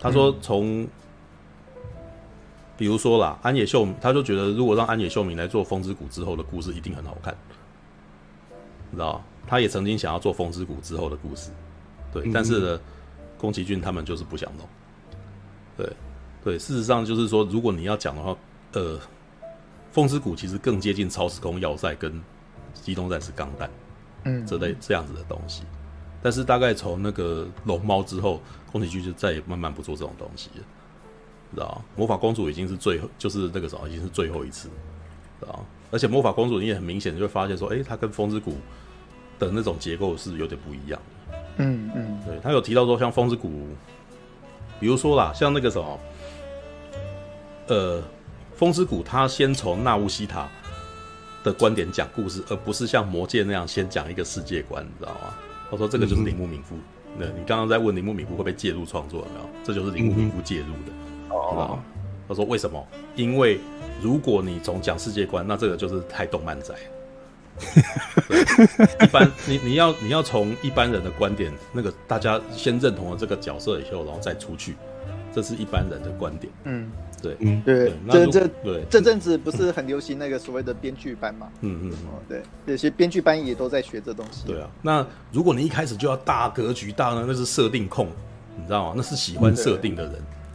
[0.00, 0.88] 他说，从、嗯、
[2.76, 7.34] 比如说啦，安野秀，他就觉得如果让安野秀明来做《风之谷》之后的故事，一定很好看，
[8.90, 11.50] 你知道他也曾经想要做《风之谷》之后的故事，
[12.12, 12.80] 对，但是呢，
[13.38, 14.66] 宫崎骏他们就是不想弄。
[15.76, 15.92] 对，
[16.42, 18.36] 对，事实上就是说，如果你要讲的话，
[18.72, 18.98] 呃，
[19.94, 22.12] 《风之谷》其实更接近超时空要塞跟
[22.74, 23.68] 《机动战士钢弹》
[24.24, 25.62] 嗯这类这样子的东西。
[26.20, 28.40] 但是大概从那个龙猫之后，
[28.72, 30.64] 宫崎骏就再也慢慢不做这种东西了，
[31.54, 34.68] 知道魔法公主已经是最后，就是那个时候已经是最后一次，
[35.38, 38.50] 知道而且魔法公主你也很明显就会发现说，哎，它跟《风之谷》
[39.38, 41.00] 的那种结构是有点不一样
[41.30, 41.38] 的。
[41.58, 43.48] 嗯嗯，对，他有提到说，像《风之谷》，
[44.80, 46.00] 比如说啦，像那个什么，
[47.68, 48.00] 呃，
[48.56, 50.48] 《风之谷》他先从纳乌西塔
[51.42, 55.34] 的观点讲故事，而不是像《魔戒》那样先讲一个世界观，你知道吗？
[55.70, 56.76] 他说这个就是铃木敏夫。
[57.18, 59.48] 那、嗯、你刚刚在问铃木敏夫会不会介入创作，有没有？
[59.64, 61.34] 这就是铃木敏夫介入的。
[61.34, 61.78] 哦、嗯，
[62.28, 62.86] 他说为什么？
[63.14, 63.60] 因为
[64.02, 66.74] 如果你总讲世界观，那这个就是太动漫宅。
[69.00, 74.74] 一般你你要你要从一般人的观点，那个大家先认同了这个角色以后，然后再出去，
[75.32, 76.52] 这是一般人的观点。
[76.64, 76.90] 嗯，
[77.24, 81.48] 对，嗯对，这这对这阵子不是很流行那个所谓的编剧班嘛？
[81.60, 84.46] 嗯嗯哦对，有些编剧班也都在学这东西。
[84.46, 88.08] 对啊，那如果你一开始就要大格局大呢，那是设定控，
[88.56, 88.94] 你知道吗？
[88.96, 90.14] 那是喜欢设定的人。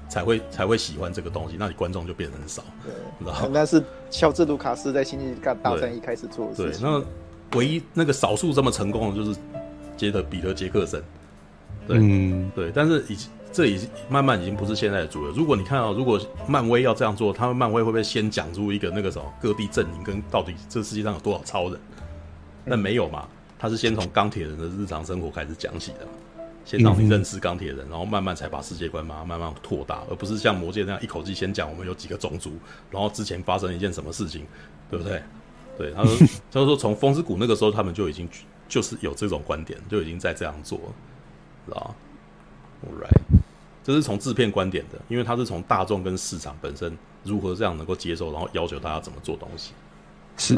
[0.10, 2.64] 才会才会喜欢这个东西，那你观众就变得很少。
[2.84, 2.92] 对，
[3.24, 3.80] 然后 那是
[4.10, 6.82] 乔治卢卡斯在《星际大战》一开始做的事情。
[6.82, 7.06] 对，
[7.52, 9.40] 那唯一那个少数这么成功的就是
[9.96, 11.00] 杰德彼得杰克森。
[11.88, 13.16] 对，嗯、对，但是已
[13.52, 15.32] 这已经慢慢已经不是现在的主流。
[15.34, 21.80] 如果你看到，如果漫威要这样做，他们漫威会不会先讲出一个那个什么各地阵营跟到底这世界上有多少超人？
[22.66, 23.28] 那没有嘛，
[23.58, 26.08] 他是先从钢铁人的日常生活开始讲起的。
[26.66, 32.52] 先让你认识钢铁人，然后慢慢才把世界观嘛慢慢扩大，而不是像魔界那样一口气先讲我们有几个种族，
[32.92, 34.46] 然后之前发生一件什么事情，
[34.88, 35.24] 对不对？
[35.80, 38.30] 对， 他说，他说从风之谷那个时候，他们就已经
[38.68, 40.94] 就是有这种观点，就已经在这样做了，
[41.66, 41.96] 知道
[43.84, 49.74] 这是从制片观点的，因为他是从大众跟市场本身如何这样能够接受，然后要求大家怎么做东西。
[50.38, 50.56] 是，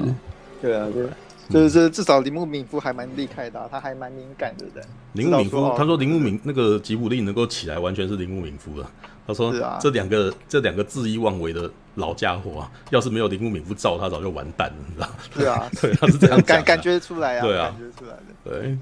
[0.61, 1.07] 对啊，对。
[1.49, 4.85] 就是至少铃木敏夫还蛮厉害的，啊，他还蛮敏感的人。
[5.13, 8.87] 铃木敏夫，他说铃木敏那个吉卜力能够起来，完全是铃木敏夫的。
[9.27, 15.15] 他说，这两个、啊、这两个恣意妄为的老家伙啊，要是没有铃木敏夫罩，他早就完蛋了，你知道吗？
[15.33, 18.23] 对啊， 对，他是这样感感觉出来啊，对啊，感觉出来的。
[18.43, 18.77] 对。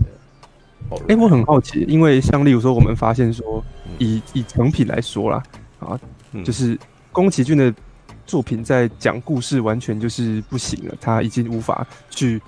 [1.08, 3.64] 哎，我很好奇，因为像例如说，我们发现说，
[3.98, 5.44] 以以成品来说啦，
[5.80, 6.00] 啊，
[6.44, 6.78] 就是
[7.12, 7.74] 宫崎骏的
[8.26, 12.42] 作品在讲故事，完全就是不行了，他已经无法去。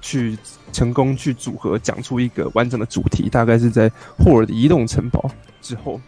[0.00, 0.38] 去
[0.72, 5.28] 成功去组合讲出一个完整的主题，大概是在霍尔的移动城堡
[5.60, 6.00] 之后。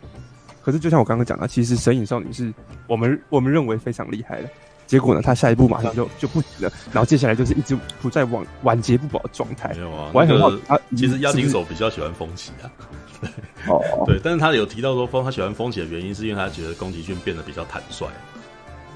[0.62, 2.54] 可是就像我刚刚讲的，其实神隐少女是
[2.86, 4.48] 我们我们认为非常厉害的，
[4.90, 9.72] 结果呢，他下一步马上就就不行了，然后接下来就是一直处在晚晚节不保的状态。
[9.72, 12.66] 没有啊，我还很好奇，他其实押井守比较喜欢风起啊。
[13.68, 18.08] 哦，对，但是他有提到说风他喜欢风起的原因，是因为他觉得宫崎骏变得比较坦率。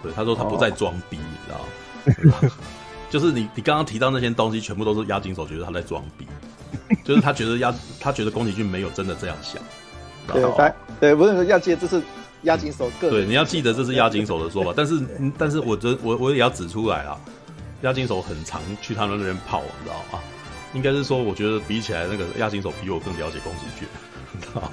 [0.03, 2.51] 对，他说他不再装逼，你知道吗？
[3.09, 6.27] 就是你，你刚刚提到那些东西，全部都是押井守觉得他在装逼，
[7.05, 9.63] 就是他觉得押，他觉得宫崎骏没有真的这样想。
[10.27, 12.03] 对，对，对，不是要记得这是
[12.45, 13.17] 押金手个人。
[13.17, 15.03] 对，你要记得这是押金手的说法，但是，
[15.37, 17.19] 但是我觉我我也要指出来啊，
[17.83, 20.21] 押金手很常去他们那边跑，你知道吗？
[20.73, 23.89] 应该是说，我觉得比起来，那个押金手比我更了解宫崎骏，
[24.33, 24.71] 你知道。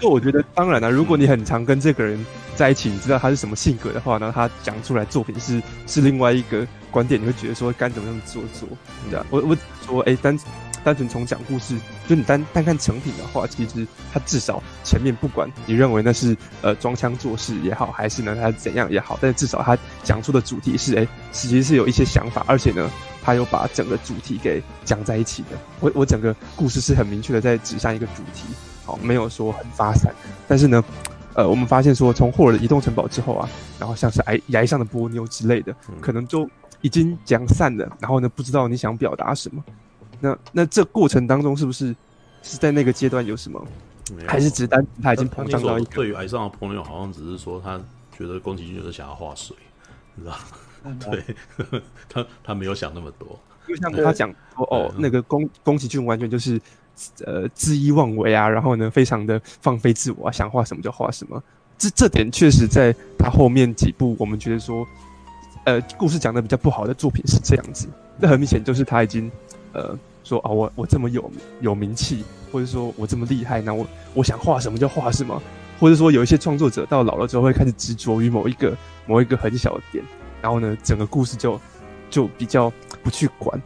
[0.00, 2.24] 就 我觉得，当然了，如果你很常跟这个人
[2.54, 8.68] 在一起，你知道他是什么性格的话，呢，他讲出来作品是是另外一个观点，你会觉得说该怎么样做做，
[9.10, 10.38] 对啊，我我说，哎、欸，单
[10.84, 11.76] 单纯从讲故事，
[12.08, 22.90] 就你单单看成品的话，其实它至少前面不管你认为那是呃装腔作势也好，还是呢它怎样也好，但是至少它讲出的主题是哎、欸，其实是有一些想法，而且呢，
[23.22, 25.50] 他有把整个主题给讲在一起的。
[25.80, 28.44] 我我整个故事是很明确的在指向一个主题。
[28.84, 30.12] 好，没有说很发散，
[30.48, 30.82] 但是呢，
[31.34, 33.48] 呃，我们发现说，从霍尔的移动城堡之后啊，
[33.78, 36.50] 然后像是崖崖上的波妞之类的，可能就
[36.80, 37.88] 已经讲散了。
[38.00, 39.62] 然后呢，不知道你想表达什么。
[40.22, 41.94] 那那这过程当中，是不是
[42.42, 43.62] 是在那个阶段有什么？
[44.26, 45.90] 还是只单他已经膨胀到一个？
[45.96, 47.78] 对于崖上的朋友，好像只是说他
[48.16, 49.56] 觉得宫崎骏就是想要画水，
[50.14, 50.36] 你知道？
[51.10, 51.24] 对，
[52.08, 53.38] 他他没有想那么多。
[53.66, 56.60] 就像他讲说，哦，那个宫宫崎骏完全就是。
[57.24, 61.42] 呃，恣意妄为啊，然后呢，非常的放飞自我啊，想画什么就画什么。
[61.78, 64.86] 这这点确实在他后面几部，我们觉得说，
[65.64, 67.88] 呃，故事讲的比较不好的作品是这样子。
[68.18, 69.32] 那很明显就是他已经，
[69.72, 69.98] 呃，
[70.32, 71.30] 说啊，我我这么有
[71.60, 75.42] 有名气，或者说我这么厉害，那我我想画什么就画什么，
[75.78, 78.74] 或者说有一些创作者到老了之后会开始执着于某一个
[79.06, 80.02] 某一个很小的点，
[80.40, 81.60] 然后呢，整个故事就
[82.08, 82.72] 就比较
[83.02, 83.60] 不去管。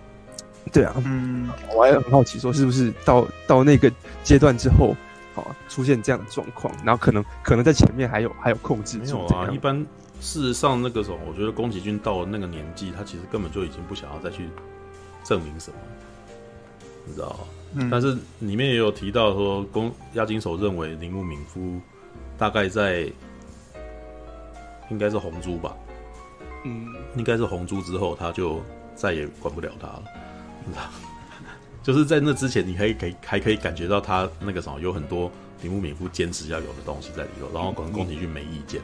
[0.73, 3.91] 对啊，嗯，我还很好奇，说是不是到到那个
[4.25, 4.97] 阶段之后，
[5.37, 8.99] 啊，出现这样的状况，然后可能可能在前面还有还有控制。
[8.99, 9.79] 没有啊，一般
[10.21, 14.49] 事实上那个时候，我觉得宫崎骏到了那个年纪，他其实根本就已经不想要再去
[15.23, 15.77] 证明什么，
[17.07, 17.39] 你知道、
[17.75, 21.81] 嗯、但是里面也有提到说，宫押金守认为铃木敏夫
[22.37, 23.11] 大概在
[24.91, 25.75] 应该是红猪吧，
[26.65, 28.61] 嗯，应该是红猪之后，他就
[28.95, 30.05] 再也管不了他了。
[30.67, 30.85] 你知道
[31.83, 35.31] 就是在那之前，你可以可以还可以感觉到他那个什么，有很多
[35.63, 38.83] 铃木敏夫坚持要有的东西在里头，然后可能宫崎骏没意见，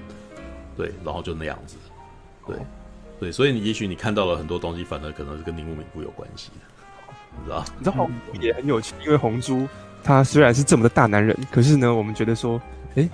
[0.76, 1.76] 对，然后就那样子，
[2.46, 2.56] 对，
[3.18, 6.71] 对，所以你也许你看到了很多东西，反而可能是跟铃木敏夫有关系的，
[7.38, 7.64] 你知道？
[7.78, 8.10] 你知道
[8.40, 9.68] 也很有趣，因为红猪
[10.02, 12.60] 他虽然是这么的大男人，可是呢，我们觉得说，
[12.96, 13.08] 哎，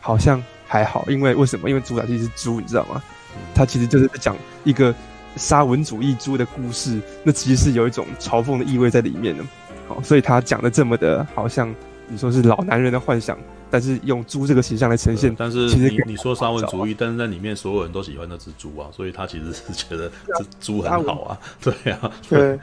[0.00, 1.68] 好像还好，因为为什么？
[1.68, 3.02] 因为主角其实是猪，你知道吗？
[3.54, 4.94] 他其实就是在讲一个。
[5.36, 9.44] 沙文主义猪的故事，那其实是有一种嘲讽的意味在里面的。
[9.86, 11.72] 好，所以他讲的这么的，好像
[12.08, 13.38] 你说是老男人的幻想，
[13.70, 15.32] 但是用猪这个形象来呈现。
[15.38, 21.38] 但是你你说沙文主义，但是在里面所有人都喜欢那只猪啊，所以他其实是觉得这猪很好啊。
[21.62, 22.58] 对啊，对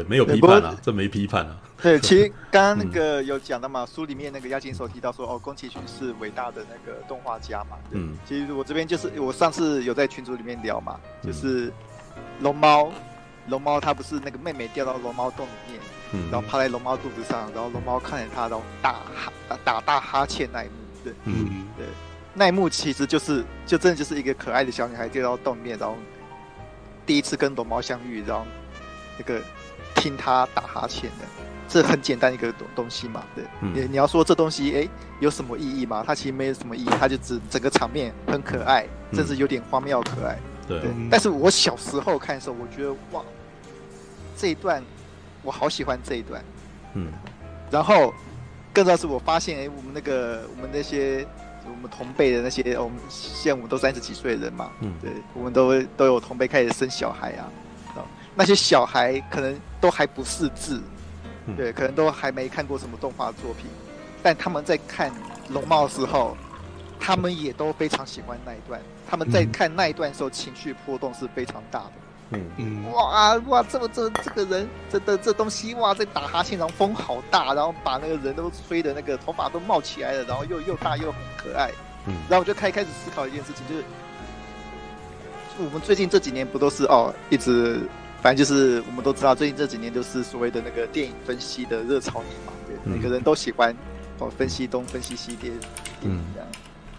[0.00, 1.56] 对，没有批判啊，这没批判啊。
[1.82, 7.76] 对，其实 刚刚那个有讲到嘛，书里面那个押井守提到说，哦，宫崎骏是伟大的那个动画家嘛。
[7.90, 11.72] 嗯，其实我这边就是我上次有在群组里面聊嘛，就是。
[12.40, 12.92] 龙猫，
[13.48, 15.80] 龙猫，它不是那个妹妹掉到龙猫洞里面，
[16.12, 20.72] 嗯、然后趴在龙猫肚子上，然后龙猫看着它，然后打哈打，打大哈欠那一幕，
[21.04, 21.86] 对，嗯，对，
[22.34, 25.96] 那一幕其实就是就真的就是一个可爱的小女孩掉到洞里面，然后
[27.06, 28.46] 第一次跟龙猫相遇，然后
[29.18, 29.40] 那个
[29.96, 31.26] 听他打哈欠的，
[31.68, 34.88] 这很简单一个东东西嘛，对，嗯、你你要说这东西哎
[35.20, 36.04] 有什么意义吗？
[36.06, 40.38] 它其实没有什么意义，它就只整个场面很可爱，甚至有点荒谬可爱。
[40.68, 43.22] 对，但是我小时候看的时候，我觉得哇，
[44.36, 44.82] 这一段
[45.42, 46.44] 我好喜欢这一段，
[46.94, 47.12] 嗯，
[47.70, 48.12] 然后
[48.72, 51.26] 更重要是我发现，哎，我们那个我们那些
[51.64, 57.48] 我们同辈的那些，我们现在我们都三十几岁的人嘛，嗯，对，我们都都有同辈开始生小孩啊，
[58.36, 60.80] 那些小孩可能都还不识字，
[61.56, 63.64] 对，可能都还没看过什么动画作品，
[64.22, 65.10] 但他们在看
[65.48, 66.36] 龙猫的时候，
[67.00, 68.78] 他们也都非常喜欢那一段。
[69.08, 71.92] 他们在看那一段的时候，情绪波动是非常大的。
[72.30, 81.70] 嗯嗯，哇哇，这么这这个人，这的这东西哇，在打哈欠，然后风好大，然后把那个人都吹的那个头发都冒起来了，然后又又大又很可爱。
[82.06, 83.84] 嗯，然后我就开开始思考一件事情，就是
[85.64, 87.80] 我们最近这几年不都是哦，一直
[88.22, 93.74] 反正就是我们都知道，最近这几年都是所谓的那个电影分析的热潮年嘛，对，每个人都喜欢
[94.18, 95.52] 哦分析东分析西电
[96.00, 96.48] 电影这样，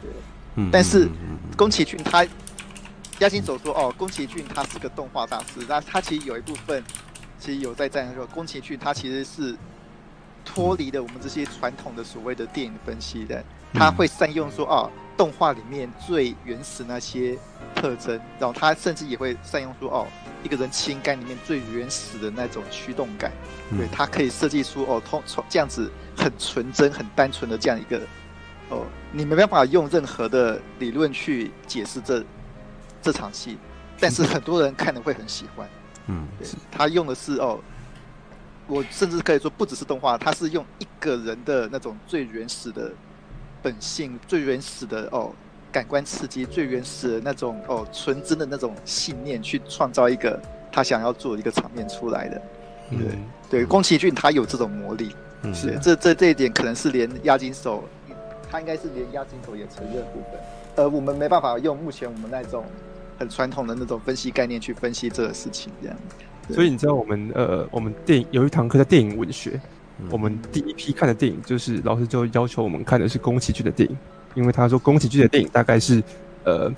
[0.02, 0.70] 对。
[0.72, 1.08] 但是，
[1.56, 2.26] 宫崎骏他，
[3.20, 6.84] 押井守说哦，宫崎骏他是个动画大师，那他其实有一部分，
[7.40, 9.56] 其实有在这样说，宫崎骏他其实是
[10.44, 17.38] 脱离了我们这些传统的所谓的电影分析的，他会善用说哦，动画里面最原始那些
[17.76, 20.08] 特征，然后他甚至也会善用说哦，
[20.48, 23.34] 一个人情感里面最原始的那种驱动感。
[23.70, 28.00] 嗯、对，他可以设计出哦，通从这样子很纯真、很单纯的这样一个
[28.70, 32.24] 哦，你没办法用任何的理论去解释这
[33.02, 33.58] 这场戏，
[34.00, 35.68] 但是很多人看了会很喜欢。
[36.08, 37.60] 嗯，对，他用的是哦，
[38.68, 42.94] 我甚至可以说不只是动画，他是用一个人的那种最原始的
[43.62, 45.34] 本性、最原始的哦。
[45.72, 50.40] 感官刺激最原始的那种哦，纯真的那种信念，去创造一个
[50.72, 52.42] 他想要做的一个场面出来的。
[52.90, 57.84] 对、嗯、对，宫崎骏他有这种魔力，嗯、是、啊、这这这一点可能是连押金手，
[58.50, 60.40] 他应该是连押金手也承认部分。
[60.78, 62.64] 呃，我们没办法用目前我们那种
[63.20, 65.98] 很传统的那种分析概念去分析这个事情，这样。
[66.50, 69.60] 所以你知道我们呃，我们电影有一堂课叫电影文学，
[70.00, 73.98] 嗯、我们第一批看的电影就是老师就要求我们看的是宫崎骏的电影。
[74.38, 76.02] 因为他说宫崎骏的电影大概是，
[76.44, 76.72] 呃，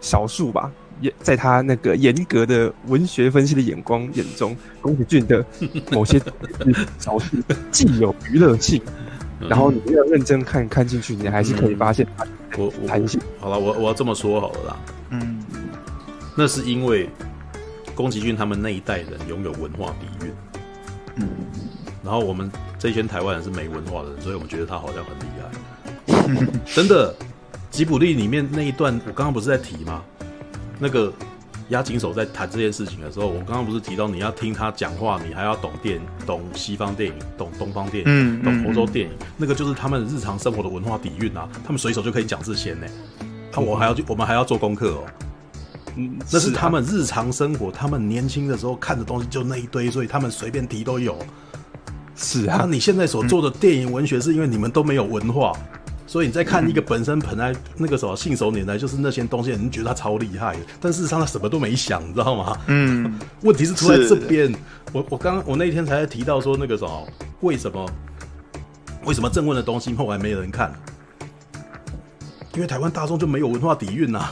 [0.00, 0.68] 少数吧，
[1.00, 5.44] 也在他那个严格的文学分析的眼光眼中，宫崎骏的
[5.92, 6.20] 某些
[6.98, 7.36] 少数
[7.70, 8.82] 既有娱乐性，
[9.38, 12.04] 然后你要认真看看进去，你还是可以发现
[12.58, 13.20] 我弹性。
[13.38, 14.76] 好了，我我要这么说好了啦，
[15.10, 15.40] 嗯，
[16.36, 17.08] 那是因为
[17.94, 20.32] 宫崎骏他们那一代人拥有文化底蕴，
[21.14, 21.28] 嗯，
[22.02, 25.33] 然后我们这一圈台湾人是没文化的人，所以我们觉得他好像很厉害。
[26.66, 27.14] 真的，
[27.70, 30.02] 吉卜力里面那一段，我刚刚不是在提吗？
[30.78, 31.12] 那个
[31.70, 41.48] 押井守在谈这件事情的时候，我刚刚不是提到你要听他讲话，你还要懂电影，懂西方电影，懂东方电影，嗯，懂欧洲电影，那个就是他们日常生活的文化底蕴啊。
[41.64, 42.86] 他们随手就可以讲这些呢。
[43.52, 45.04] 啊，我还要去，我们还要做功课哦。
[45.96, 51.16] 嗯，那是他们日常生活，他们年轻的时候看的东西就那一堆，所以他们随便提都有。
[52.16, 55.52] 是啊，那你现在所做的电影文学，是因为你们都没有文化。
[56.14, 62.56] 所以你在看一个本身本来那个什么信手拈来就是那些东西，你觉得他超厉害，但事实上他什么都没想，你知道吗？
[62.68, 64.54] 嗯，问题是出在这边。
[64.92, 67.08] 我我刚我那一天才提到说那个什么，
[67.40, 67.90] 为什么
[69.06, 70.72] 为什么正问的东西后来没人看？
[72.54, 74.30] 因为台湾大众就没有文化底蕴呐。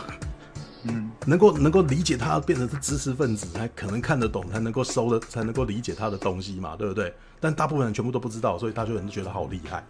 [0.85, 7.13] 嗯，能够能够理解他变成是知识分子，才可能看得懂，才能够收的，才能够理解他的东西嘛，对不对？
[7.41, 9.85] 但大部分人全部都不知道，所以他就人觉得好厉害。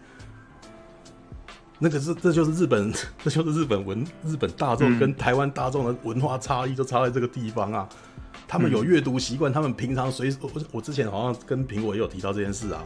[1.79, 2.93] 那个是，这就是日本，
[3.23, 7.87] 这就是日本文日本大众跟台湾大众的文化差异，就差在这个地方啊。
[8.47, 12.83] 他们有阅读习惯，他们平常随我我之前好像跟苹果也有提到这件事啊。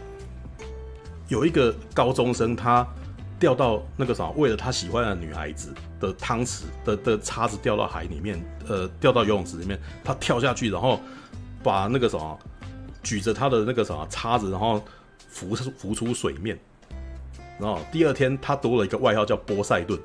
[1.27, 2.87] 有一个高中生，他
[3.37, 10.99] 掉到那个啥，为了他喜欢的女孩子的汤匙的的叉子掉到海里面，呃，掉到游泳池里面，他跳下去，然后
[11.61, 12.39] 把那个什么
[13.03, 14.81] 举着他的那个什么叉子，然后
[15.27, 16.57] 浮出浮出水面。
[17.59, 19.99] 然后第二天，他多了一个外号叫波塞顿。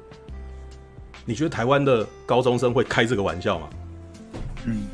[1.25, 3.69] 你觉得台湾的高中生会开这个玩笑吗？
[4.65, 4.87] 嗯，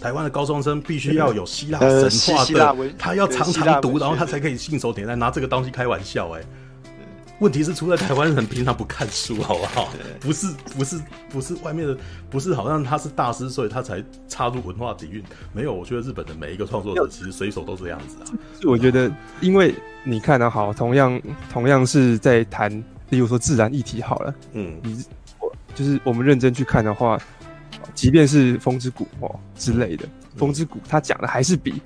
[0.00, 6.30] 台湾的高中生必须要有希腊神话的，呃、他要常常读，然后他才可以信手拈来拿这个东西开玩笑。
[6.30, 6.42] 哎，
[7.40, 9.88] 问题是出在台湾人平常不看书，好不好？
[10.20, 10.46] 不是，
[10.76, 11.96] 不是，不是外面的，
[12.28, 15.22] 不是好像他是大师，所以他才插入文化底蕴。
[15.52, 18.26] 没有，我觉得日本的每一个创作者其实随手都这样子啊。
[18.64, 19.10] 我觉得，
[19.40, 19.74] 因为。
[20.04, 21.20] 你看得好，同样
[21.52, 22.70] 同样是在谈，
[23.10, 25.04] 例如说自然议题好了，嗯，你
[25.38, 27.20] 我就是我们认真去看的话，
[27.94, 31.82] 即便是风之谷哦之类的，风之谷他讲的还是比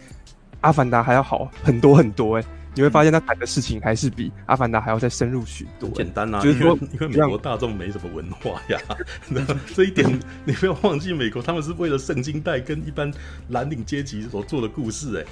[0.61, 5.91] 阿凡达还要好很多很多哎，你会发现他谈的事情还是比阿凡达还要再深入许多。
[5.91, 8.81] 简单啊，就是说因为美国大众没什么文化呀
[9.75, 13.13] 这一点你不要忘记，美国他们是为了圣经带跟一般
[13.49, 15.27] 蓝领阶级所做的故事哎。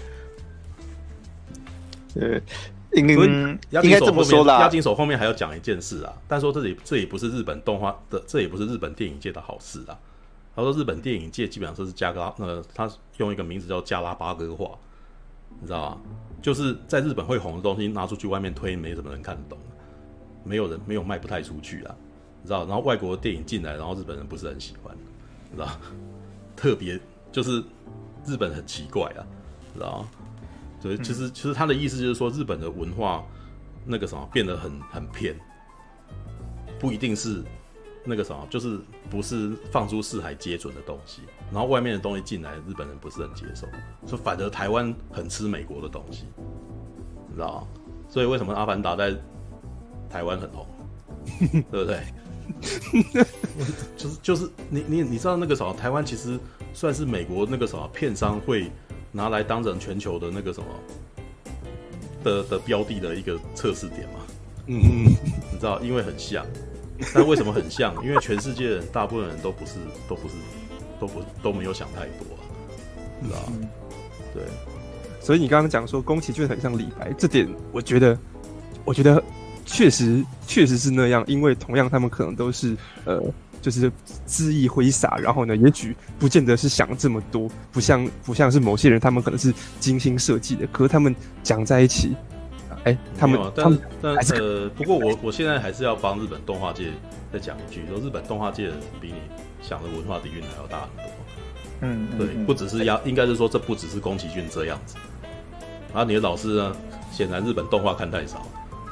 [2.17, 2.41] 呃，
[2.93, 3.15] 应该
[3.83, 4.61] 应该这么说啦。
[4.61, 9.97] 押金手后面还要讲一件事啊，但说这里这也不是日本动画的，这也不是日本电影界的好事啊。
[10.57, 14.77] 他说日本电影界基本上都是加拉，呃，他用一个名字叫加拉巴哥化，
[15.59, 16.01] 你知道吗？
[16.43, 19.59] 就是在日本会红的东西拿出去外面推，没什么人看得懂，
[20.45, 21.95] 没有人没有卖不太出去啊，
[22.43, 22.65] 你知道？
[22.67, 24.97] 然后外国电影进来，然后日本人不是很喜欢，
[25.51, 25.69] 你知道？
[26.57, 26.99] 特别
[27.31, 27.63] 就是
[28.27, 29.21] 日本很奇怪啊，
[29.75, 30.07] 知道
[30.81, 33.23] 所以，其实其实他的意思就是说，日本的文化
[33.85, 35.39] 那个什么变得很很偏，
[36.79, 37.45] 不一定是
[38.03, 41.21] 那个什么，就是不是放诸四海皆准的东西。
[41.53, 43.67] 然后外面的东西进来，日本人不是很接受，
[44.07, 46.25] 所以反而台湾很吃美国的东西，
[47.29, 47.67] 你知道吗？
[48.09, 49.15] 所以为什么《阿凡达》在
[50.09, 50.67] 台湾很红，
[51.71, 52.01] 对不对？
[53.97, 56.39] 就 是就是你你你知道那个什么，台湾其实
[56.73, 58.71] 算是美国那个什么片商会。
[59.13, 60.67] 拿来当成全球的那个什么
[62.23, 64.21] 的的标的的一个测试点嘛？
[64.69, 65.05] 嗯嗯，
[65.53, 66.47] 你知道，因为很像。
[67.13, 67.93] 但为什么很像？
[68.05, 70.35] 因为全世界人大部分人都不是，都不是，
[71.01, 72.43] 都不都没有想太多啊。
[73.21, 73.69] 你知道吗？
[74.35, 74.43] 对。
[75.23, 78.19] 所以你刚刚讲说宫崎骏很像李白，这点我觉得，
[78.87, 79.23] 我觉得
[79.67, 82.75] 确实确实是那样，因为同样他们可能都是
[83.05, 83.23] 呃，
[83.61, 83.93] 就是
[84.27, 92.17] 恣意挥洒，然后呢，也许不见得是想这么多，不像不像是某些人，他们可能是精心设计的，可是他们讲在一起，
[92.85, 96.87] 哎、欸，他们但他们但呃，不过我我现在还是要帮日本动画界
[97.31, 98.73] 再讲一句，说日本动画界的
[99.03, 99.21] 比你
[99.63, 101.13] 想的文化底蕴还要大很多。
[101.83, 104.97] 嗯，对，不只是压，应该是说这不只是宫崎骏这样子。
[105.93, 106.77] 然后你的老师呢，
[107.11, 108.47] 显然日本动画看太少，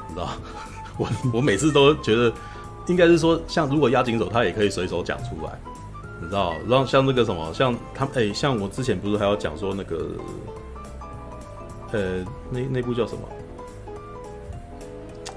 [0.07, 0.29] 你知道？
[0.97, 2.33] 我我每次都觉得，
[2.87, 5.57] 应该是说，像如果押井守他也可以随手讲出来，
[6.19, 6.55] 你知道？
[6.67, 10.07] 然后像那个什么，像他哎、欸，像我之前不是还要讲说那个，
[11.91, 13.21] 呃，那那部叫什么？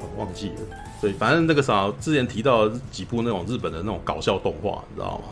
[0.00, 0.81] 我忘记了。
[1.02, 5.24] 对，反正那个啥，之前提到几部那种日本的那种搞笑动画，你知道吗？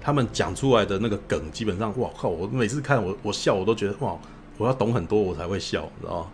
[0.00, 2.28] 他们讲出来的那个梗，基本上，哇靠！
[2.28, 4.16] 我每次看我我笑，我都觉得哇，
[4.56, 6.26] 我要懂很多我才会笑，你知道吗？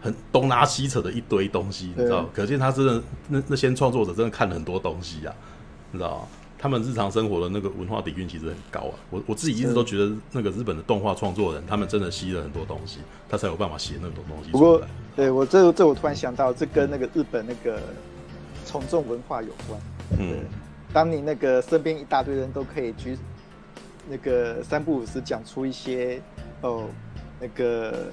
[0.00, 2.28] 很东拉西扯的一堆东西，你知道？
[2.34, 5.34] 可见他真的那那些创作者真的看了很多东西啊，
[5.90, 6.24] 你知道吗？
[6.58, 8.94] 他们日常生活的那个文化底蕴其实很高啊。
[9.10, 12.98] 我我自己一直都觉得，那个日本的动画创作人，他们真的吸了很多东西，
[13.28, 14.50] 他才有办法写那么多东西。
[14.50, 14.82] 不过，
[15.14, 17.80] 对我这这我突然想到，这跟那个日本那个
[18.64, 19.80] 从众文化有关。
[20.18, 20.40] 嗯。
[20.90, 23.18] 当你那个身边一大堆人都可以去
[24.08, 26.18] 那个三不五时讲出一些
[26.62, 26.86] 哦
[27.38, 28.10] 那个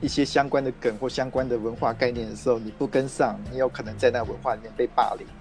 [0.00, 5.32] 一些相关的梗或相关的文化概念的时候，你不跟上，你有可能在那文化里面被霸凌的。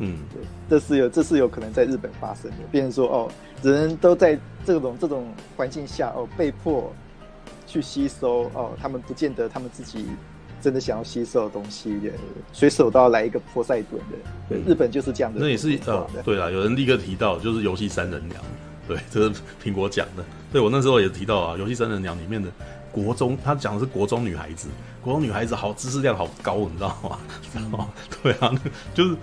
[0.00, 2.56] 嗯，对，这是有这是有可能在日本发生的。
[2.72, 3.32] 变成说哦，
[3.62, 6.92] 人都在这种这种环境下哦，被迫
[7.66, 10.06] 去吸收哦，他们不见得他们自己。
[10.62, 12.12] 真的想要吸收的东西的，
[12.52, 14.18] 随手都要来一个波塞顿的。
[14.46, 15.40] 对，日本就是这样的。
[15.40, 18.38] 那也是呃，对啦，有人立刻提到，就是游戏三人娘，
[18.86, 20.22] 对，这是苹果讲的。
[20.52, 22.52] 对，我那时候也提到啊，游戏三人娘里面的
[22.92, 24.68] 国中，他讲的是国中女孩子，
[25.02, 27.18] 国中女孩子好知识量好高，你知道吗？
[27.56, 27.72] 嗯、
[28.22, 28.52] 对啊，
[28.94, 29.16] 就是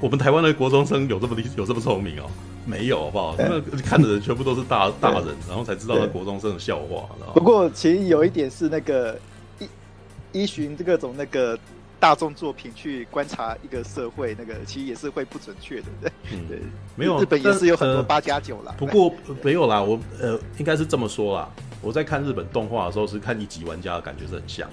[0.00, 2.24] 我们台湾的国中生有这么有这么聪明哦？
[2.64, 3.34] 没有，好不好？
[3.38, 7.08] 那看的人全部都是大 大人，然后才知道那国中生的笑话。
[7.34, 9.18] 不过其实有一点是那个。
[9.58, 11.58] 依依循这各种那个
[11.98, 16.58] 大众作品去观察一个社会，那个其实也是会不准确的，对，嗯、对，
[16.94, 18.74] 没有，日本也是有很多八加九啦。
[18.76, 19.10] 不过
[19.42, 21.48] 没有啦，我呃，应该是这么说啦。
[21.80, 24.68] 我在看日本动画的时候，是看一级玩家的感觉是很像？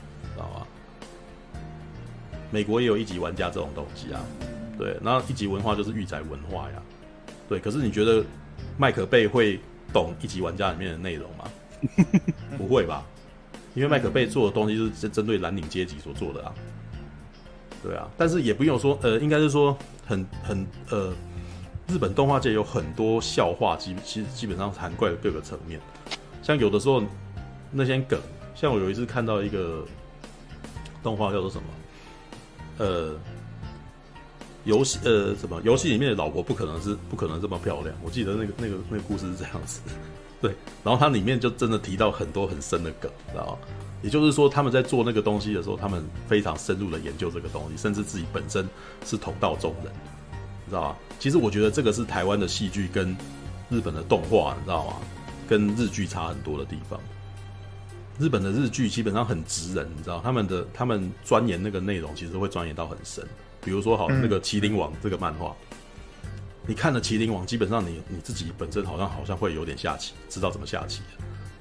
[2.52, 4.22] 美国也有一级玩家这种东西啊，
[4.78, 6.82] 对，然后一级文化就是御宅文化呀，
[7.50, 7.60] 对。
[7.60, 8.24] 可是你觉得
[8.78, 9.60] 麦可贝会
[9.92, 11.46] 懂一级玩家里面的内容吗？
[12.58, 13.06] 不会吧？
[13.74, 16.54] 因为麦可贝做的东西是针对蓝领阶级所做的啊，
[17.84, 19.78] 对啊，但是也不用说，呃，应该是说
[20.08, 21.14] 很很呃，
[21.90, 25.80] 日本动画界有很多笑话，基其实基本上涵盖了各个层面，
[26.42, 27.04] 像有的时候
[27.70, 28.18] 那些梗，
[28.56, 29.86] 像我有一次看到一个
[31.04, 31.64] 动画叫做什么，
[32.78, 33.16] 呃，
[34.64, 39.82] 游戏呃什么游戏里面的老婆不可能是不可能这么漂亮，我记得那个那个那个故事是这样子。
[40.42, 40.54] 对，
[40.84, 43.58] 然后它里面就真的提到很多很深的梗，知道吗？
[44.04, 48.68] 也就是说，他们在做那个东西的时候，他们非常深入的研究这个东西，甚至自己本身
[49.06, 49.92] 是同道中人，
[50.66, 50.96] 你知道吗？
[51.18, 53.16] 其实我觉得这个是台湾的戏剧跟
[53.70, 54.94] 日本的动画，你知道吗？
[55.48, 57.00] 跟日剧差很多的地方。
[58.18, 63.26] 日本的日剧基本上很直人，你知道，他们的他们钻研那个内容，其实会钻研到很深。
[63.62, 65.56] 比如说，好那个《麒麟王》这个漫画。
[66.68, 71.02] 你看了《麒麟王》，基本上你你自己本身好像好像会有点下棋，知道怎么下棋。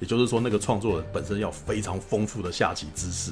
[0.01, 3.31] 也就是说，那个创作人本身要非常丰富的下棋知识，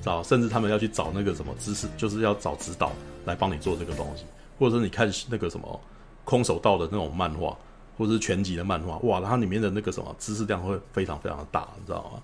[0.00, 0.22] 知道？
[0.22, 2.92] 甚至他们要去找那个什么知识，就是要找指导
[3.24, 4.24] 来帮你做这个东西。
[4.58, 5.80] 或者是你看那个什么
[6.24, 7.56] 空手道的那种漫画，
[7.96, 12.20] 或者是拳击的漫画，哇，它里面的那个什么知识量会非常非常的大，你知道吗？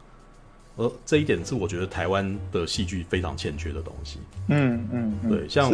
[0.79, 4.21] 而这一点是我觉得台湾的戏剧非常欠缺的东西。
[4.49, 5.71] 嗯嗯，嗯，对，像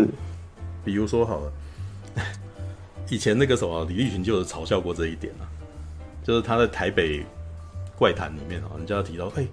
[0.84, 1.52] 比如说好了。
[3.10, 5.44] 以前那个什么李立群就有嘲笑过这一点啊，
[6.24, 7.22] 就是他在台北
[7.98, 9.48] 怪谈里面啊，人家提到，哎、欸，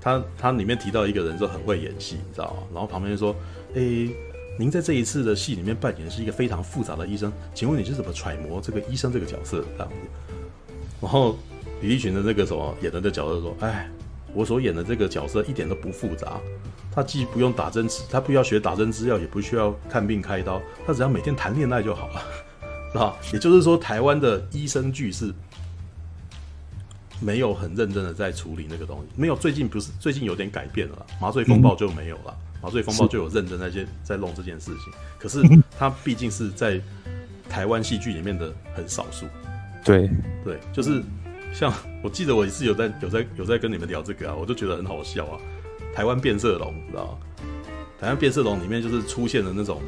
[0.00, 2.62] 他他里面提到一个人说很会演戏，你知道吗？
[2.72, 3.36] 然后旁边就说，
[3.74, 4.10] 哎、欸，
[4.58, 9.94] 您在这一次的戏里面扮演的是一个非常复杂的医生，请问你是怎么揣摩这个医生这个角色这样子？
[11.02, 11.36] 然后
[11.82, 13.86] 李立群的那个什么演的这个角色说，哎，
[14.34, 16.40] 我所演的这个角色一点都不复杂，
[16.92, 22.22] 他既不用打针，他不要学打针吃药，也不需要看病开刀，他只要每天谈恋爱就好了。
[22.92, 25.32] 是 吧，也就是说，台湾的医生剧是
[27.20, 29.34] 没有很认真的在处理那个东西，没有。
[29.34, 34.92] 最近不是最近有点改变了，麻醉风暴就没有了，嗯、麻醉风暴就有认真在在在弄这件事情。
[35.18, 35.42] 可是
[35.78, 36.80] 他毕竟是在
[37.48, 39.26] 台湾戏剧里面的很少数。
[39.84, 40.08] 对
[40.44, 41.02] 对，就是
[41.54, 41.72] 像
[42.02, 45.38] 我记得我也是有在有在有在跟你们聊这个啊，我就觉得很好笑啊。
[45.94, 47.18] 台湾变色龙，知道吗？
[48.00, 49.80] 台湾变色龙里面就是出现了那种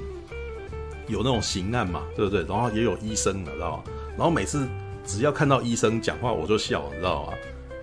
[1.09, 2.44] 有那种刑案嘛，对不对？
[2.44, 3.82] 然后也有医生的，知道吗？
[4.16, 4.66] 然后每次
[5.05, 7.32] 只要看到医生讲话，我就笑，你知道吗？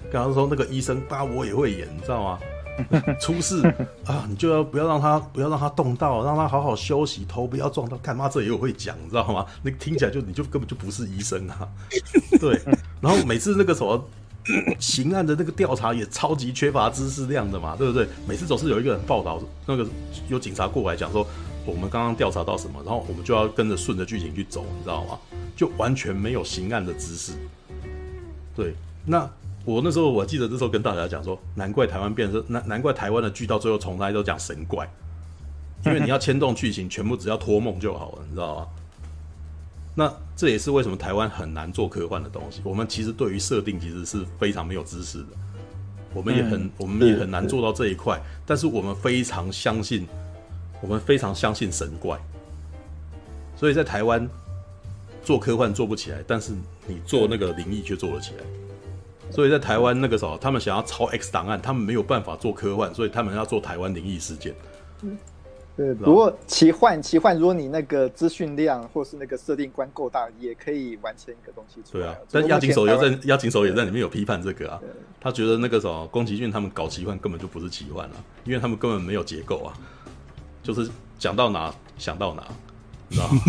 [0.10, 2.39] 刚刚说那个医生，爸，我也会演，你知道吗？
[3.22, 3.61] 出事
[4.05, 7.97] 啊，你就要不要让他不要让他动到，让他好好休息，头不要撞到。
[7.97, 9.45] 干妈这也有会讲，你知道吗？
[9.61, 11.68] 那听起来就你就根本就不是医生啊。
[12.39, 12.60] 对，
[13.04, 14.04] 然后每次那个什么
[14.80, 18.08] 刑案的那个调查也超级缺乏知识量的嘛，对不对？
[18.28, 19.86] 每次总是有一个人报道，那个
[20.30, 21.28] 有警察过来讲说，
[21.66, 25.20] 我们刚刚调查到什么，然后我们就要跟着顺着剧情去走，你知道吗？
[25.56, 27.34] 就完全没有刑案的知识。
[28.56, 28.74] 对，
[29.06, 29.30] 那。
[29.66, 34.86] 我那时候我记得那时候跟大家讲说，难怪台湾变成难难怪台湾的剧到最后从来都讲神怪，
[35.86, 38.68] 因为你要牵动剧情，全部只要托梦就好了，你知道吗？
[39.95, 42.61] 那这也是为什么台湾很难做科幻的东西。
[42.64, 45.28] 我们其实对于设定其实是非常没有知识的，
[46.14, 48.20] 我们也很我们也很难做到这一块。
[48.45, 50.07] 但是我们非常相信，
[50.82, 52.20] 我们非常相信神怪，
[53.56, 54.28] 所以在台湾
[55.24, 56.53] 做科幻做不起来，但是
[56.88, 58.44] 你做那个灵异却做得起来。
[59.32, 64.53] 所以在台湾那个时候，他们想要抄 X 档案，他们没有办法做科幻，所以他们要做台湾灵异事件。
[65.78, 66.06] 嗯，对。
[66.06, 72.04] 不过奇幻，奇幻，如果你那个资讯量或是那个设定观够大，也可以完成一个东西出来。
[72.04, 74.80] 对啊，但押井守也在押井守也在里面有批判这个啊，
[75.20, 79.74] 他觉得那个什么宫崎骏他们搞奇幻根本就不是奇幻啊，因为他们根本没有结构啊，
[80.62, 82.44] 就是讲到哪想到哪，
[83.10, 83.40] 你知道吗？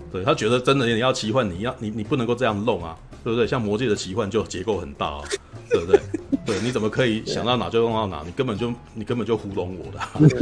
[0.12, 2.98] 对，他觉得真的你要奇幻，你要你你不能够这样弄啊。
[3.22, 3.46] 对不对？
[3.46, 5.22] 像魔界的奇幻就结构很大啊，
[5.70, 6.00] 对不对？
[6.46, 8.22] 对，你怎么可以想到哪就用到哪？
[8.24, 10.00] 你根本就你根本就糊弄我的。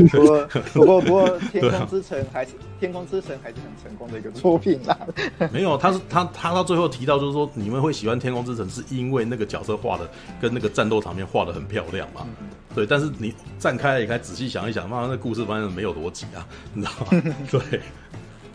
[0.08, 4.96] 不过不过不过， 天空之城还是天空之城还是很成功的一个作品啦。
[5.52, 10.08] 没有，他是他他到最后提到就是说，你们会喜欢天空之城，是因为那个角色画的
[10.40, 12.26] 跟那个战斗场面画的很漂亮嘛？
[12.74, 17.34] 对，但是你站开一，开仔细想一想，妈，那故事反正没有逻辑啊，你知道吗？
[17.50, 17.80] 对，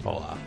[0.02, 0.38] 好啊。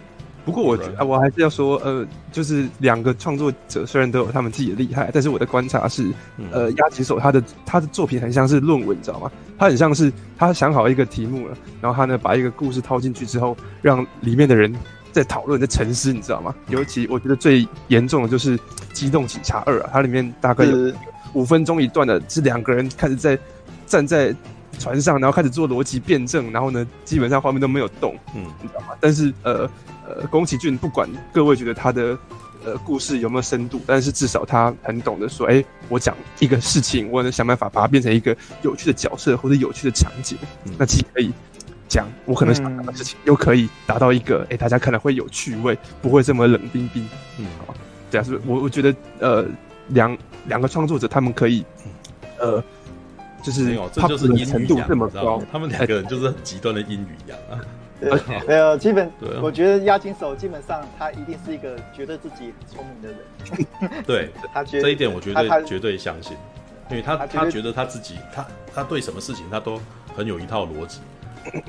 [0.46, 6.08] 不过我我还是要说，呃，就是两个创作者虽然都有他们自己的厉害，但是我的观察是，
[6.52, 9.28] 呃，押井守他的他的作品很像是论文，你知道吗？
[9.58, 14.72] 他很像是他想好一个题目了，然后他呢把一个故事套进去之后，让里面的人
[15.10, 16.54] 在讨论、在沉思，你知道吗？
[16.68, 18.56] 尤其我觉得最严重的就是
[18.92, 20.92] 《机动警察二》啊，它里面大概有
[21.32, 23.36] 五分钟一段的，是两个人开始在
[23.84, 24.32] 站在
[24.76, 28.88] 船上，然后开始做逻辑辩证，然后呢，基本上画面都没有动，嗯，你知道吗？
[29.00, 29.68] 但是呃。
[30.08, 32.16] 呃，宫崎骏不管各位觉得他的
[32.64, 38.30] 呃故事有没有深度，但是至少他很懂得说，哎、欸，我讲一个事情，我能想办法把它变成一个
[38.62, 41.32] 有趣的角色或者有趣的场景，嗯、那既可以
[41.88, 47.04] 讲我可能想讲的事情，嗯、又可以达到一个，哎、欸，大家可能会有趣味，不会这么冷冰冰。
[47.40, 47.74] 嗯，好，
[48.08, 48.42] 这样是不是？
[48.46, 49.44] 我我觉得，呃，
[49.88, 50.16] 两
[50.46, 51.64] 两个创作者他们可以，
[52.38, 52.62] 呃，
[53.46, 57.54] 就是没有，这就是阴程度这么高，他们两个人就是很极端的英语一样啊。
[58.00, 58.10] 对，
[58.44, 59.08] 没有，基本，
[59.40, 64.02] 我觉得押金手基本上他一定是一个觉得自己很聪明的人。
[64.04, 66.36] 对， 他觉得这一点我绝对绝对相信，
[66.90, 68.44] 因为他他觉得他自己他
[68.74, 69.80] 他对什么事情他都
[70.16, 70.98] 很有一套逻辑。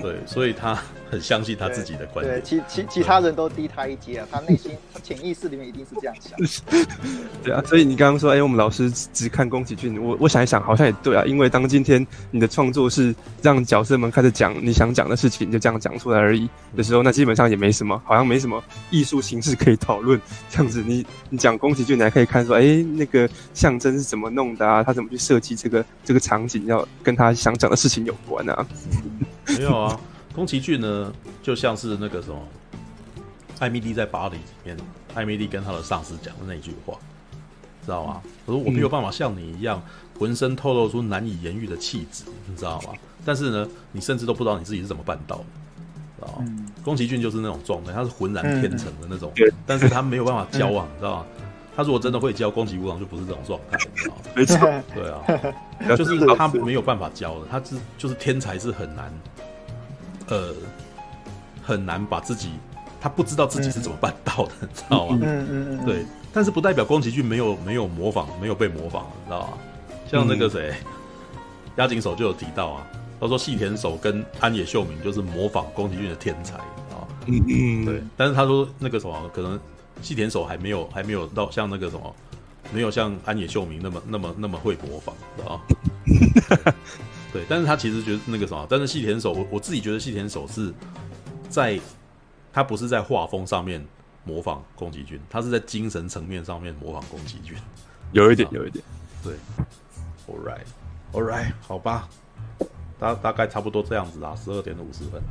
[0.01, 0.75] 对，所以他
[1.09, 2.39] 很相信他自己的观点。
[2.39, 6.37] 对，其其其他人都低他一阶啊，他内心他潜意识里面一定是这样想。
[7.43, 11.23] 对啊，所以你刚刚说，哎、欸，我们老师只看宫崎骏，我我想一想，好像也对啊。
[11.25, 20.19] 因为当今天你的创作是让角色们开始讲你想讲的事情，就这样讲出来而已的时候，那基本上也没什么，好像没什么艺术形式可以讨论。
[20.49, 24.83] 这样子你，你你讲宫崎骏，你还可以看说，哎、欸，那个象征是怎么弄的啊？
[24.83, 28.65] 他怎么去设计这个这个场景，要跟他想讲的事情有关啊？
[29.57, 29.99] 没有啊，
[30.37, 31.11] 宫崎骏呢，
[31.41, 32.39] 就像是那个什么，
[33.57, 34.77] 艾米丽在巴黎里面，
[35.15, 36.93] 艾米丽跟她的上司讲的那一句话，
[37.83, 38.21] 知道吗？
[38.45, 39.81] 我说我没有办法像你一样，
[40.19, 42.91] 浑身透露出难以言喻的气质，你知道吗？
[43.25, 45.43] 但是呢，你甚至都不知道你自己是怎么办到的，
[46.19, 46.45] 知道吗？
[46.83, 49.33] 宫崎骏就是那种状态，他是浑然天成的那种，
[49.65, 51.25] 但是他没有办法教啊，你知道吗？
[51.75, 54.21] 他如果真的会教宫崎吾朗，就不是这种状态，你知道吗？
[54.37, 54.59] 没错，
[54.93, 59.11] 对啊，就是他没有办法教的，他是就是天才是很难，
[60.29, 60.53] 呃，
[61.63, 62.51] 很难把自己，
[62.99, 65.17] 他不知道自己是怎么办到的，你知道吗？
[65.21, 69.57] 嗯嗯嗯，对，但是不代表宫崎骏没有没有模仿，没有被模仿，你知道吗？
[70.09, 70.73] 像那个谁，
[71.77, 72.87] 押井守就有提到啊，
[73.19, 79.59] 他说细田守跟安野秀明就是模仿宫崎骏的天才，啊，嗯嗯，对，但是他说那个什么可能。
[79.99, 82.15] 细田守还没有还没有到像那个什么，
[82.71, 86.73] 没有像安野秀明那么那么那么会模仿，知道吗？
[87.33, 90.73] 对，但是他其实觉得那个什么，但是细田守，我我自己觉得细田守是
[91.49, 91.79] 在，
[92.53, 93.85] 他不是在画风上面
[94.23, 97.55] 模仿宫崎骏，他是在精神层面上面模仿宫崎骏，
[98.13, 98.83] 有一点，有一点。
[99.23, 99.33] 对
[100.27, 102.07] ，All right，All right，好吧，
[102.99, 105.21] 大大概差不多这样子啦，十二点五十分。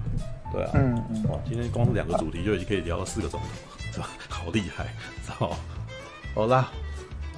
[0.52, 4.08] 对啊，嗯嗯，哇，今天光是两个主题就已经可以聊了四个钟头，是吧？
[4.28, 4.94] 好厉害，
[5.24, 5.56] 知道？
[6.34, 6.70] 好啦，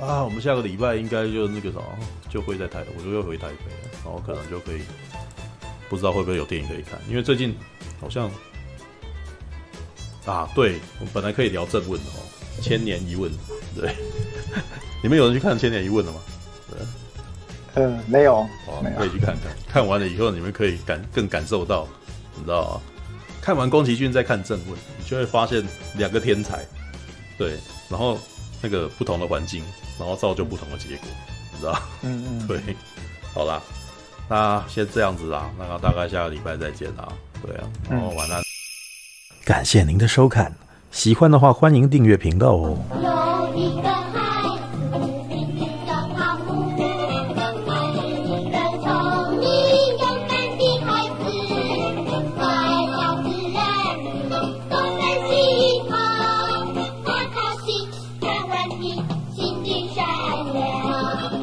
[0.01, 1.85] 啊，我们下个礼拜应该就那个什么，
[2.29, 4.81] 就会在台，我就又回台北，然后可能就可以，
[5.89, 7.55] 不知道会不会有电影可以看，因为最近
[8.01, 8.31] 好像。
[10.27, 12.21] 啊，对，我们本来可以聊正问的哦，
[12.63, 13.33] 《千年一问》
[13.75, 13.97] 对，
[15.03, 16.21] 你们有人去看《千年一问》了吗？
[16.71, 21.89] 对，嗯，没有，哦，可以去看看，看完了以后你们可以感更感受到，
[22.37, 22.81] 你知道啊，
[23.41, 25.67] 看完宫崎骏再看正问，你就会发现
[25.97, 26.63] 两个天才，
[27.39, 27.57] 对，
[27.89, 28.19] 然后
[28.61, 29.65] 那个不同的环境，
[29.99, 31.09] 然后造就不同的结果，
[31.55, 31.81] 你知道？
[32.03, 32.61] 嗯嗯， 对，
[33.33, 33.63] 好啦，
[34.29, 37.09] 那先这样子啊，那个大概下个礼拜再见啊，
[37.43, 38.43] 对啊，然后晚安。
[39.45, 40.55] 感谢您的收看，
[40.91, 42.77] 喜欢的话欢迎订阅频道哦。
[42.93, 43.89] 有一个